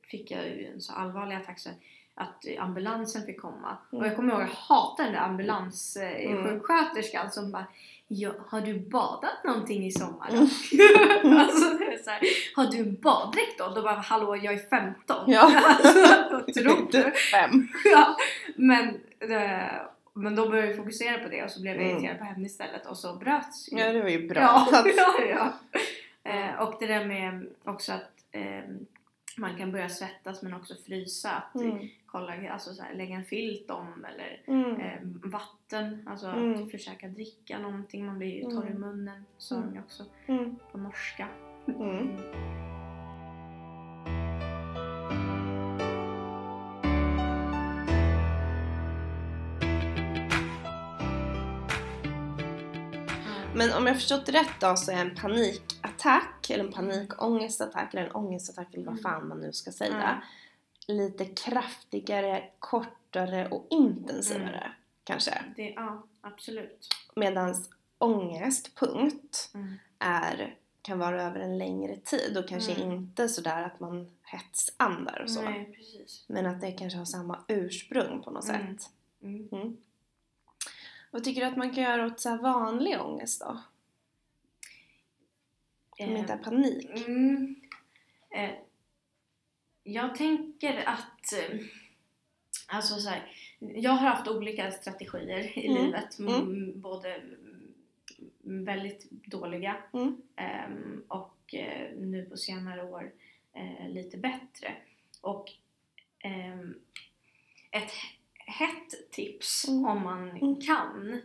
fick 0.02 0.30
jag 0.30 0.44
ju 0.44 0.66
en 0.74 0.80
så 0.80 0.92
allvarlig 0.92 1.36
attack 1.36 1.58
så 1.58 1.70
att 2.14 2.44
ambulansen 2.58 3.26
fick 3.26 3.40
komma. 3.40 3.76
Och 3.90 4.06
jag 4.06 4.16
kommer 4.16 4.32
ihåg 4.32 4.42
att 4.42 4.48
jag 4.48 4.54
hatade 4.54 5.08
den 5.08 5.12
där 5.12 5.20
ambulanssjuksköterskan 5.20 7.30
som 7.30 7.52
bara 7.52 7.66
Ja, 8.10 8.32
har 8.48 8.60
du 8.60 8.78
badat 8.78 9.44
någonting 9.44 9.86
i 9.86 9.92
sommar? 9.92 10.28
Mm. 10.28 10.42
alltså, 11.38 11.70
det 11.78 11.84
är 11.84 12.02
så 12.04 12.10
här, 12.10 12.20
har 12.56 12.66
du 12.66 12.78
en 12.78 12.94
baddräkt 12.94 13.58
då? 13.58 13.72
Då 13.74 13.82
bara, 13.82 13.94
hallå 13.94 14.36
jag 14.36 14.54
är 14.54 14.68
15. 14.70 15.16
Ja. 15.26 15.40
alltså, 15.64 15.98
vad 16.30 16.54
tror 16.54 16.88
du? 16.92 17.10
fem. 17.10 17.68
ja, 17.84 18.16
men, 18.56 18.88
eh, 19.18 19.80
men 20.18 20.34
då 20.36 20.48
började 20.48 20.68
jag 20.68 20.76
fokusera 20.76 21.18
på 21.22 21.28
det 21.28 21.44
och 21.44 21.50
så 21.50 21.60
blev 21.62 21.74
jag 21.76 21.82
Mm. 21.84 21.96
irriterad 21.96 22.18
på 22.18 22.24
henne 22.24 22.46
istället 22.46 22.86
och 22.86 22.96
så 22.96 23.16
bröts 23.16 23.72
ju 23.72 23.78
Ja, 23.78 23.92
det 23.92 24.02
var 24.02 24.08
ju 24.08 24.28
bra. 24.28 24.40
Ja, 24.40 24.66
ja, 24.96 25.14
ja. 25.28 25.52
Eh, 26.32 26.60
och 26.62 26.76
det 26.80 26.86
där 26.86 27.04
med 27.04 27.46
också 27.64 27.92
att 27.92 28.10
eh, 28.32 28.60
man 29.36 29.56
kan 29.56 29.72
börja 29.72 29.88
svettas 29.88 30.42
men 30.42 30.54
också 30.54 30.74
frysa. 30.86 31.30
Att 31.30 31.60
Mm. 31.60 31.88
kolla, 32.06 32.34
alltså 32.50 32.74
så 32.74 32.82
här, 32.82 32.94
lägga 32.94 33.14
en 33.16 33.24
filt 33.24 33.70
om 33.70 34.04
eller 34.04 34.40
Mm. 34.46 34.80
eh, 34.80 34.98
vatten. 35.30 36.08
Alltså 36.10 36.26
Mm. 36.26 36.62
att 36.62 36.70
försöka 36.70 37.08
dricka 37.08 37.58
någonting. 37.58 38.06
Man 38.06 38.18
blir 38.18 38.34
ju 38.36 38.42
torr 38.42 38.64
i 38.66 38.70
Mm. 38.70 38.80
munnen. 38.80 39.24
Sa 39.38 39.54
Mm. 39.54 39.68
de 39.68 39.74
ju 39.74 39.80
också 39.80 40.04
Mm. 40.26 40.56
på 40.72 40.78
norska. 40.78 41.28
Men 53.54 53.72
om 53.72 53.86
jag 53.86 53.96
förstått 53.96 54.26
det 54.26 54.32
rätt 54.32 54.60
då 54.60 54.76
så 54.76 54.90
är 54.92 54.96
en 54.96 55.14
panikattack 55.14 56.50
eller 56.50 56.64
en 56.64 56.72
panikångestattack 56.72 57.94
eller 57.94 58.06
en 58.06 58.12
ångestattack 58.12 58.74
eller 58.74 58.84
vad 58.84 58.92
Mm. 58.98 59.02
fan 59.02 59.28
man 59.28 59.40
nu 59.40 59.52
ska 59.52 59.72
säga 59.72 60.18
Ja. 60.86 60.94
lite 60.94 61.24
kraftigare, 61.24 62.44
kortare 62.58 63.48
och 63.48 63.66
intensivare 63.70 64.58
Mm. 64.58 64.70
kanske. 65.04 65.44
Det, 65.56 65.70
ja, 65.70 66.02
absolut. 66.20 66.88
Medans 67.16 67.70
ångest, 67.98 68.74
punkt, 68.74 69.50
Mm. 69.54 69.74
är, 69.98 70.56
kan 70.82 70.98
vara 70.98 71.22
över 71.22 71.40
en 71.40 71.58
längre 71.58 71.96
tid 71.96 72.36
och 72.38 72.48
kanske 72.48 72.72
Mm. 72.74 72.92
inte 72.92 73.28
sådär 73.28 73.62
att 73.62 73.80
man 73.80 74.10
hetsandar 74.22 75.20
och 75.24 75.30
så. 75.30 75.42
Nej, 75.42 75.72
precis. 75.76 76.24
Men 76.28 76.46
att 76.46 76.60
det 76.60 76.72
kanske 76.72 76.98
har 76.98 77.04
samma 77.04 77.38
ursprung 77.48 78.22
på 78.22 78.30
något 78.30 78.48
Mm. 78.48 78.78
sätt. 78.78 78.90
Vad 81.10 81.24
tycker 81.24 81.40
du 81.40 81.46
att 81.46 81.56
man 81.56 81.74
kan 81.74 81.84
göra 81.84 82.06
åt 82.06 82.20
så 82.20 82.36
vanlig 82.36 83.00
ångest 83.00 83.40
då? 83.40 83.58
Som 85.96 86.16
inte 86.16 86.32
är 86.32 86.38
panik? 86.38 87.06
Mm. 87.06 87.60
Eh, 88.30 88.50
jag 89.82 90.14
tänker 90.14 90.84
att... 90.88 91.32
Eh, 91.32 91.60
alltså 92.66 92.94
så 92.94 93.08
här, 93.08 93.32
jag 93.58 93.90
har 93.90 94.08
haft 94.08 94.28
olika 94.28 94.70
strategier 94.72 95.58
i 95.58 95.66
Mm. 95.66 95.84
livet. 95.84 96.18
Mm. 96.18 96.34
Mm. 96.34 96.80
Både 96.80 97.22
väldigt 98.42 99.10
dåliga 99.10 99.76
Mm. 99.92 100.22
ehm, 100.36 101.04
och 101.08 101.54
eh, 101.54 101.96
nu 101.96 102.24
på 102.30 102.36
senare 102.36 102.82
år 102.84 103.12
eh, 103.52 103.88
lite 103.88 104.16
bättre. 104.16 104.76
Och 105.20 105.52
ehm, 106.18 106.74
ett 107.70 107.90
hett 108.48 109.10
tips 109.10 109.68
Mm. 109.68 109.84
om 109.84 110.02
man 110.02 110.30
Mm. 110.30 110.60
kan 110.60 111.20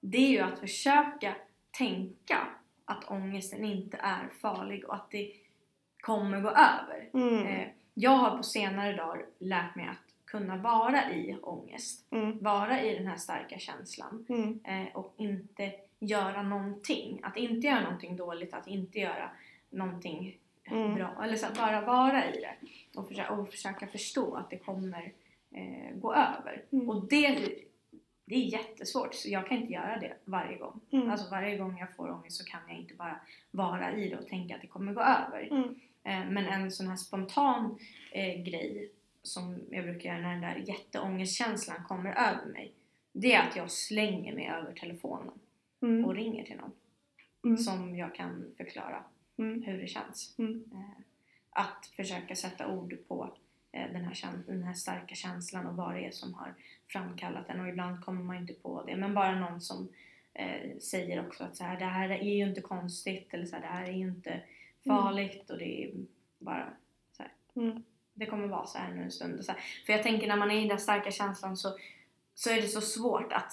det 0.00 0.18
är 0.18 0.28
ju 0.28 0.38
att 0.40 0.58
försöka 0.58 1.34
tänka 1.70 2.38
att 2.84 3.10
ångesten 3.10 3.64
inte 3.64 3.96
är 3.96 4.28
farlig 4.40 4.84
och 4.84 4.94
att 4.94 5.10
det 5.10 5.32
kommer 6.00 6.40
gå 6.40 6.48
över. 6.48 7.10
Mm. 7.14 7.46
Eh, 7.46 7.68
jag 7.94 8.10
har 8.10 8.36
på 8.36 8.42
senare 8.42 8.92
dagar 8.96 9.26
lärt 9.38 9.74
mig 9.76 9.86
att 9.88 10.14
kunna 10.24 10.56
vara 10.56 11.10
i 11.12 11.36
ångest. 11.42 12.06
Mm. 12.12 12.38
Vara 12.42 12.82
i 12.82 12.94
den 12.98 13.06
här 13.06 13.16
starka 13.16 13.58
känslan 13.58 14.26
Mm. 14.28 14.60
eh, 14.64 14.96
och 14.96 15.14
inte 15.16 15.72
göra 15.98 16.42
någonting. 16.42 17.20
Att 17.22 17.36
inte 17.36 17.66
göra 17.66 17.80
någonting 17.82 18.16
dåligt, 18.16 18.54
att 18.54 18.66
inte 18.66 18.98
göra 18.98 19.30
någonting 19.70 20.38
Mm. 20.66 20.94
bra. 20.94 21.14
Eller 21.24 21.36
så 21.36 21.46
bara 21.56 21.80
vara 21.80 22.24
i 22.30 22.40
det 22.40 22.54
och 22.98 23.08
försöka, 23.08 23.30
och 23.32 23.48
försöka 23.48 23.86
förstå 23.86 24.34
att 24.34 24.50
det 24.50 24.58
kommer 24.58 25.12
eh, 25.54 25.96
gå 25.96 26.14
över. 26.14 26.62
Mm. 26.72 26.90
Och 26.90 27.08
det, 27.08 27.48
det 28.24 28.34
är 28.34 28.38
jättesvårt, 28.52 29.14
så 29.14 29.28
jag 29.30 29.46
kan 29.48 29.58
inte 29.58 29.72
göra 29.72 29.98
det 30.00 30.16
varje 30.24 30.58
gång. 30.58 30.80
Mm. 30.90 31.10
Alltså 31.10 31.30
varje 31.30 31.56
gång 31.58 31.78
jag 31.78 31.96
får 31.96 32.10
ångest 32.10 32.36
så 32.36 32.44
kan 32.44 32.60
jag 32.68 32.78
inte 32.78 32.94
bara 32.94 33.20
vara 33.50 33.92
i 33.96 34.08
det 34.08 34.16
och 34.16 34.26
tänka 34.26 34.54
att 34.54 34.60
det 34.60 34.66
kommer 34.66 34.92
gå 34.94 35.00
över. 35.00 35.48
Mm. 35.50 35.64
Eh, 36.04 36.30
men 36.32 36.46
en 36.46 36.70
sån 36.70 36.88
här 36.88 36.96
spontan 36.96 37.78
eh, 38.12 38.42
grej 38.42 38.90
som 39.22 39.60
jag 39.70 39.84
brukar 39.84 40.08
göra 40.10 40.20
när 40.22 40.32
den 40.32 40.40
där 40.40 40.64
jätteångestkänslan 40.68 41.84
kommer 41.88 42.10
över 42.10 42.52
mig. 42.52 42.72
Det 43.12 43.32
är 43.32 43.48
att 43.48 43.56
jag 43.56 43.70
slänger 43.70 44.34
mig 44.34 44.46
över 44.48 44.72
telefonen 44.72 45.34
Mm. 45.82 46.04
och 46.04 46.14
ringer 46.14 46.44
till 46.44 46.56
någon 46.56 46.72
Mm. 47.44 47.56
som 47.58 47.96
jag 47.96 48.14
kan 48.14 48.54
förklara 48.56 49.04
Mm. 49.38 49.62
hur 49.62 49.78
det 49.78 49.86
känns. 49.86 50.34
Mm. 50.38 50.64
Eh, 50.72 51.02
att 51.50 51.86
försöka 51.96 52.34
sätta 52.36 52.68
ord 52.68 52.96
på 53.08 53.34
den, 53.92 54.04
här 54.04 54.16
den 54.46 54.62
här 54.62 54.74
starka 54.74 55.14
känslan 55.14 55.66
och 55.66 55.76
vad 55.76 55.94
det 55.94 56.06
är 56.06 56.10
som 56.10 56.34
har 56.34 56.54
framkallat 56.88 57.46
den 57.46 57.60
och 57.60 57.68
ibland 57.68 58.04
kommer 58.04 58.22
man 58.22 58.36
inte 58.36 58.54
på 58.54 58.84
det 58.86 58.96
men 58.96 59.14
bara 59.14 59.40
någon 59.40 59.60
som 59.60 59.88
eh, 60.34 60.78
säger 60.78 61.26
också 61.26 61.44
att 61.44 61.56
så 61.56 61.64
här, 61.64 61.78
det 61.78 61.84
här 61.84 62.10
är 62.10 62.34
ju 62.34 62.44
inte 62.44 62.60
konstigt 62.60 63.34
eller 63.34 63.46
så 63.46 63.56
här, 63.56 63.62
det 63.62 63.68
här 63.68 63.84
är 63.84 63.92
ju 63.92 64.08
inte 64.08 64.40
farligt 64.86 65.50
och 65.50 65.58
det 65.58 65.84
är 65.84 65.90
bara 66.38 66.68
så 67.16 67.22
här, 67.22 67.32
Mm. 67.56 67.82
det 68.14 68.26
kommer 68.26 68.48
vara 68.48 68.66
så 68.66 68.78
här 68.78 68.94
nu 68.94 69.02
en 69.02 69.10
stund. 69.10 69.44
Så 69.44 69.52
här. 69.52 69.60
För 69.86 69.92
jag 69.92 70.02
tänker 70.02 70.28
när 70.28 70.36
man 70.36 70.50
är 70.50 70.64
i 70.64 70.68
den 70.68 70.78
starka 70.78 71.10
känslan 71.10 71.56
så, 71.56 71.78
så 72.34 72.50
är 72.50 72.56
det 72.56 72.68
så 72.68 72.80
svårt 72.80 73.32
att, 73.32 73.52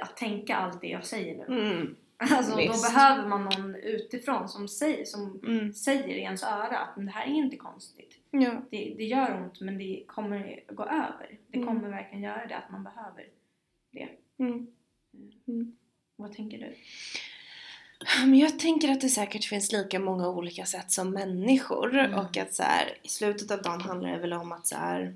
att 0.00 0.16
tänka 0.16 0.56
allt 0.56 0.80
det 0.80 0.88
jag 0.88 1.06
säger 1.06 1.36
nu. 1.48 1.62
Mm. 1.72 1.96
Alltså, 2.30 2.56
då 2.56 2.92
behöver 2.92 3.28
man 3.28 3.44
någon 3.44 3.74
utifrån 3.74 4.48
som 4.48 4.68
säger, 4.68 5.04
som 5.04 5.40
Mm. 5.46 5.72
säger 5.72 6.08
i 6.08 6.20
ens 6.20 6.42
öra 6.42 6.78
att 6.78 6.96
"Men 6.96 7.06
det 7.06 7.12
här 7.12 7.24
är 7.26 7.30
inte 7.34 7.56
konstigt. 7.56 8.18
Ja. 8.30 8.50
Det, 8.70 8.94
det 8.96 9.04
gör 9.04 9.42
ont 9.42 9.60
men 9.60 9.78
det 9.78 10.04
kommer 10.06 10.60
gå 10.72 10.82
över. 10.84 11.38
Det 11.48 11.56
Mm. 11.58 11.68
kommer 11.68 11.88
verkligen 11.90 12.22
göra 12.22 12.46
det 12.46 12.56
att 12.56 12.70
man 12.70 12.84
behöver 12.84 13.26
det. 13.92 14.08
Mm. 14.38 14.66
Vad 16.16 16.32
tänker 16.32 16.58
du? 16.58 16.74
Men 18.20 18.38
jag 18.38 18.58
tänker 18.58 18.88
att 18.92 19.00
det 19.00 19.08
säkert 19.08 19.44
finns 19.44 19.72
lika 19.72 19.98
många 20.00 20.28
olika 20.28 20.64
sätt 20.66 20.90
som 20.92 21.10
människor 21.10 21.98
Mm. 21.98 22.18
och 22.18 22.36
att 22.36 22.54
så 22.54 22.62
här, 22.62 22.98
i 23.02 23.08
slutet 23.08 23.50
av 23.50 23.62
dagen 23.62 23.80
handlar 23.80 24.10
det 24.12 24.18
väl 24.18 24.32
om 24.32 24.52
att 24.52 24.66
så 24.66 24.76
här, 24.76 25.14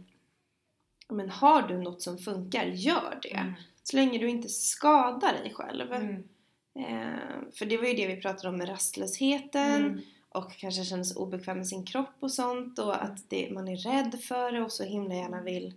men 1.09 1.31
har 1.31 1.63
du 1.63 1.79
något 1.79 2.03
som 2.03 2.19
funkar, 2.19 2.65
gör 2.65 3.19
det. 3.23 3.35
Mm. 3.35 3.53
Så 3.83 3.97
länge 3.97 4.19
du 4.19 4.29
inte 4.29 4.49
skadar 4.49 5.33
dig 5.33 5.53
själv. 5.55 5.93
Eh, 6.79 7.51
för 7.55 7.67
det 7.67 7.77
var 7.77 7.85
ju 7.87 7.95
det 7.95 8.07
vi 8.07 8.17
pratade 8.21 8.49
om 8.49 8.57
med 8.57 8.69
rastlösheten 8.69 9.85
Mm. 9.87 10.01
och 10.29 10.53
kanske 10.53 10.85
känner 10.85 11.05
sig 11.05 11.17
obekväm 11.17 11.57
med 11.57 11.67
sin 11.69 11.85
kropp 11.85 12.15
och 12.21 12.33
sånt 12.33 12.79
och 12.79 13.03
att 13.05 13.31
det, 13.31 13.51
man 13.53 13.69
är 13.69 13.77
rädd 13.77 14.21
för 14.21 14.53
det 14.53 14.63
och 14.63 14.73
så 14.73 14.85
himla 14.85 15.15
gärna 15.15 15.43
vill 15.43 15.75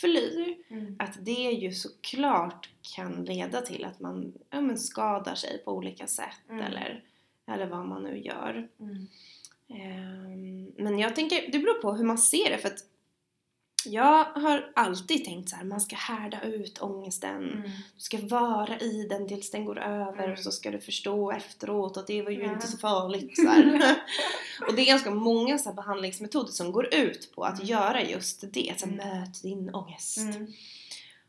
fly. 0.00 0.56
Mm. 0.70 0.96
Att 0.98 1.24
det 1.24 1.32
ju 1.32 1.72
såklart 1.72 2.70
kan 2.96 3.24
leda 3.24 3.60
till 3.60 3.84
att 3.84 4.00
man 4.00 4.32
ja, 4.50 4.60
men 4.60 4.78
skadar 4.78 5.34
sig 5.34 5.62
på 5.64 5.72
olika 5.72 6.06
sätt 6.06 6.40
Mm. 6.50 6.64
eller, 6.64 7.04
eller 7.46 7.66
vad 7.66 7.86
man 7.86 8.02
nu 8.02 8.18
gör. 8.18 8.68
Mm. 8.80 9.06
Ehm, 9.68 10.72
men 10.84 10.98
jag 10.98 11.16
tänker, 11.16 11.52
det 11.52 11.58
beror 11.58 11.82
på 11.82 11.92
hur 11.92 12.04
man 12.04 12.18
ser 12.18 12.50
det 12.50 12.58
för 12.58 12.68
att 12.68 12.84
jag 13.86 14.24
har 14.24 14.70
alltid 14.74 15.24
tänkt 15.24 15.48
så 15.50 15.56
här, 15.56 15.64
man 15.64 15.80
ska 15.80 15.96
härda 15.96 16.40
ut 16.42 16.78
ångesten. 16.82 17.36
Mm. 17.52 17.62
Du 17.94 18.00
ska 18.00 18.18
vara 18.18 18.78
i 18.78 19.06
den 19.10 19.28
tills 19.28 19.50
den 19.50 19.64
går 19.64 19.78
över 19.78 20.18
Mm. 20.24 20.32
och 20.32 20.38
så 20.38 20.50
ska 20.52 20.70
du 20.70 20.80
förstå 20.80 21.32
efteråt 21.32 21.96
att 21.96 22.06
det 22.06 22.22
var 22.22 22.30
ju 22.30 22.42
Ja. 22.42 22.52
inte 22.52 22.66
så 22.66 22.78
farligt. 22.78 23.36
Så 23.36 23.48
och 24.68 24.74
det 24.74 24.82
är 24.82 24.86
ganska 24.86 25.10
många 25.10 25.58
så 25.58 25.72
behandlingsmetoder 25.72 26.52
som 26.52 26.72
går 26.72 26.94
ut 26.94 27.32
på 27.34 27.42
att 27.44 27.54
Mm. 27.58 27.66
göra 27.66 28.02
just 28.02 28.44
det. 28.52 28.74
Så 28.78 28.86
här, 28.86 28.92
Mm. 28.92 29.20
möt 29.20 29.42
din 29.42 29.74
ångest. 29.74 30.18
Mm. 30.18 30.46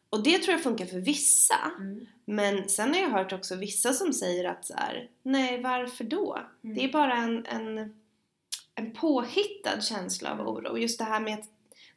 Och 0.09 0.23
det 0.23 0.37
tror 0.39 0.51
jag 0.53 0.63
funkar 0.63 0.85
för 0.85 0.99
vissa. 0.99 1.71
Mm. 1.77 2.05
Men 2.25 2.69
sen 2.69 2.93
har 2.93 3.01
jag 3.01 3.09
hört 3.09 3.33
också 3.33 3.55
vissa 3.55 3.93
som 3.93 4.13
säger 4.13 4.45
att 4.45 4.65
så 4.65 4.73
här, 4.77 5.09
nej 5.23 5.61
varför 5.61 6.03
då? 6.03 6.39
Mm. 6.63 6.75
Det 6.75 6.83
är 6.83 6.91
bara 6.91 7.13
en, 7.13 7.45
en, 7.45 7.95
en 8.75 8.91
påhittad 8.93 9.81
känsla 9.81 10.31
av 10.31 10.39
Mm. 10.39 10.47
oro. 10.47 10.77
Just 10.77 10.99
det 10.99 11.05
här 11.05 11.19
med 11.19 11.33
att 11.33 11.49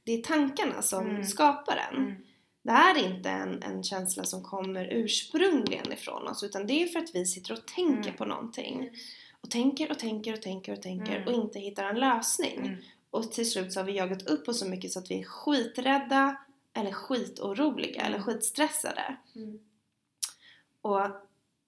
det 0.05 0.12
är 0.12 0.22
tankarna 0.22 0.82
som 0.82 1.07
Mm. 1.11 1.24
skapar 1.24 1.76
den. 1.76 2.05
Mm. 2.05 2.14
Det 2.62 2.70
är 2.70 3.07
inte 3.07 3.30
en, 3.30 3.62
en 3.62 3.82
känsla 3.82 4.24
som 4.24 4.42
kommer 4.42 4.88
ursprungligen 4.92 5.92
ifrån 5.92 6.28
oss 6.28 6.42
utan 6.42 6.66
det 6.66 6.82
är 6.82 6.86
för 6.86 6.98
att 6.98 7.14
vi 7.14 7.26
sitter 7.26 7.53
och 7.53 7.66
tänker 7.66 8.09
Mm. 8.09 8.16
på 8.16 8.24
någonting. 8.24 8.90
Och 9.40 9.51
tänker 9.51 9.90
och 9.90 9.98
tänker 9.98 10.32
och 10.32 10.42
tänker 10.42 10.72
och 10.72 10.82
tänker 10.82 11.16
Mm. 11.16 11.28
och 11.28 11.34
inte 11.44 11.59
hittar 11.59 11.84
en 11.84 12.01
lösning. 12.01 12.59
Mm. 12.59 12.76
Och 13.11 13.32
till 13.32 13.51
slut 13.51 13.72
så 13.72 13.80
har 13.80 13.84
vi 13.84 13.92
jagat 13.96 14.22
upp 14.26 14.48
oss 14.48 14.59
så 14.61 14.68
mycket 14.68 14.92
så 14.92 14.98
att 14.98 15.11
vi 15.11 15.20
är 15.20 15.24
skiträdda 15.24 16.36
eller 16.72 16.92
skitoroliga 16.92 18.01
eller 18.01 18.16
Mm. 18.16 18.26
skitstressade. 18.26 19.16
Och 20.80 21.05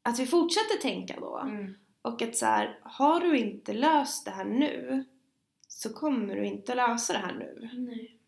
att 0.02 0.18
vi 0.18 0.26
fortsätter 0.26 0.76
tänka 0.82 1.20
då. 1.20 1.48
Och 2.02 2.22
att 2.22 2.36
så 2.36 2.46
här, 2.46 2.78
har 2.82 3.20
du 3.20 3.38
inte 3.38 3.72
löst 3.72 4.24
det 4.24 4.30
här 4.30 4.44
nu 4.44 5.04
så 5.68 5.92
kommer 5.92 6.36
du 6.36 6.46
inte 6.46 6.74
lösa 6.74 7.12
det 7.12 7.18
här 7.18 7.32
nu. 7.34 7.70
Nej. 7.72 8.18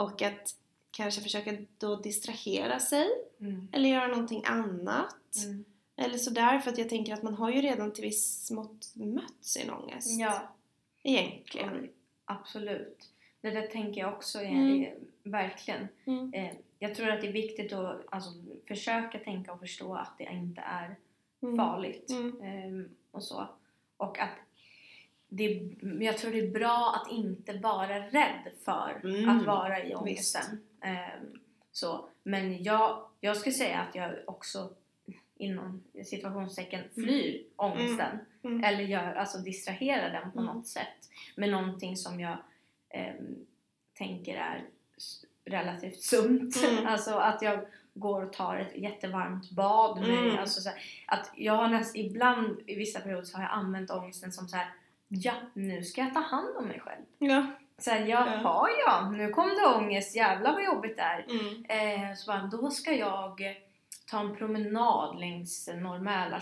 Och 0.00 0.22
att 0.22 0.54
kanske 0.90 1.20
försöka 1.20 1.56
då 1.78 1.96
distrahera 1.96 2.80
sig 2.80 3.08
Mm. 3.40 3.68
eller 3.72 3.88
göra 3.88 4.06
någonting 4.06 4.42
annat. 4.46 5.36
Mm. 5.44 5.64
Eller 5.96 6.18
sådär 6.18 6.58
för 6.58 6.70
att 6.70 6.78
jag 6.78 6.88
tänker 6.88 7.14
att 7.14 7.22
man 7.22 7.34
har 7.34 7.50
ju 7.50 7.60
redan 7.62 7.92
till 7.92 8.04
viss 8.04 8.50
mått 8.50 8.92
mött 8.94 9.34
sin 9.44 9.70
ångest. 9.70 10.20
Ja, 10.20 10.54
Egentligen. 11.02 11.68
Mm, 11.68 11.88
absolut. 12.24 13.10
Det 13.40 13.50
där 13.50 13.66
tänker 13.66 14.00
jag 14.00 14.12
också 14.14 14.38
är, 14.38 14.44
Mm. 14.50 14.86
verkligen. 15.22 15.88
Mm. 16.04 16.34
Eh, 16.34 16.52
jag 16.78 16.94
tror 16.94 17.08
att 17.10 17.20
det 17.20 17.28
är 17.28 17.32
viktigt 17.32 17.72
att 17.72 18.04
alltså, 18.10 18.30
försöka 18.68 19.18
tänka 19.18 19.52
och 19.52 19.60
förstå 19.60 19.94
att 19.94 20.18
det 20.18 20.24
inte 20.24 20.60
är 20.60 20.96
Mm. 21.42 21.56
farligt. 21.56 22.10
Ehm, 22.42 22.88
och 23.10 23.22
så. 23.22 23.46
Och 23.96 24.18
att 24.18 24.30
det, 25.30 25.70
jag 26.00 26.18
tror 26.18 26.30
det 26.32 26.38
är 26.40 26.50
bra 26.50 26.92
att 27.02 27.12
inte 27.12 27.52
vara 27.52 27.98
rädd 27.98 28.52
för 28.64 29.00
Mm. 29.04 29.28
att 29.28 29.46
vara 29.46 29.84
i 29.84 29.94
ångesten. 29.94 30.60
Ehm, 30.80 31.40
så. 31.72 32.08
Men 32.22 32.62
jag, 32.62 33.06
jag 33.20 33.36
skulle 33.36 33.52
säga 33.54 33.78
att 33.80 33.94
jag 33.94 34.12
också 34.26 34.70
inom 35.36 35.82
situationstecken 36.04 36.84
flyr 36.94 37.44
ångesten. 37.56 38.18
Mm. 38.44 38.64
Eller 38.64 38.84
gör, 38.84 39.14
alltså 39.14 39.38
distraherar 39.38 40.10
den 40.12 40.32
på 40.32 40.40
Mm. 40.40 40.54
något 40.54 40.66
sätt 40.66 41.10
med 41.36 41.50
någonting 41.50 41.96
som 41.96 42.20
jag 42.20 42.36
ehm, 42.88 43.46
tänker 43.94 44.36
är 44.36 44.64
relativt 45.44 46.00
sunt. 46.02 46.56
Mm. 46.64 46.86
alltså 46.92 47.14
att 47.14 47.42
jag 47.42 47.60
går 47.94 48.22
och 48.26 48.32
tar 48.32 48.56
ett 48.56 48.76
jättevarmt 48.76 49.50
bad 49.50 50.00
med, 50.00 50.18
Mm. 50.18 50.38
alltså 50.38 50.60
så 50.60 50.68
här, 50.68 50.78
att 51.06 51.30
jag 51.36 51.52
har 51.56 51.68
näst, 51.68 51.96
ibland 51.96 52.60
i 52.66 52.74
vissa 52.74 53.00
perioder 53.00 53.22
så 53.24 53.36
har 53.36 53.42
jag 53.44 53.52
använt 53.52 53.90
ångesten 53.90 54.32
som 54.32 54.48
så 54.48 54.56
här 54.56 54.68
ja, 55.12 55.32
nu 55.54 55.82
ska 55.84 56.00
jag 56.00 56.14
ta 56.14 56.20
hand 56.20 56.56
om 56.56 56.64
mig 56.64 56.80
själv. 56.80 57.02
Ja. 57.18 57.46
Så 57.78 57.90
här, 57.90 58.06
jaha 58.06 58.68
ja, 58.86 59.10
nu 59.10 59.28
kom 59.28 59.48
det 59.48 59.66
ångest, 59.76 60.16
jävlar 60.16 60.52
vad 60.52 60.64
jobbigt 60.64 60.96
det 60.96 61.02
är. 61.02 61.26
Mm. 61.30 61.64
Eh, 62.10 62.14
så 62.16 62.30
bara, 62.32 62.42
då 62.52 62.70
ska 62.70 62.92
jag 62.92 63.40
ta 64.10 64.20
en 64.20 64.36
promenad 64.36 65.20
längs 65.20 65.68
Norr. 65.68 66.40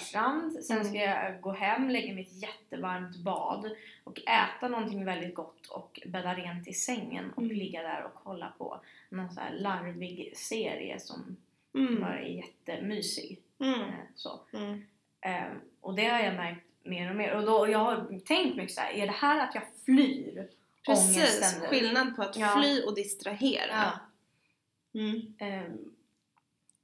Sen 0.63 0.77
Mm. 0.77 0.85
ska 0.89 0.99
jag 0.99 1.41
gå 1.41 1.53
hem, 1.53 1.89
lägga 1.91 2.15
mig 2.15 2.23
i 2.23 2.27
ett 2.27 2.43
jättevarmt 2.43 3.17
bad 3.17 3.71
och 4.05 4.21
äta 4.29 4.69
någonting 4.69 5.05
väldigt 5.05 5.35
gott 5.35 5.67
och 5.67 6.01
bädda 6.07 6.35
rent 6.35 6.69
i 6.69 6.73
sängen 6.73 7.31
och 7.37 7.43
Mm. 7.43 7.57
ligga 7.57 7.83
där 7.83 8.03
och 8.05 8.15
kolla 8.25 8.53
på 8.59 8.81
någon 9.11 9.31
så 9.31 9.41
här 9.41 9.53
larvig 9.53 10.33
serie 10.37 11.01
som 11.01 11.37
Mm. 11.75 12.01
bara 12.01 12.19
är 12.19 12.29
jättemysig. 12.29 13.39
Mm. 13.61 13.81
Eh, 13.81 13.87
Så. 14.15 14.41
Mm. 14.53 14.85
Eh, 15.21 15.49
och 15.81 15.95
det 15.95 16.05
har 16.09 16.19
jag 16.19 16.35
märkt 16.35 16.65
mer 16.89 17.11
och 17.11 17.17
mer. 17.17 17.37
Och 17.37 17.43
då, 17.43 17.69
jag 17.69 17.79
har 17.79 18.19
tänkt 18.25 18.57
mycket 18.57 18.75
så 18.75 18.81
här, 18.81 18.93
är 18.93 19.07
det 19.07 19.13
här 19.13 19.41
att 19.49 19.55
jag 19.55 19.65
flyr 19.85 20.49
Precis, 20.87 21.57
skillnad 21.71 22.17
på 22.17 22.23
att 22.23 22.37
Ja. 22.37 22.57
fly 22.61 22.83
och 22.83 22.95
distrahera. 22.95 23.73
Ja. 23.73 25.01
Mm. 25.01 25.35
Ehm, 25.39 25.79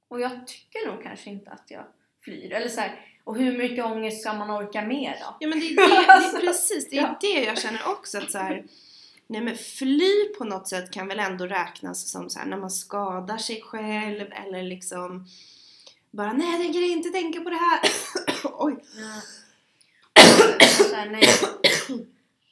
och 0.07 0.21
jag 0.21 0.47
tycker 0.47 0.91
nog 0.91 1.03
kanske 1.03 1.29
inte 1.29 1.51
att 1.51 1.71
jag 1.71 1.83
flyr. 2.23 2.51
Eller 2.53 2.69
så 2.69 2.81
här, 2.81 2.99
och 3.23 3.37
hur 3.37 3.57
mycket 3.57 3.85
ångest 3.85 4.21
ska 4.21 4.33
man 4.33 4.49
orka 4.49 4.81
med 4.81 5.13
då? 5.21 5.37
Ja 5.39 5.47
men 5.47 5.59
det 5.59 5.65
är, 5.65 5.75
det, 5.89 6.05
det 6.05 6.13
Alltså, 6.13 6.37
är 6.37 6.41
precis, 6.41 6.89
det 6.89 6.97
är 6.97 7.01
ja. 7.01 7.17
det 7.21 7.43
jag 7.43 7.57
känner 7.57 7.87
också 7.87 8.17
att 8.17 8.31
så 8.31 8.37
här, 8.37 8.65
Nej 9.27 9.41
men 9.41 9.55
fly 9.55 10.25
på 10.37 10.43
något 10.43 10.67
sätt 10.67 10.91
kan 10.91 11.07
väl 11.07 11.19
ändå 11.19 11.45
räknas 11.47 12.11
som 12.11 12.29
så 12.29 12.39
här, 12.39 12.45
när 12.45 12.57
man 12.57 12.71
skadar 12.71 13.37
sig 13.37 13.61
själv 13.61 14.31
eller 14.31 14.63
liksom 14.63 15.25
bara 16.11 16.33
nej 16.33 16.51
jag 16.51 16.61
tänker 16.61 16.81
inte 16.81 17.09
tänka 17.09 17.41
på 17.41 17.49
det 17.49 17.55
här. 17.55 17.79
Oj. 18.53 18.75
Ja. 18.97 19.21
Här, 20.95 21.09
nej. 21.09 21.23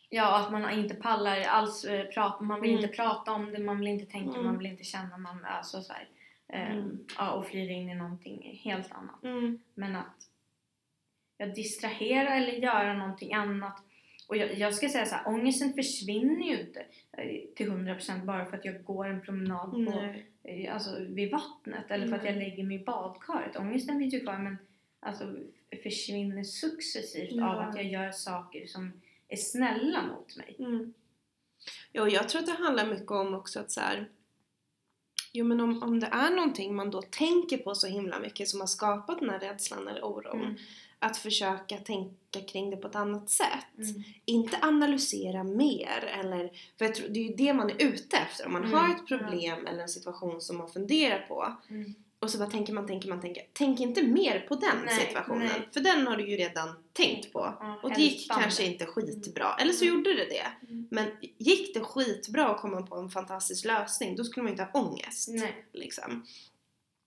Ja, 0.09 0.39
att 0.39 0.51
man 0.51 0.69
inte 0.71 0.95
pallar 0.95 1.41
alls 1.41 1.85
eh, 1.85 2.05
prata, 2.05 2.43
man 2.43 2.61
vill 2.61 2.71
Mm. 2.71 2.83
inte 2.83 2.95
prata 2.95 3.31
om 3.31 3.51
det, 3.51 3.59
man 3.59 3.79
vill 3.79 3.87
inte 3.87 4.05
tänka, 4.11 4.33
Mm. 4.33 4.45
man 4.45 4.57
vill 4.57 4.67
inte 4.67 4.83
känna, 4.83 5.17
man, 5.17 5.45
alltså 5.45 5.81
så 5.81 5.93
här, 5.93 6.07
ehm, 6.47 6.77
Mm. 6.77 6.99
ja, 7.17 7.31
och 7.31 7.45
flyr 7.47 7.69
in 7.69 7.89
i 7.89 7.95
någonting 7.95 8.59
helt 8.63 8.91
annat. 8.91 9.23
Mm. 9.23 9.59
Men 9.73 9.95
att 9.95 10.27
jag 11.37 11.55
distraherar 11.55 12.37
eller 12.37 12.51
göra 12.53 12.93
någonting 12.93 13.33
annat. 13.33 13.81
Och 14.27 14.37
jag, 14.37 14.53
jag 14.57 14.73
ska 14.73 14.89
säga 14.89 15.05
så 15.05 15.15
här, 15.15 15.27
ångesten 15.27 15.73
försvinner 15.73 16.45
ju 16.45 16.59
inte 16.61 16.79
eh, 17.11 17.39
till 17.55 17.69
100% 17.71 18.25
bara 18.25 18.45
för 18.45 18.57
att 18.57 18.65
jag 18.65 18.83
går 18.83 19.07
en 19.07 19.21
promenad 19.21 19.71
på, 19.71 20.13
eh, 20.43 20.73
alltså, 20.73 20.89
vid 20.99 21.31
vattnet 21.31 21.91
eller 21.91 22.07
för 22.07 22.15
att 22.15 22.25
jag 22.25 22.35
lägger 22.35 22.63
mig 22.63 22.81
i 22.81 22.83
badkaret. 22.83 23.55
Ångesten 23.57 23.99
finns 23.99 24.13
ju 24.13 24.19
kvar 24.19 24.37
men 24.37 24.57
alltså, 24.99 25.35
försvinner 25.75 26.43
successivt 26.43 27.31
Ja. 27.31 27.53
av 27.53 27.59
att 27.59 27.75
jag 27.75 27.85
gör 27.85 28.11
saker 28.11 28.67
som 28.67 29.01
är 29.27 29.37
snälla 29.37 30.01
mot 30.01 30.35
mig. 30.37 30.55
Mm. 30.59 30.93
Jo, 31.93 32.07
jag 32.07 32.29
tror 32.29 32.41
att 32.41 32.47
det 32.47 32.63
handlar 32.63 32.85
mycket 32.87 33.11
om 33.11 33.33
också 33.33 33.59
att 33.59 33.71
så 33.71 33.79
här, 33.79 34.09
Jo 35.35 35.45
men 35.45 35.59
om, 35.61 35.83
om 35.83 35.99
det 35.99 36.07
är 36.07 36.29
någonting 36.35 36.75
man 36.75 36.91
då 36.91 37.01
tänker 37.01 37.57
på 37.57 37.75
så 37.75 37.87
himla 37.87 38.19
mycket 38.19 38.49
som 38.49 38.59
har 38.59 38.67
skapat 38.67 39.19
den 39.19 39.29
här 39.29 39.39
rädslan 39.39 39.87
eller 39.87 40.05
oron 40.05 40.41
Mm. 40.41 40.55
Att 40.99 41.17
försöka 41.17 41.77
tänka 41.77 42.41
kring 42.47 42.69
det 42.69 42.77
på 42.77 42.87
ett 42.87 42.95
annat 42.95 43.29
sätt 43.29 43.77
Mm. 43.77 44.03
Inte 44.25 44.57
analysera 44.61 45.43
mer 45.43 46.03
eller 46.19 46.51
För 46.77 46.85
jag 46.85 46.95
tror, 46.95 47.09
det 47.09 47.19
är 47.19 47.23
ju 47.23 47.35
det 47.35 47.53
man 47.53 47.69
är 47.69 47.83
ute 47.85 48.17
efter 48.17 48.45
om 48.45 48.53
man 48.53 48.63
Mm, 48.63 48.73
har 48.79 48.95
ett 48.95 49.07
problem 49.07 49.67
eller 49.67 49.81
en 49.81 49.89
situation 49.89 50.41
som 50.41 50.57
man 50.57 50.69
funderar 50.69 51.25
på 51.27 51.57
Mm. 51.69 51.93
Och 52.23 52.29
så 52.29 52.37
bara 52.37 52.49
tänker 52.49 52.73
man, 52.73 52.87
tänker 52.87 53.09
man, 53.09 53.21
tänker 53.21 53.43
Tänk 53.53 53.79
inte 53.79 54.03
mer 54.03 54.39
på 54.39 54.55
den 54.55 54.77
Nej, 54.85 54.99
situationen 54.99 55.47
nej. 55.47 55.69
För 55.73 55.79
den 55.79 56.07
har 56.07 56.17
du 56.17 56.29
ju 56.29 56.37
redan 56.37 56.69
tänkt 56.93 57.33
på 57.33 57.39
Ja, 57.59 57.79
och 57.83 57.89
det 57.93 58.01
gick 58.01 58.31
kanske 58.31 58.63
inte 58.63 58.85
skitbra, 58.85 59.55
eller 59.59 59.73
så 59.73 59.85
Mm. 59.85 59.95
gjorde 59.97 60.13
det 60.13 60.25
det. 60.25 60.67
Mm. 60.69 60.87
Men 60.91 61.05
gick 61.37 61.73
det 61.73 61.79
skitbra 61.79 62.47
att 62.49 62.61
komma 62.61 62.81
på 62.81 62.95
en 62.95 63.09
fantastisk 63.09 63.65
lösning, 63.65 64.15
då 64.15 64.23
skulle 64.23 64.43
man 64.43 64.51
inte 64.51 64.63
ha 64.63 64.81
ångest. 64.81 65.29
Nej. 65.29 65.65
Liksom. 65.73 66.25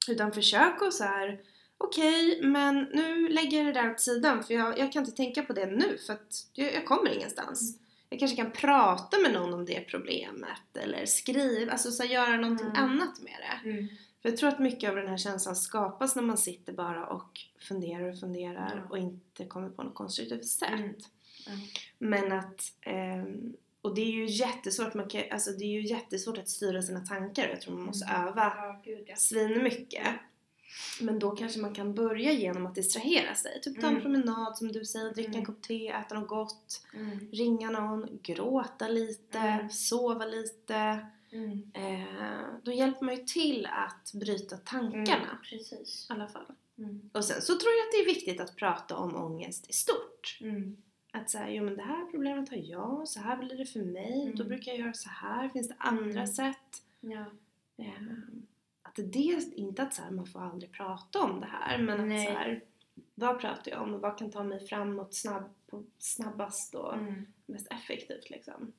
Utan 0.09 0.33
försök 0.33 0.83
och 0.83 0.93
så 0.95 1.05
här. 1.05 1.41
okej, 1.79 2.41
men 2.43 2.83
nu 2.83 3.29
lägger 3.29 3.59
jag 3.59 3.67
det 3.67 3.81
där 3.81 3.91
åt 3.91 4.01
sidan 4.01 4.45
för 4.45 4.55
jag, 4.55 4.79
jag 4.79 4.93
kan 4.93 5.03
inte 5.05 5.17
tänka 5.17 5.43
på 5.43 5.53
det 5.53 5.67
nu 5.67 5.99
för 6.07 6.12
att 6.12 6.47
jag, 6.53 6.75
jag 6.75 6.87
kommer 6.87 7.14
ingenstans. 7.14 7.79
Jag 8.09 8.19
kanske 8.19 8.37
kan 8.37 8.51
prata 8.51 9.19
med 9.19 9.33
någon 9.33 9.55
om 9.55 9.64
det 9.64 9.81
problemet 9.81 10.77
eller 10.83 11.07
skriva, 11.07 11.73
alltså 11.73 11.91
så 11.91 12.03
här, 12.03 12.11
göra 12.11 12.37
någonting 12.37 12.67
Mm. 12.67 12.83
annat 12.85 13.21
med 13.21 13.35
det. 13.41 13.71
Mm. 14.27 14.29
För 14.29 14.31
jag 14.31 14.37
tror 14.39 14.49
att 14.49 14.59
mycket 14.59 14.91
av 14.91 14.97
den 14.97 15.09
här 15.09 15.16
känslan 15.16 15.57
skapas 15.57 16.16
när 16.16 16.22
man 16.22 16.39
sitter 16.39 16.72
bara 16.72 17.07
och 17.07 17.41
funderar 17.68 18.12
och 18.12 18.18
funderar 18.20 18.72
Ja. 18.85 18.91
och 18.91 18.99
inte 18.99 19.45
kommer 19.45 19.68
på 19.68 19.83
något 19.83 19.95
konstruktivt 19.95 20.47
sätt. 20.47 20.68
Mm. 20.72 20.93
Ja. 21.47 21.53
Men 21.99 22.33
att, 22.33 22.62
ehm, 22.81 23.57
och 23.83 23.95
det 23.95 24.01
är 24.01 24.12
ju 24.12 24.27
jättesvårt, 24.27 24.95
man 24.95 25.09
kan, 25.09 25.22
alltså 25.31 25.51
det 25.51 25.64
är 25.64 25.68
ju 25.81 25.87
jättesvårt 25.87 26.39
att 26.39 26.49
styra 26.49 26.83
sina 26.83 27.01
tankar 27.01 27.49
jag 27.49 27.61
tror 27.61 27.74
man 27.74 27.87
måste 27.87 28.07
Mm. 28.07 28.29
öva 28.29 28.53
Ja, 28.57 28.81
gud 28.85 29.05
ja. 29.07 29.16
svinmycket. 29.16 30.07
Men 31.01 31.18
då 31.18 31.31
kanske 31.31 31.61
man 31.61 31.74
kan 31.74 31.95
börja 31.95 32.33
genom 32.33 32.66
att 32.66 32.74
distrahera 32.74 33.35
sig. 33.35 33.61
Typ 33.62 33.81
ta 33.81 33.87
en 33.87 33.93
Mm. 33.93 34.03
promenad 34.03 34.57
som 34.59 34.72
du 34.72 34.85
säger, 34.85 35.11
dricka 35.14 35.29
en 35.29 35.35
Mm. 35.35 35.45
kopp 35.47 35.62
te, 35.62 35.89
äta 35.89 36.14
något 36.14 36.29
gott, 36.29 36.83
Mm. 36.95 37.18
ringa 37.33 37.70
någon, 37.70 38.18
gråta 38.22 38.89
lite, 38.89 39.39
Mm. 39.39 39.70
sova 39.70 40.24
lite. 40.27 41.07
Mm. 41.37 41.70
Eh, 41.74 42.47
då 42.62 42.72
hjälper 42.72 43.05
man 43.05 43.16
ju 43.16 43.22
till 43.24 43.66
att 43.72 44.12
bryta 44.14 44.57
tankarna. 44.57 45.16
Mm. 45.30 45.37
Precis. 45.51 46.07
I 46.11 46.12
alla 46.12 46.28
fall. 46.28 46.47
Mm. 46.78 47.11
Och 47.12 47.24
sen 47.24 47.43
så 47.43 47.53
tror 47.59 47.72
jag 47.72 47.80
att 47.87 47.93
det 47.93 48.11
är 48.11 48.14
viktigt 48.14 48.41
att 48.41 48.57
prata 48.57 48.97
om 48.97 49.16
ångest 49.16 49.70
i 49.70 49.72
stort. 49.72 50.39
Mm. 50.41 50.76
Att 51.12 51.30
säga, 51.30 51.51
jo 51.51 51.64
men 51.64 51.76
det 51.76 51.82
här 51.82 52.11
problemet 52.11 52.49
har 52.51 52.57
jag, 52.57 53.09
så 53.09 53.20
här 53.20 53.37
blir 53.37 53.57
det 53.57 53.66
för 53.66 53.82
mig, 53.82 54.22
Mm. 54.22 54.37
då 54.37 54.45
brukar 54.45 54.72
jag 54.72 54.80
göra 54.80 54.93
så 54.93 55.09
här, 55.09 55.49
finns 55.49 55.68
det 55.68 55.76
andra 55.78 56.11
Mm. 56.11 56.26
sätt? 56.26 56.82
Ja. 57.01 57.24
Ehm, 57.76 58.47
att 58.82 58.95
det 58.97 59.53
inte 59.57 59.82
att 59.82 59.95
så 59.95 60.03
här, 60.03 60.11
man 60.11 60.26
får 60.26 60.41
aldrig 60.41 60.72
prata 60.72 61.20
om 61.22 61.41
det 61.41 61.47
här, 61.47 61.78
men 61.78 62.01
att 62.01 62.07
Nej. 62.09 62.26
så 62.26 62.32
här, 62.32 62.64
vad 63.14 63.41
pratar 63.41 63.70
jag 63.70 63.82
om 63.82 63.95
och 63.95 64.01
vad 64.01 64.18
kan 64.18 64.30
ta 64.30 64.43
mig 64.45 64.66
framåt 64.66 65.14
snabb, 65.14 65.55
snabbast 65.99 66.74
och 66.74 66.95
mest 67.47 67.66
effektivt 67.72 68.30
liksom. 68.30 68.72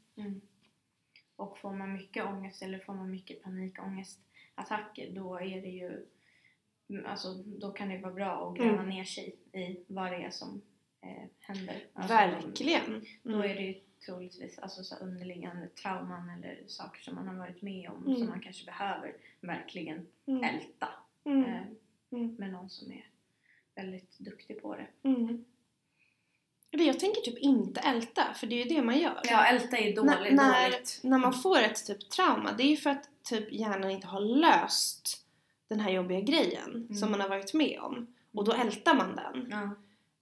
Mm. 1.40 1.50
Och 1.50 1.58
får 1.58 1.74
man 1.74 1.94
mycket 1.94 2.26
ångest 2.26 2.62
eller 2.62 2.80
får 2.80 2.94
man 2.94 3.12
mycket 3.12 3.44
panikångestattacker 3.44 5.12
då 5.12 5.36
är 5.40 5.62
det 5.62 5.68
ju 5.70 6.06
mm, 6.90 7.06
Alltså 7.06 7.34
då 7.34 7.72
kan 7.72 7.90
det 7.90 7.98
vara 7.98 8.14
bra 8.14 8.50
att 8.52 8.58
gräva 8.58 8.74
Mm. 8.74 8.90
ner 8.90 9.04
sig 9.04 9.36
i 9.54 9.84
vad 9.88 10.12
det 10.12 10.24
är 10.24 10.30
som 10.30 10.62
eh, 11.02 11.24
händer. 11.40 11.84
Alltså, 11.94 12.14
Verkligen! 12.14 13.06
Då 13.24 13.32
Mm. 13.34 13.52
är 13.52 13.56
det 13.56 13.62
ju 13.62 13.74
troligtvis 14.06 14.60
alltså, 14.60 14.84
så 14.84 14.96
underliggande 14.96 15.68
trauman 15.68 16.30
eller 16.30 16.64
saker 16.68 17.02
som 17.02 17.16
man 17.16 17.28
har 17.28 17.36
varit 17.36 17.62
med 17.62 17.90
om 17.90 18.04
Mm. 18.06 18.18
som 18.18 18.28
man 18.30 18.40
kanske 18.42 18.66
behöver 18.66 19.16
verkligen 19.42 20.08
Mm. 20.26 20.44
älta 20.44 20.88
Mm. 21.24 21.44
eh, 21.44 21.64
Mm. 22.12 22.36
med 22.36 22.52
någon 22.52 22.70
som 22.70 22.92
är 22.92 23.10
väldigt 23.76 24.20
duktig 24.20 24.62
på 24.62 24.76
det. 24.76 24.88
Mm. 26.78 26.86
Det- 26.86 26.92
Jag 26.92 27.00
tänker 27.00 27.22
typ 27.22 27.38
inte 27.38 27.80
älta, 27.82 28.24
för 28.36 28.48
det 28.48 28.56
är 28.62 28.66
ju 28.66 28.76
det 28.76 28.82
man 28.82 29.00
gör. 29.00 29.20
Ja, 29.24 29.46
älta 29.46 29.78
är 29.78 29.96
dåligt. 29.96 30.12
När- 30.16 30.32
när- 30.32 30.70
dåligt. 30.72 31.00
När 31.04 31.18
man 31.18 31.34
får 31.34 31.60
ett 31.60 31.86
typ 31.86 32.10
trauma, 32.10 32.52
det 32.58 32.64
är 32.64 32.68
ju 32.68 32.78
för 32.78 32.90
att 32.90 33.10
typ 33.24 33.52
hjärnan 33.54 33.92
inte 33.92 34.08
har 34.08 34.20
löst 34.20 35.24
den 35.68 35.80
här 35.80 35.92
jobbiga 35.92 36.22
grejen 36.22 36.70
Mm. 36.72 36.94
som 36.94 37.12
man 37.12 37.22
har 37.22 37.30
varit 37.30 37.54
med 37.54 37.80
om. 37.82 38.08
Och 38.34 38.44
då 38.46 38.52
ältar 38.54 38.96
man 38.96 39.16
den. 39.16 39.48
Ja. 39.52 39.70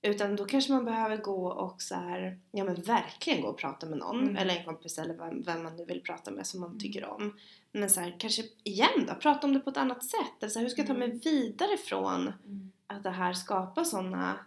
Utan 0.02 0.36
då 0.36 0.46
kanske 0.46 0.72
man 0.74 0.86
behöver 0.86 1.18
gå 1.18 1.48
och 1.48 1.82
så 1.82 1.96
här, 1.96 2.40
ja 2.52 2.64
men 2.64 2.82
verkligen 2.82 3.42
gå 3.42 3.48
och 3.48 3.58
prata 3.58 3.86
med 3.86 3.98
någon. 3.98 4.20
Mm. 4.24 4.38
Eller 4.38 4.56
en 4.56 4.66
kompis 4.66 4.98
eller 4.98 5.14
vem, 5.14 5.42
vem 5.42 5.64
man 5.64 5.76
nu 5.76 5.86
vill 5.86 6.02
prata 6.02 6.32
med 6.32 6.48
som 6.48 6.60
man 6.60 6.70
Mm. 6.70 6.80
tycker 6.80 7.06
om. 7.06 7.38
Men 7.72 7.90
så 7.90 8.00
här, 8.02 8.16
kanske 8.20 8.44
igen 8.64 9.06
då, 9.08 9.14
prata 9.16 9.48
om 9.48 9.54
det 9.54 9.60
på 9.60 9.70
ett 9.70 9.78
annat 9.78 10.04
sätt. 10.04 10.34
Eller 10.42 10.50
så 10.50 10.60
här, 10.60 10.64
hur 10.66 10.70
ska 10.70 10.82
jag 10.82 10.88
ta 10.88 10.94
mig 10.94 11.08
Mm. 11.08 11.20
vidare 11.20 11.78
från 11.78 12.22
Mm. 12.46 12.72
att 12.88 13.04
det 13.04 13.10
här 13.10 13.34
skapar 13.34 13.84
sådana 13.84 14.40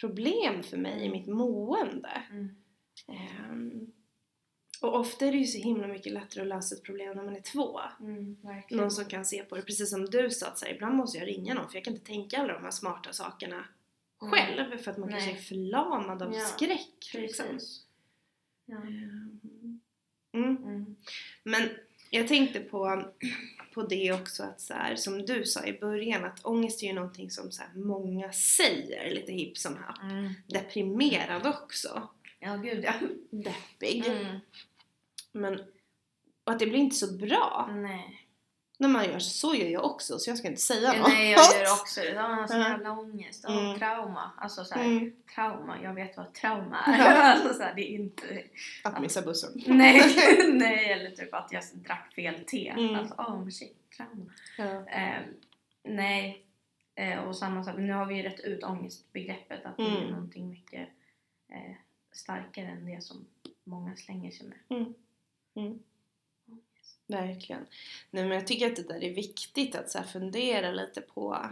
problem 0.00 0.62
för 0.62 0.76
mig 0.76 1.04
i 1.04 1.08
mitt 1.08 1.26
mående. 1.26 2.22
Mm. 2.30 2.48
Ehm, 3.08 3.92
och 4.82 5.00
ofta 5.00 5.26
är 5.26 5.32
det 5.32 5.38
ju 5.38 5.44
så 5.46 5.58
himla 5.58 5.86
mycket 5.86 6.12
lättare 6.12 6.42
att 6.42 6.48
lösa 6.48 6.74
ett 6.74 6.82
problem 6.82 7.16
när 7.16 7.24
man 7.24 7.36
är 7.36 7.40
två. 7.40 7.80
Mm. 8.00 8.36
Någon 8.70 8.90
som 8.90 9.04
kan 9.04 9.24
se 9.24 9.44
på 9.44 9.56
det, 9.56 9.62
precis 9.62 9.90
som 9.90 10.04
du 10.04 10.30
sa, 10.30 10.46
att 10.46 10.58
så 10.58 10.66
här, 10.66 10.74
ibland 10.74 10.94
måste 10.96 11.18
jag 11.18 11.28
ringa 11.28 11.54
någon 11.54 11.68
för 11.68 11.74
jag 11.76 11.84
kan 11.84 11.94
inte 11.94 12.06
tänka 12.06 12.38
alla 12.38 12.52
de 12.52 12.62
här 12.64 12.70
smarta 12.70 13.12
sakerna 13.12 13.64
Mm. 14.22 14.32
själv 14.32 14.78
för 14.78 14.90
att 14.90 14.98
man 14.98 15.08
kanske 15.08 15.30
Nej. 15.30 15.38
är 15.38 15.42
förlamad 15.42 16.22
av 16.22 16.34
Ja, 16.34 16.40
skräck. 16.40 17.10
Liksom. 17.14 17.46
Ja. 18.66 18.76
Ehm, 18.76 19.40
Mm. 20.32 20.56
Mm. 20.56 20.96
Men 21.44 21.62
jag 22.14 22.28
tänkte 22.28 22.60
på, 22.60 23.04
på 23.74 23.82
det 23.82 24.12
också 24.12 24.42
att 24.42 24.60
så 24.60 24.74
här, 24.74 24.96
som 24.96 25.26
du 25.26 25.44
sa 25.44 25.64
i 25.66 25.78
början 25.78 26.24
att 26.24 26.44
ångest 26.44 26.82
är 26.82 26.86
ju 26.86 26.92
någonting 26.92 27.30
som 27.30 27.50
så 27.50 27.62
här, 27.62 27.74
många 27.74 28.32
säger 28.32 29.14
lite 29.14 29.32
hipp 29.32 29.58
som 29.58 29.76
happ. 29.76 30.02
Mm. 30.02 30.32
Deprimerad 30.46 31.46
också. 31.46 32.08
Ja, 32.40 32.56
gud 32.56 32.84
ja. 32.84 32.92
Deppig. 33.30 34.06
Mm. 34.06 34.38
Men, 35.32 35.60
och 36.44 36.52
att 36.52 36.58
det 36.58 36.66
blir 36.66 36.78
inte 36.78 36.96
så 36.96 37.16
bra 37.16 37.70
Nej. 37.74 38.23
När 38.78 38.88
man 38.88 39.04
gör 39.04 39.18
så. 39.18 39.54
Gör 39.54 39.66
jag 39.68 39.84
också 39.84 40.18
så 40.18 40.30
jag 40.30 40.38
ska 40.38 40.48
inte 40.48 40.60
säga 40.60 40.92
något. 40.92 41.08
nej, 41.08 41.30
jag 41.30 41.60
gör 41.60 41.72
också 41.80 42.00
det. 42.00 42.10
Ja, 42.10 42.46
så 42.48 42.54
Ja. 42.54 42.68
jävla 42.68 42.92
ångest. 42.92 43.44
Ja, 43.48 43.60
Mm. 43.60 43.78
Trauma. 43.78 44.30
Alltså 44.38 44.64
så 44.64 44.74
här, 44.74 44.84
Mm. 44.84 45.12
trauma. 45.34 45.82
Jag 45.82 45.94
vet 45.94 46.16
vad 46.16 46.32
trauma 46.34 46.78
är. 46.86 46.98
Ja. 46.98 47.22
alltså, 47.32 47.54
så 47.54 47.62
här, 47.62 47.74
det 47.74 47.82
är 47.92 47.94
inte... 47.94 48.42
Att 48.84 49.00
missa 49.00 49.22
bussen. 49.22 49.50
Nej, 49.66 50.02
nej, 50.52 50.92
eller 50.92 51.10
typ 51.10 51.34
att 51.34 51.52
jag 51.52 51.62
drack 51.74 52.12
fel 52.14 52.44
te. 52.46 52.68
Mm. 52.68 52.94
Alltså, 52.94 53.14
oh 53.14 53.48
shit, 53.48 53.90
trauma. 53.96 54.32
Ja. 54.58 54.88
Eh, 54.88 55.20
nej, 55.82 56.40
Eh, 56.96 57.18
och 57.18 57.36
samma 57.36 57.64
sak, 57.64 57.74
nu 57.78 57.92
har 57.92 58.06
vi 58.06 58.14
ju 58.14 58.22
rätt 58.22 58.40
ut 58.40 58.64
ångestbegreppet 58.64 59.64
att 59.66 59.76
det 59.76 59.82
är 59.82 59.96
Mm. 59.96 60.10
någonting 60.10 60.48
mycket 60.50 60.88
eh, 61.48 61.74
starkare 62.12 62.66
än 62.66 62.86
det 62.86 63.02
som 63.04 63.26
många 63.64 63.96
slänger 63.96 64.30
sig 64.30 64.46
med. 64.68 64.94
Verkligen. 67.06 67.66
Nej 68.10 68.24
men 68.24 68.32
jag 68.32 68.46
tycker 68.46 68.66
att 68.66 68.76
det 68.76 68.88
där 68.88 69.04
är 69.04 69.14
viktigt 69.14 69.74
att 69.74 69.90
så 69.90 70.02
fundera 70.02 70.70
lite 70.70 71.00
på 71.00 71.46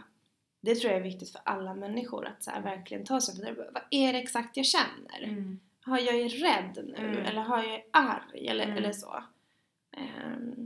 det 0.61 0.75
tror 0.75 0.93
jag 0.93 1.01
är 1.01 1.05
viktigt 1.05 1.31
för 1.31 1.41
alla 1.45 1.75
människor 1.75 2.27
att 2.27 2.45
så 2.45 2.51
verkligen 2.65 3.05
ta 3.05 3.21
sig 3.21 3.55
på 3.55 3.63
vad 3.75 3.83
är 3.91 4.13
det 4.13 4.19
exakt 4.19 4.57
jag 4.57 4.67
känner? 4.67 5.23
Mm. 5.23 5.61
Har 5.85 5.99
jag 5.99 6.15
är 6.15 6.29
rädd 6.29 6.85
nu? 6.87 6.95
Mm. 6.97 7.17
Eller 7.27 7.41
har 7.41 7.63
jag 7.63 7.75
är 7.75 7.83
arg? 7.93 8.47
Eller, 8.49 8.65
Mm. 8.65 8.77
eller 8.77 8.93
så. 8.93 9.25
Ehm, 9.97 10.62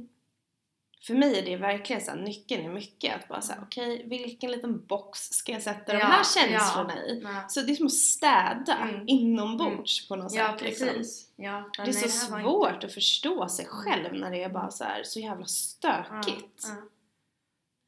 för 1.07 1.15
mig 1.15 1.39
är 1.39 1.43
det 1.45 1.57
verkligen 1.57 2.03
så 2.03 2.11
här, 2.11 2.19
nyckeln 2.19 2.65
i 2.65 2.69
mycket 2.69 3.15
att 3.15 3.29
bara 3.29 3.41
säga 3.41 3.59
okej 3.63 4.03
vilken 4.07 4.51
liten 4.53 4.87
box 4.87 5.19
ska 5.21 5.53
jag 5.53 5.63
sätta 5.63 5.93
de 5.93 5.99
Ja, 5.99 6.05
här 6.07 6.25
känslorna 6.25 6.95
ja. 6.97 7.13
i? 7.13 7.21
Ja. 7.25 7.45
Så 7.49 7.61
det 7.61 7.73
är 7.73 7.77
som 7.77 7.87
att 7.87 7.93
städa 7.93 8.77
Mm. 8.83 9.05
inombords 9.07 10.09
på 10.09 10.17
något 10.17 10.33
sätt. 10.33 10.63
Liksom. 10.63 10.87
precis. 10.89 11.29
Ja, 11.37 11.71
Det 11.77 11.83
är 11.83 11.93
så 11.93 11.99
här 12.35 12.43
var 12.43 12.51
svårt 12.51 12.75
inte- 12.75 12.87
att 12.87 12.95
förstå 12.95 13.49
sig 13.49 13.67
själv 13.67 14.15
när 14.15 14.31
det 14.31 14.43
är 14.43 14.49
bara 14.49 14.71
så 14.71 14.85
här 14.85 15.03
så 15.05 15.21
jävla 15.21 15.47
stökigt. 15.47 16.65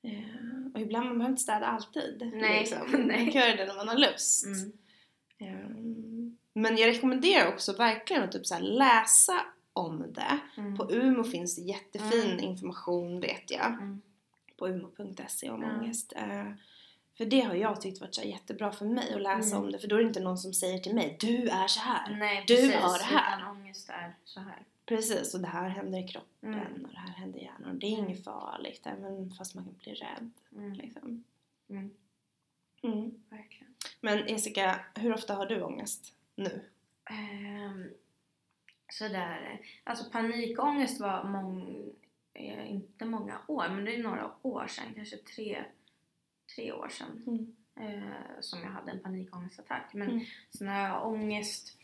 Eh, 0.05 0.73
och 0.75 0.81
ibland 0.81 1.07
man 1.07 1.19
behöver 1.19 1.31
inte 1.33 1.43
städa 1.43 1.67
alltid. 1.67 2.31
Nej, 2.35 2.59
Liksom. 2.61 2.79
nej. 3.07 3.23
Man 3.25 3.33
kan 3.33 3.43
göra 3.43 3.57
det 3.57 3.65
när 3.67 3.75
man 3.75 3.89
har 3.89 3.97
lust. 3.97 4.45
Mm. 4.47 4.73
Eh, 5.41 5.69
men 6.55 6.77
jag 6.77 6.87
rekommenderar 6.89 7.49
också 7.49 7.73
verkligen 7.73 8.23
att 8.23 8.33
typ 8.33 8.47
så 8.47 8.55
här 8.55 8.61
läsa 8.63 9.35
om 9.79 10.13
det. 10.13 10.39
Mm. 10.57 10.77
På 10.77 10.85
Umo 10.85 11.25
finns 11.25 11.57
det 11.57 11.63
jättefin 11.63 12.31
Mm. 12.31 12.45
information 12.45 13.21
vet 13.21 13.51
jag. 13.51 13.67
Mm. 13.67 14.03
På 14.57 14.67
umo.se 14.69 15.51
om 15.51 15.63
Ja. 15.63 15.69
ångest. 15.79 16.13
Eh, 16.17 16.53
för 17.17 17.25
det 17.25 17.41
har 17.41 17.55
jag 17.55 17.81
tyckt 17.81 18.01
varit 18.01 18.15
så 18.15 18.23
jättebra 18.23 18.73
för 18.73 18.85
mig 18.85 19.15
att 19.15 19.23
läsa 19.23 19.57
Mm. 19.57 19.67
om 19.67 19.73
det. 19.73 19.79
För 19.79 19.89
då 19.89 19.97
är 19.97 20.01
det 20.01 20.07
inte 20.09 20.21
någon 20.21 20.39
som 20.39 20.53
säger 20.53 20.79
till 20.79 20.95
mig 20.95 21.17
Du 21.21 21.49
är 21.49 21.67
så 21.67 21.81
här. 21.81 22.17
Nej, 22.17 22.45
Du 22.49 22.57
precis. 22.57 22.75
har 22.75 22.99
det 22.99 23.05
här. 23.05 23.39
Utan 23.39 23.51
ångest 23.57 23.91
är 23.91 24.15
så 24.25 24.41
här. 24.41 24.63
Precis, 24.87 25.35
och 25.35 25.41
det 25.41 25.47
här 25.49 25.69
händer 25.69 25.99
i 26.05 26.09
kroppen 26.09 26.55
Mm. 26.55 26.85
och 26.85 26.91
det 26.93 26.99
här 26.99 27.13
händer 27.13 27.39
i 27.39 27.43
hjärnan. 27.45 27.71
Och 27.71 27.77
det 27.77 27.87
är 27.87 27.99
Mm. 27.99 28.05
inget 28.11 28.25
farligt 28.25 28.81
även 28.87 29.31
fast 29.31 29.55
man 29.55 29.65
kan 29.65 29.75
bli 29.83 29.95
rädd. 29.95 30.31
Mm. 30.57 30.73
Liksom. 30.73 31.25
Mm. 31.71 31.91
Mm. 32.83 33.23
Verkligen. 33.29 33.75
Men 34.01 34.29
Jessica, 34.29 34.81
hur 34.95 35.15
ofta 35.15 35.35
har 35.35 35.47
du 35.47 35.63
ångest 35.63 36.13
nu? 36.37 36.61
Ehm, 37.11 37.91
sådär. 38.89 39.61
Alltså 39.85 40.11
panikångest 40.11 41.01
var 41.01 41.25
mång, 41.25 41.85
eh, 42.35 42.71
inte 42.71 43.05
många 43.05 43.39
år, 43.47 43.69
men 43.69 43.85
det 43.85 43.95
är 43.95 44.03
några 44.03 44.31
år 44.43 44.67
sedan, 44.67 44.85
kanske 44.95 45.17
tre, 45.17 45.65
tre 46.57 46.73
år 46.73 46.89
sedan 46.89 47.23
Mm. 47.27 47.55
eh, 48.03 48.13
som 48.41 48.61
jag 48.63 48.69
hade 48.71 48.91
en 48.91 49.01
panikångestattack. 49.03 49.91
Men 49.95 50.09
Mm. 50.11 50.25
sån 50.51 50.69
här 50.69 51.07
ångest, 51.07 51.79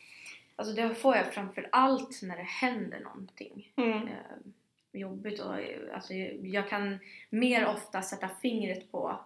alltså 0.57 0.75
det 0.75 0.95
får 0.95 1.17
jag 1.17 1.35
framför 1.35 1.69
allt 1.73 2.23
när 2.23 2.37
det 2.37 2.43
händer 2.43 3.01
någonting 3.01 3.73
Mm. 3.77 4.09
eh, 4.09 4.15
jobbigt. 4.93 5.41
Och, 5.41 5.55
alltså, 5.95 6.15
jag 6.43 6.69
kan 6.69 6.99
mer 7.31 7.67
ofta 7.67 8.03
sätta 8.03 8.29
fingret 8.29 8.93
på 8.93 9.21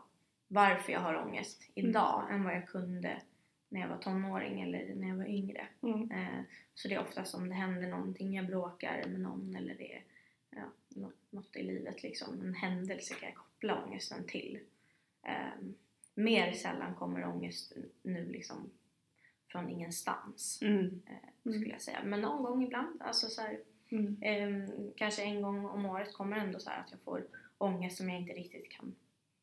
varför 0.48 0.92
jag 0.92 1.00
har 1.00 1.16
ångest 1.16 1.62
idag 1.74 2.28
än 2.30 2.44
vad 2.44 2.54
jag 2.54 2.68
kunde 2.68 3.22
när 3.68 3.80
jag 3.80 3.88
var 3.88 3.98
tonåring 3.98 4.60
eller 4.60 4.94
när 4.94 5.08
jag 5.08 5.16
var 5.16 5.26
yngre. 5.26 5.66
Mm. 5.82 6.10
Eh, 6.10 6.40
så 6.74 6.88
det 6.88 6.94
är 6.94 7.00
ofta 7.00 7.24
som 7.24 7.48
det 7.48 7.54
händer 7.54 7.88
någonting, 7.88 8.34
jag 8.34 8.46
bråkar 8.46 9.04
med 9.08 9.20
någon 9.20 9.56
eller 9.56 9.74
det 9.74 9.92
är 9.94 10.02
ja, 10.50 10.64
något, 10.88 11.14
något 11.30 11.56
i 11.56 11.62
livet 11.62 12.02
liksom. 12.02 12.40
En 12.40 12.54
händelse 12.54 13.14
kan 13.14 13.28
jag 13.28 13.36
koppla 13.38 13.84
ångesten 13.84 14.24
till. 14.24 14.58
Eh, 15.22 15.64
mer 16.14 16.52
sällan 16.52 16.94
kommer 16.94 17.24
ångest 17.26 17.72
nu 18.02 18.24
liksom 18.32 18.70
från 19.48 19.68
ingenstans 19.70 20.58
Mm. 20.62 21.02
eh, 21.06 21.52
skulle 21.52 21.70
jag 21.72 21.82
säga. 21.82 21.98
Men 22.04 22.20
någon 22.20 22.42
gång 22.42 22.62
ibland, 22.64 23.02
alltså 23.02 23.26
så 23.26 23.40
här, 23.42 23.58
Mm. 23.90 24.22
eh, 24.22 24.68
kanske 24.96 25.22
en 25.22 25.42
gång 25.42 25.64
om 25.66 25.86
året 25.86 26.12
kommer 26.12 26.36
ändå 26.36 26.58
så 26.58 26.70
att 26.70 26.90
jag 26.90 27.00
får 27.00 27.26
ångest 27.58 27.96
som 27.96 28.08
jag 28.10 28.20
inte 28.20 28.32
riktigt 28.32 28.70
kan 28.70 28.94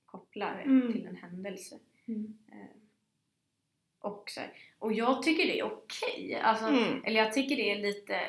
koppla 0.05 0.61
Mm. 0.61 0.93
till 0.93 1.05
en 1.05 1.15
händelse. 1.15 1.79
Mm. 2.05 2.37
Och, 4.05 4.29
så 4.29 4.39
här, 4.39 4.49
och 4.79 4.93
jag 4.93 5.23
tycker 5.23 5.47
det 5.47 5.59
är 5.59 5.63
okej. 5.63 6.39
Alltså, 6.43 6.65
Mm. 6.67 7.03
Eller 7.05 7.19
jag 7.23 7.33
tycker 7.33 7.55
det 7.55 7.71
är 7.71 7.79
lite, 7.79 8.19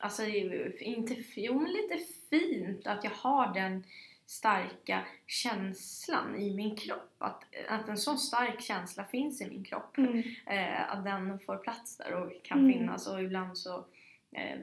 alltså 0.00 0.26
inte, 0.26 1.16
jo 1.36 1.58
men 1.60 1.72
lite 1.72 1.98
fint 2.30 2.86
att 2.86 3.04
jag 3.04 3.10
har 3.10 3.54
den 3.54 3.84
starka 4.26 5.04
känslan 5.26 6.36
i 6.36 6.54
min 6.54 6.76
kropp. 6.76 7.14
Att, 7.18 7.44
att 7.68 7.88
en 7.88 7.98
sån 7.98 8.18
stark 8.18 8.60
känsla 8.60 9.04
finns 9.04 9.40
i 9.42 9.48
min 9.50 9.64
kropp. 9.64 9.98
Mm. 9.98 10.22
Eh, 10.46 10.92
att 10.92 11.04
den 11.04 11.38
får 11.40 11.56
plats 11.56 11.96
där 11.96 12.12
och 12.14 12.32
kan 12.42 12.58
Mm. 12.58 12.72
finnas 12.72 13.06
och 13.06 13.22
ibland 13.22 13.58
så 13.58 13.84
eh, 14.32 14.58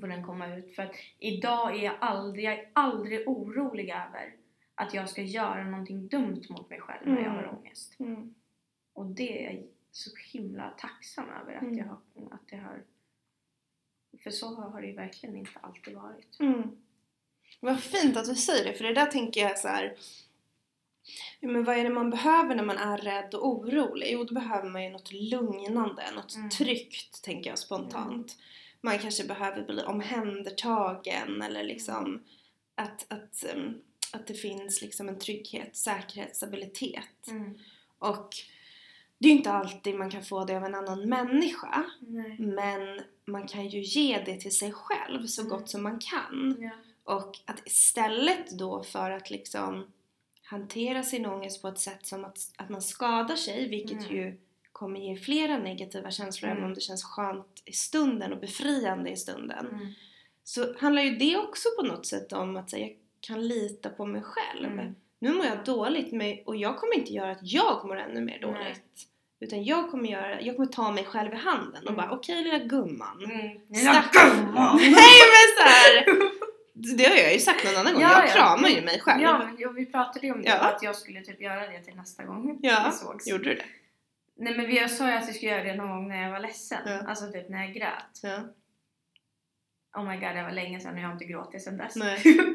får 0.00 0.08
den 0.08 0.24
komma 0.26 0.54
ut. 0.56 0.74
För 0.74 0.82
att 0.82 0.94
idag 1.18 1.76
är 1.76 1.84
jag 1.84 1.94
aldrig, 2.00 2.44
jag 2.44 2.52
är 2.54 2.68
aldrig 2.72 3.28
orolig 3.28 3.88
över 3.88 4.34
att 4.74 4.94
jag 4.94 5.08
ska 5.10 5.22
göra 5.22 5.64
någonting 5.64 6.08
dumt 6.08 6.42
mot 6.50 6.70
mig 6.70 6.80
själv 6.80 7.06
när 7.08 7.22
jag 7.22 7.30
har 7.30 7.42
Mm. 7.42 7.56
ångest. 7.56 8.00
Mm. 8.00 8.34
Och 8.92 9.06
det 9.06 9.46
är 9.46 9.50
jag 9.54 9.64
så 9.92 10.10
himla 10.32 10.70
tacksam 10.70 11.28
över 11.30 11.54
att, 11.54 11.62
Mm. 11.62 11.78
jag, 11.78 11.84
har, 11.86 11.98
att 12.34 12.42
jag 12.52 12.58
har... 12.58 12.84
För 14.22 14.30
så 14.30 14.54
har 14.54 14.80
det 14.80 14.86
ju 14.86 14.94
verkligen 14.94 15.36
inte 15.36 15.58
alltid 15.60 15.94
varit. 15.94 16.40
Mm. 16.40 16.62
Vad 17.60 17.80
fint 17.82 18.16
att 18.16 18.24
du 18.26 18.34
säger 18.34 18.64
det, 18.64 18.74
för 18.78 18.84
det 18.84 18.94
där 18.94 19.06
tänker 19.06 19.40
jag 19.40 19.58
så 19.58 19.68
här. 19.68 19.96
Men 21.40 21.64
vad 21.64 21.76
är 21.78 21.84
det 21.84 21.90
man 21.90 22.10
behöver 22.10 22.54
när 22.54 22.64
man 22.64 22.76
är 22.78 22.98
rädd 22.98 23.34
och 23.34 23.48
orolig? 23.48 24.08
Jo, 24.12 24.24
då 24.24 24.34
behöver 24.34 24.70
man 24.70 24.84
ju 24.84 24.90
något 24.90 25.12
lugnande, 25.12 26.10
något 26.14 26.34
Mm. 26.34 26.50
tryggt, 26.50 27.22
tänker 27.22 27.50
jag 27.50 27.58
spontant. 27.58 28.36
Man 28.80 28.98
kanske 28.98 29.24
behöver 29.24 29.62
bli 29.64 29.82
omhändertagen 29.82 31.42
eller 31.42 31.62
liksom 31.64 32.24
att, 32.74 33.06
att, 33.12 33.44
em, 33.44 33.82
att 34.12 34.26
det 34.26 34.34
finns 34.34 34.82
liksom 34.82 35.08
en 35.08 35.18
trygghet, 35.18 35.76
säkerhet, 35.76 36.36
stabilitet. 36.36 37.26
Mm. 37.28 37.58
Och 37.98 38.28
det 39.20 39.28
är 39.28 39.30
ju 39.32 39.36
inte 39.36 39.52
alltid 39.52 39.94
man 39.94 40.10
kan 40.10 40.22
få 40.24 40.44
det 40.44 40.56
av 40.56 40.64
en 40.64 40.74
annan 40.74 41.08
människa. 41.08 41.84
Nej. 42.00 42.36
Men 42.38 43.00
man 43.24 43.46
kan 43.48 43.68
ju 43.68 43.80
ge 43.80 44.22
det 44.26 44.36
till 44.40 44.56
sig 44.56 44.72
själv 44.72 45.26
så 45.26 45.40
Mm. 45.42 45.50
gott 45.50 45.68
som 45.68 45.82
man 45.82 45.98
kan. 45.98 46.56
Ja. 46.60 46.70
Och 47.14 47.38
att 47.44 47.66
istället 47.66 48.50
då 48.58 48.82
för 48.82 49.10
att 49.10 49.30
liksom 49.30 49.86
hantera 50.42 51.02
sin 51.02 51.26
ångest 51.26 51.62
på 51.62 51.68
ett 51.68 51.78
sätt 51.78 52.06
som 52.06 52.24
att, 52.24 52.38
att 52.56 52.68
man 52.68 52.82
skadar 52.82 53.36
sig, 53.36 53.68
vilket 53.68 54.00
Mm. 54.00 54.16
ju 54.16 54.38
kommer 54.72 55.00
ge 55.00 55.16
flera 55.16 55.58
negativa 55.58 56.10
känslor 56.10 56.50
även 56.50 56.58
Mm. 56.58 56.70
om 56.70 56.74
det 56.74 56.80
känns 56.80 57.04
skönt 57.04 57.62
i 57.64 57.72
stunden 57.72 58.32
och 58.32 58.40
befriande 58.40 59.10
i 59.10 59.16
stunden. 59.16 59.66
Mm. 59.66 59.92
Så 60.44 60.74
handlar 60.78 61.02
ju 61.02 61.16
det 61.16 61.36
också 61.36 61.68
på 61.78 61.86
något 61.86 62.06
sätt 62.06 62.32
om 62.32 62.56
att 62.56 62.70
säga, 62.70 62.86
jag 62.86 62.96
kan 63.20 63.48
lita 63.48 63.88
på 63.90 64.06
mig 64.06 64.22
själv. 64.22 64.94
Nu 65.20 65.32
mår 65.32 65.46
jag 65.46 65.64
dåligt 65.64 66.12
med, 66.12 66.42
och 66.46 66.56
jag 66.56 66.76
kommer 66.78 66.94
inte 66.94 67.12
göra 67.12 67.30
att 67.30 67.38
jag 67.42 67.84
mår 67.86 67.96
ännu 67.96 68.20
mer 68.20 68.38
dåligt. 68.40 68.58
Nej. 68.62 68.76
Utan 69.40 69.64
jag 69.64 69.90
kommer, 69.90 70.08
göra, 70.08 70.40
jag 70.40 70.56
kommer 70.56 70.68
ta 70.68 70.92
mig 70.92 71.04
själv 71.04 71.32
i 71.32 71.36
handen 71.36 71.82
och 71.86 71.90
Mm. 71.92 71.96
bara 71.96 72.10
okej 72.16 72.42
lilla 72.44 72.58
gumman. 72.58 73.24
Mm. 73.24 73.58
Stackars- 73.74 74.36
gumman! 74.36 74.76
Nej 74.80 75.20
men 75.32 75.46
såhär! 75.58 76.04
Det 76.96 77.04
har 77.04 77.16
jag 77.16 77.32
ju 77.32 77.38
sagt 77.38 77.64
någon 77.64 77.76
annan 77.76 77.92
gång, 77.92 78.02
Ja, 78.02 78.10
jag 78.12 78.28
ja. 78.28 78.32
kramar 78.32 78.68
ju 78.68 78.82
mig 78.82 79.00
själv. 79.00 79.22
Ja, 79.22 79.50
ja, 79.58 79.70
vi 79.70 79.86
pratade 79.86 80.26
ju 80.26 80.32
om 80.32 80.42
det, 80.42 80.48
Ja. 80.48 80.58
att 80.58 80.82
jag 80.82 80.96
skulle 80.96 81.20
typ 81.20 81.40
göra 81.40 81.66
det 81.68 81.82
till 81.82 81.94
nästa 81.96 82.24
gång 82.24 82.58
Ja, 82.62 82.82
vi 82.90 82.96
sågs. 82.96 83.26
Gjorde 83.28 83.44
du 83.44 83.54
det? 83.54 83.64
Nej 84.36 84.56
men 84.56 84.66
vi 84.66 84.88
sa 84.88 85.06
ju 85.10 85.12
att 85.16 85.28
vi 85.28 85.32
skulle 85.32 85.50
göra 85.50 85.64
det 85.64 85.74
någon 85.74 85.88
gång 85.88 86.08
när 86.08 86.22
jag 86.22 86.30
var 86.30 86.40
ledsen. 86.40 86.78
Ja. 86.86 87.02
Alltså 87.08 87.32
typ 87.32 87.48
när 87.48 87.64
jag 87.64 87.74
grät. 87.74 88.20
Ja. 88.22 88.38
Oh 89.96 90.08
my 90.08 90.14
god, 90.16 90.34
det 90.36 90.42
var 90.42 90.50
länge 90.50 90.80
sedan 90.80 90.94
och 90.94 91.00
jag 91.00 91.04
har 91.06 91.12
inte 91.12 91.24
gråtit 91.24 91.62
sedan 91.62 91.76
dess. 91.76 91.96
Nej. 91.96 92.22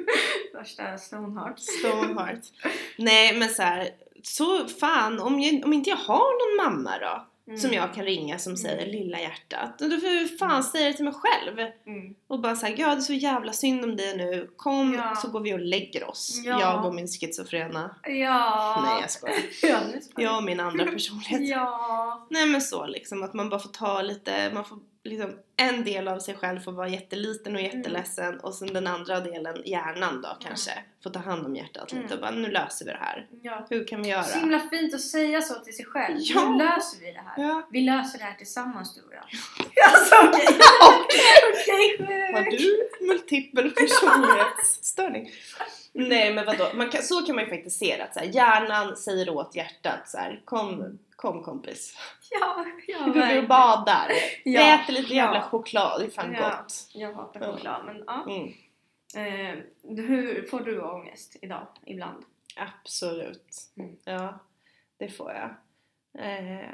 Värsta 0.56 0.98
Stoneheart. 0.98 1.60
Stoneheart. 1.60 2.40
Nej 2.98 3.40
men 3.40 3.50
så 3.50 3.62
här, 3.62 3.90
så 4.24 4.68
fan 4.68 5.20
om, 5.20 5.40
jag, 5.40 5.66
om 5.66 5.74
inte 5.74 5.90
jag 5.90 5.98
har 5.98 6.58
någon 6.58 6.66
mamma 6.74 6.92
då 7.00 7.26
Mm. 7.48 7.60
som 7.60 7.74
jag 7.74 7.94
kan 7.94 8.06
ringa 8.06 8.40
som 8.40 8.58
säger 8.58 8.78
Mm. 8.88 8.90
lilla 8.92 9.20
hjärtat. 9.20 9.80
Då 9.80 9.90
får 10.00 10.10
jag 10.10 10.38
fan 10.40 10.50
Mm. 10.52 10.64
säga 10.64 10.88
det 10.88 10.94
till 10.94 11.06
mig 11.06 11.14
själv. 11.14 11.60
Mm. 11.60 12.16
Och 12.28 12.40
bara 12.40 12.56
säga 12.56 12.76
ja 12.78 12.88
det 12.88 12.96
är 12.96 13.02
så 13.02 13.14
jävla 13.14 13.54
synd 13.54 13.84
om 13.84 13.96
dig 13.96 14.18
nu. 14.18 14.50
Kom 14.58 14.94
Ja. 14.94 15.16
så 15.16 15.28
går 15.32 15.40
vi 15.40 15.54
och 15.54 15.60
lägger 15.60 16.10
oss. 16.10 16.42
Ja. 16.46 16.62
Jag 16.62 16.86
och 16.86 16.96
min 16.96 17.08
schizofrena. 17.08 17.96
Ja. 18.04 18.84
Nej 18.86 19.02
jag 19.02 19.12
skojar. 19.12 19.38
Ja, 19.64 19.80
Jag 20.24 20.38
och 20.38 20.44
min 20.44 20.60
andra 20.60 20.86
personlighet. 20.86 21.42
Ja. 21.50 22.28
Nej 22.30 22.46
men 22.46 22.62
så 22.62 22.86
liksom 22.88 23.24
att 23.24 23.34
man 23.34 23.50
bara 23.50 23.60
får 23.60 23.70
ta 23.70 24.02
lite, 24.02 24.52
man 24.54 24.66
får 24.66 24.80
liksom, 25.06 25.36
en 25.58 25.84
del 25.84 26.08
av 26.08 26.20
sig 26.20 26.36
själv 26.36 26.60
får 26.60 26.72
vara 26.72 26.88
jätteliten 26.88 27.56
och 27.56 27.62
Mm. 27.62 27.78
jätteledsen 27.78 28.40
och 28.40 28.54
sen 28.54 28.68
den 28.74 28.88
andra 28.88 29.20
delen, 29.20 29.56
hjärnan 29.66 30.22
då 30.22 30.38
kanske, 30.42 30.72
får 31.04 31.10
ta 31.10 31.20
hand 31.20 31.46
om 31.46 31.56
hjärtat 31.56 31.92
lite 31.92 32.04
Mm. 32.06 32.12
och 32.14 32.20
bara 32.22 32.32
nu 32.32 32.52
löser 32.52 32.86
vi 32.86 32.92
det 32.92 32.98
här. 33.02 33.28
Ja. 33.42 33.68
Hur 33.70 33.88
kan 33.88 34.02
vi 34.02 34.10
göra? 34.10 34.24
Så 34.24 34.40
himla 34.40 34.60
fint 34.60 34.94
att 34.94 35.02
säga 35.02 35.42
så 35.42 35.54
till 35.54 35.76
sig 35.76 35.86
själv. 35.86 36.16
Ja. 36.20 36.50
Nu 36.50 36.58
löser 36.58 37.00
vi 37.00 37.12
det 37.12 37.22
här. 37.26 37.44
Ja. 37.44 37.68
Vi 37.72 37.82
löser 37.82 38.18
det 38.20 38.24
här 38.24 38.34
tillsammans 38.38 38.96
du 38.96 39.02
och 39.02 39.14
jag. 39.14 39.24
Alltså 39.94 40.16
okej. 40.28 40.48
Okej. 41.54 42.06
Har 42.34 42.52
du 42.52 42.90
multipel 43.08 43.72
personlighetsstörning? 43.72 45.32
Nej 45.94 46.34
men 46.34 46.46
vadå, 46.46 46.68
man 46.76 46.90
kan, 46.90 47.04
så 47.04 47.22
kan 47.22 47.36
man 47.36 47.44
ju 47.46 47.50
faktiskt 47.50 47.80
se 47.80 47.96
det 47.98 48.04
att 48.04 48.14
så 48.14 48.20
här, 48.20 48.28
hjärnan 48.28 48.96
säger 48.96 49.30
åt 49.30 49.56
hjärtat 49.56 50.10
så 50.10 50.18
här, 50.18 50.42
kom, 50.46 51.00
kom 51.26 51.44
kompis. 51.44 51.98
Ja, 52.32 52.66
ja 52.88 53.06
Nu 53.06 53.14
går 53.14 53.26
vi 53.34 53.40
och 53.40 53.48
badar. 53.48 54.08
Vi 54.46 54.54
Ja. 54.56 54.76
äter 54.84 54.94
lite 54.94 55.14
jävla 55.14 55.38
Ja. 55.38 55.42
choklad, 55.42 56.02
det 56.02 56.06
är 56.06 56.10
fan 56.10 56.34
Ja. 56.34 56.50
gott. 56.50 56.90
Jag 56.94 57.14
hatar 57.14 57.52
choklad 57.52 57.86
men 57.86 58.04
ja. 58.08 58.26
Mm. 58.30 58.48
Eh, 59.16 59.56
hur 59.84 60.48
får 60.48 60.60
du 60.60 60.82
ångest 60.82 61.36
idag? 61.42 61.68
Ibland? 61.86 62.24
Absolut. 62.56 63.56
Mm. 63.78 63.96
Ja, 64.04 64.40
det 64.98 65.10
får 65.10 65.32
jag. 65.32 65.50
Eh, 66.26 66.70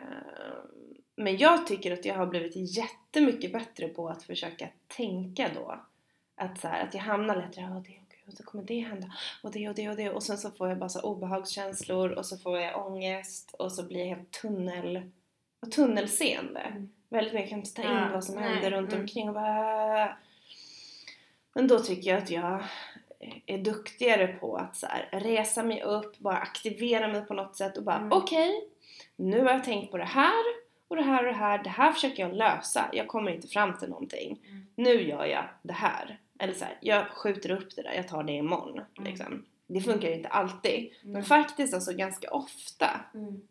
men 1.16 1.38
jag 1.38 1.68
tycker 1.68 1.94
att 1.94 2.06
jag 2.06 2.16
har 2.16 2.26
blivit 2.26 2.78
jättemycket 2.78 3.54
bättre 3.54 3.88
på 3.88 4.10
att 4.10 4.24
försöka 4.24 4.68
tänka 4.88 5.50
då. 5.56 5.80
Att, 6.36 6.60
så 6.60 6.68
här, 6.68 6.84
att 6.88 6.94
jag 6.94 7.02
hamnar 7.02 7.36
lätt 7.36 7.58
i 7.58 7.62
"Åh, 7.62 7.82
det 7.82 8.01
och 8.32 8.38
så 8.38 8.44
kommer 8.44 8.64
det 8.64 8.80
hända 8.80 9.12
och 9.44 9.52
det 9.52 9.70
och 9.70 9.76
det 9.76 9.90
och 9.90 9.96
det 9.96 10.10
och 10.10 10.24
sen 10.24 10.38
så 10.38 10.52
får 10.52 10.70
jag 10.70 10.78
bara 10.78 10.90
så 10.90 11.02
obehagskänslor 11.02 12.12
och 12.12 12.26
så 12.26 12.38
får 12.38 12.60
jag 12.60 12.88
ångest 12.88 13.56
och 13.60 13.72
så 13.72 13.84
blir 13.84 14.00
jag 14.00 14.08
helt 14.08 14.32
tunnel, 14.32 15.12
och 15.60 15.72
tunnelseende. 15.72 16.60
Mm. 16.60 16.90
Väldigt 17.10 17.34
mycket, 17.34 17.42
jag 17.42 17.50
kan 17.50 17.60
inte 17.60 17.74
ta 17.74 17.82
in 17.82 17.98
Ja, 17.98 18.10
vad 18.14 18.24
som 18.24 18.36
nej, 18.36 18.44
händer 18.44 18.72
runt 18.72 18.90
mm. 18.90 19.02
omkring 19.02 19.28
och 19.28 19.36
bara... 19.36 20.18
Men 21.54 21.68
då 21.68 21.80
tycker 21.80 22.10
jag 22.10 22.24
att 22.24 22.30
jag 22.30 22.64
är 23.46 23.58
duktigare 23.58 24.28
på 24.28 24.56
att 24.56 24.78
så 24.78 24.88
här, 24.88 25.10
resa 25.12 25.64
mig 25.64 25.84
upp, 25.84 26.20
bara 26.20 26.38
aktivera 26.38 27.08
mig 27.08 27.22
på 27.22 27.34
något 27.34 27.56
sätt 27.56 27.78
och 27.78 27.84
bara 27.84 27.98
Mm. 27.98 28.12
okej, 28.12 28.52
nu 29.16 29.44
har 29.44 29.52
jag 29.52 29.64
tänkt 29.64 29.92
på 29.92 29.98
det 29.98 30.04
här 30.06 30.44
och 30.88 30.96
det 30.96 31.04
här 31.04 31.26
och 31.26 31.34
det 31.34 31.38
här, 31.38 31.64
det 31.64 31.70
här 31.70 31.92
försöker 31.92 32.24
jag 32.24 32.34
lösa, 32.34 32.90
jag 32.94 33.08
kommer 33.08 33.32
inte 33.32 33.48
fram 33.48 33.78
till 33.78 33.90
någonting. 33.90 34.40
Mm. 34.50 34.66
Nu 34.76 35.08
gör 35.08 35.26
jag 35.26 35.44
det 35.62 35.74
här. 35.74 36.20
Eller 36.42 36.54
så 36.54 36.66
här, 36.66 36.78
jag 36.82 37.08
skjuter 37.08 37.52
upp 37.52 37.76
det 37.76 37.82
där, 37.82 37.94
jag 37.94 38.08
tar 38.08 38.24
det 38.24 38.34
imorgon. 38.34 38.82
Mm. 38.98 39.12
Liksom. 39.12 39.46
Det 39.68 39.82
funkar 39.82 40.08
ju 40.10 40.16
inte 40.16 40.30
alltid, 40.30 40.92
men 41.02 41.12
Mm. 41.12 41.24
faktiskt 41.24 41.74
alltså 41.74 41.94
ganska 41.94 42.32
ofta. 42.32 42.90
Mm. 43.14 43.42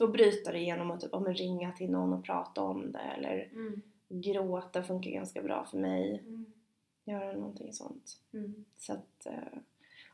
Och 0.00 0.10
bryta 0.10 0.52
det 0.52 0.58
genom 0.58 0.90
att 0.90 1.00
typ, 1.00 1.12
men 1.12 1.34
ringa 1.34 1.72
till 1.72 1.90
någon 1.90 2.12
och 2.12 2.24
prata 2.24 2.62
om 2.62 2.92
det 2.92 2.98
eller 2.98 3.48
Mm. 3.52 3.82
gråta 4.08 4.82
funkar 4.82 5.10
ganska 5.10 5.42
bra 5.42 5.66
för 5.70 5.78
mig. 5.78 6.22
Mm. 6.26 6.46
Göra 7.04 7.32
någonting 7.32 7.72
sånt. 7.72 8.18
Mm. 8.32 8.64
Så 8.78 8.92
att, 8.92 9.26
eh, 9.26 9.58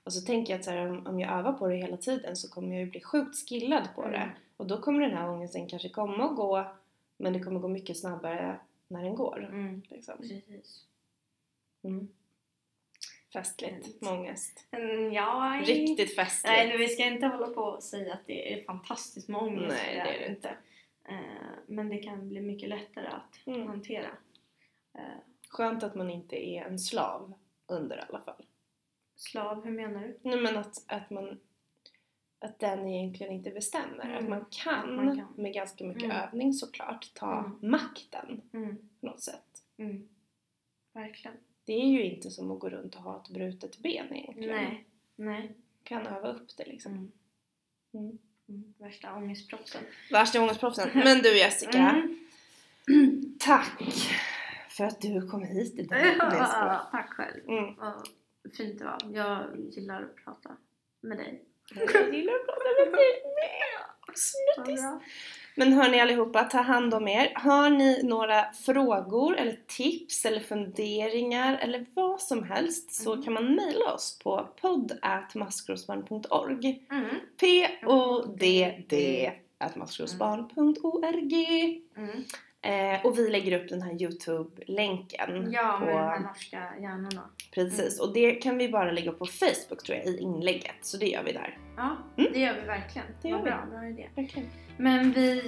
och 0.05 0.13
så 0.13 0.21
tänker 0.27 0.53
jag 0.53 0.59
att 0.59 0.65
så 0.65 0.71
här, 0.71 0.87
om, 0.91 1.07
om 1.07 1.21
jag 1.21 1.39
övar 1.39 1.53
på 1.53 1.69
det 1.69 1.77
hela 1.77 1.97
tiden 1.97 2.37
så 2.37 2.51
kommer 2.51 2.71
jag 2.77 2.85
ju 2.85 2.91
bli 2.91 3.01
sjukt 3.01 3.49
skillad 3.49 3.89
på 3.95 4.03
Mm. 4.03 4.13
det. 4.13 4.31
Och 4.57 4.67
då 4.67 4.81
kommer 4.81 5.01
den 5.01 5.17
här 5.19 5.29
ångesten 5.31 5.67
kanske 5.69 5.89
komma 5.89 6.29
och 6.29 6.37
gå 6.37 6.67
men 7.17 7.33
det 7.33 7.41
kommer 7.41 7.61
gå 7.61 7.69
mycket 7.69 7.99
snabbare 7.99 8.61
när 8.89 9.03
den 9.03 9.15
går. 9.15 9.49
Mm. 9.53 9.83
Liksom. 9.89 10.15
Precis. 10.19 10.85
Mm. 11.85 12.09
Festligt 13.33 13.85
Fint. 13.87 14.01
med 14.01 14.13
ångest. 14.13 14.67
Mm, 14.71 15.13
ja, 15.13 15.61
Riktigt 15.67 16.15
festligt. 16.17 16.53
Nej, 16.57 16.69
nu, 16.69 16.77
vi 16.77 16.89
ska 16.89 17.05
inte 17.05 17.27
hålla 17.27 17.47
på 17.49 17.61
och 17.63 17.83
säga 17.83 18.15
att 18.15 18.27
det 18.27 18.55
är 18.55 18.65
fantastiskt 18.65 19.29
med 19.29 19.41
ångest. 19.43 19.69
Nej, 19.85 19.95
det 19.95 20.01
är 20.01 20.19
det 20.19 20.29
inte. 20.29 20.49
Eh, 21.05 21.49
men 21.67 21.89
det 21.89 21.99
kan 21.99 22.29
bli 22.29 22.41
mycket 22.41 22.69
lättare 22.69 23.07
att 23.07 23.47
Mm. 23.47 23.67
hantera. 23.67 24.09
Eh, 24.95 25.03
Skönt 25.49 25.83
att 25.83 25.95
man 25.95 26.11
inte 26.11 26.49
är 26.49 26.63
en 26.65 26.79
slav 26.79 27.33
under 27.67 27.97
i 27.99 28.01
alla 28.09 28.21
fall. 28.21 28.45
slav, 29.17 29.65
hur 29.65 29.71
menar 29.71 30.01
du? 30.01 30.19
Nej 30.23 30.41
men 30.41 30.57
att, 30.57 30.85
att 30.87 31.11
man 31.11 31.41
att 32.39 32.59
den 32.59 32.89
egentligen 32.89 33.33
inte 33.33 33.51
bestämmer. 33.51 34.05
Mm. 34.05 34.17
Att 34.25 34.29
man 34.31 34.45
kan, 34.51 34.97
Man 34.97 35.17
kan. 35.17 35.33
med 35.37 35.53
ganska 35.55 35.85
mycket 35.85 36.05
Mm. 36.05 36.17
övning 36.17 36.53
såklart 36.55 37.15
ta 37.15 37.39
Mm. 37.39 37.71
makten 37.71 38.41
Mm. 38.53 38.77
på 39.01 39.07
något 39.07 39.21
sätt. 39.21 39.65
Mm. 39.77 40.09
Verkligen. 40.93 41.37
Det 41.71 41.75
är 41.75 41.87
ju 41.87 42.05
inte 42.05 42.31
som 42.31 42.51
att 42.51 42.59
gå 42.59 42.69
runt 42.69 42.95
och 42.95 43.03
ha 43.03 43.23
ett 43.23 43.29
brutet 43.29 43.79
ben 43.79 44.15
egentligen. 44.15 44.57
Nej. 44.57 44.85
Nej. 45.17 45.57
kan 45.83 46.07
öva 46.07 46.29
upp 46.29 46.57
det 46.57 46.65
liksom. 46.65 46.93
Mm. 46.93 47.11
Mm. 47.95 48.19
Mm. 48.49 48.75
Värsta 48.79 49.15
ångestproppsen. 49.15 49.83
Värsta 50.11 50.41
ångestproffsen. 50.43 50.91
Men 50.95 51.19
du 51.19 51.39
Jessica, 51.39 51.79
Mm. 52.89 53.37
tack 53.41 53.83
för 54.69 54.85
att 54.85 55.01
du 55.01 55.29
kom 55.29 55.43
hit 55.43 55.75
idag. 55.79 55.99
Ja, 56.19 56.89
tack 56.91 57.11
själv. 57.11 57.49
Mm. 57.49 57.75
Vad 57.75 58.09
fint 58.57 58.79
det 58.79 58.85
var. 58.85 58.99
Jag 59.13 59.47
gillar 59.71 60.03
att 60.03 60.17
prata 60.17 60.57
med 61.01 61.19
dig. 61.19 61.45
Jag 61.75 62.15
gillar 62.15 62.33
att 62.35 62.47
prata 62.47 62.69
med 62.85 62.93
dig 62.93 63.23
med. 63.41 64.17
Snuttis. 64.17 64.81
Men 65.61 65.73
hörni 65.73 66.01
allihopa, 66.01 66.45
ta 66.45 66.59
hand 66.59 66.95
om 66.95 67.09
er. 67.09 67.33
Har 67.35 67.71
ni 67.71 68.03
några 68.03 68.53
frågor 68.53 69.37
eller 69.37 69.57
tips 69.67 70.25
eller 70.25 70.41
funderingar 70.41 71.59
eller 71.63 71.87
vad 71.95 72.21
som 72.21 72.43
helst 72.43 72.95
så 72.95 73.13
Mm. 73.13 73.25
kan 73.25 73.33
man 73.35 73.55
mejla 73.55 73.93
oss 73.95 74.19
på 74.25 74.49
podd.maskrosbarn.org 74.61 76.83
Mm. 76.91 77.05
P-O-D-D 77.41 79.33
maskrosbarn.org 79.77 81.83
Mm. 81.97 82.25
Eh, 82.63 83.07
Och 83.07 83.19
vi 83.19 83.31
lägger 83.31 83.61
upp 83.63 83.69
den 83.69 83.83
här 83.83 84.03
Youtube-länken 84.03 85.53
Ja, 85.53 85.77
på 85.81 85.85
med 85.85 85.95
de 85.95 86.01
här 86.01 86.21
norska 86.21 86.63
hjärnorna. 86.81 87.23
Precis, 87.55 88.01
och 88.01 88.13
det 88.15 88.33
kan 88.33 88.59
vi 88.59 88.69
bara 88.69 88.91
lägga 88.93 89.13
på 89.13 89.27
Facebook 89.27 89.83
tror 89.85 89.99
jag 89.99 90.07
i 90.07 90.19
inlägget, 90.19 90.75
så 90.83 90.97
det 90.97 91.07
gör 91.07 91.23
vi 91.23 91.33
där. 91.33 91.59
Ja, 91.77 91.97
Mm. 92.19 92.33
det 92.33 92.39
gör 92.41 92.55
vi 92.55 92.67
verkligen. 92.67 93.07
Det 93.23 93.29
gör 93.29 93.37
Vad 93.37 93.45
vi. 93.45 93.51
bra, 93.51 93.67
bra 93.71 93.89
idé. 93.89 94.09
Verkligen. 94.17 94.49
Men 94.77 95.13
vi, 95.13 95.43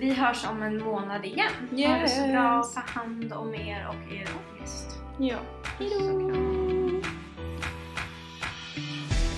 vi 0.00 0.12
hörs 0.14 0.46
om 0.50 0.62
en 0.62 0.82
månad 0.84 1.24
igen. 1.24 1.52
Ha 1.70 1.76
det 1.76 2.08
så 2.08 2.20
Yes. 2.20 2.32
bra, 2.32 2.62
ta 2.74 2.80
hand 2.80 3.32
om 3.32 3.54
er 3.54 3.86
och 3.88 4.12
er 4.14 4.26
ångest. 4.56 4.98
Ja. 5.18 5.36
Hejdå! 5.78 6.40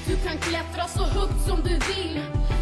Du 0.06 0.16
kan 0.28 0.38
klättra 0.38 0.84
så 0.84 1.04
högt 1.04 1.40
som 1.48 1.56
du 1.56 1.70
vill 1.70 2.20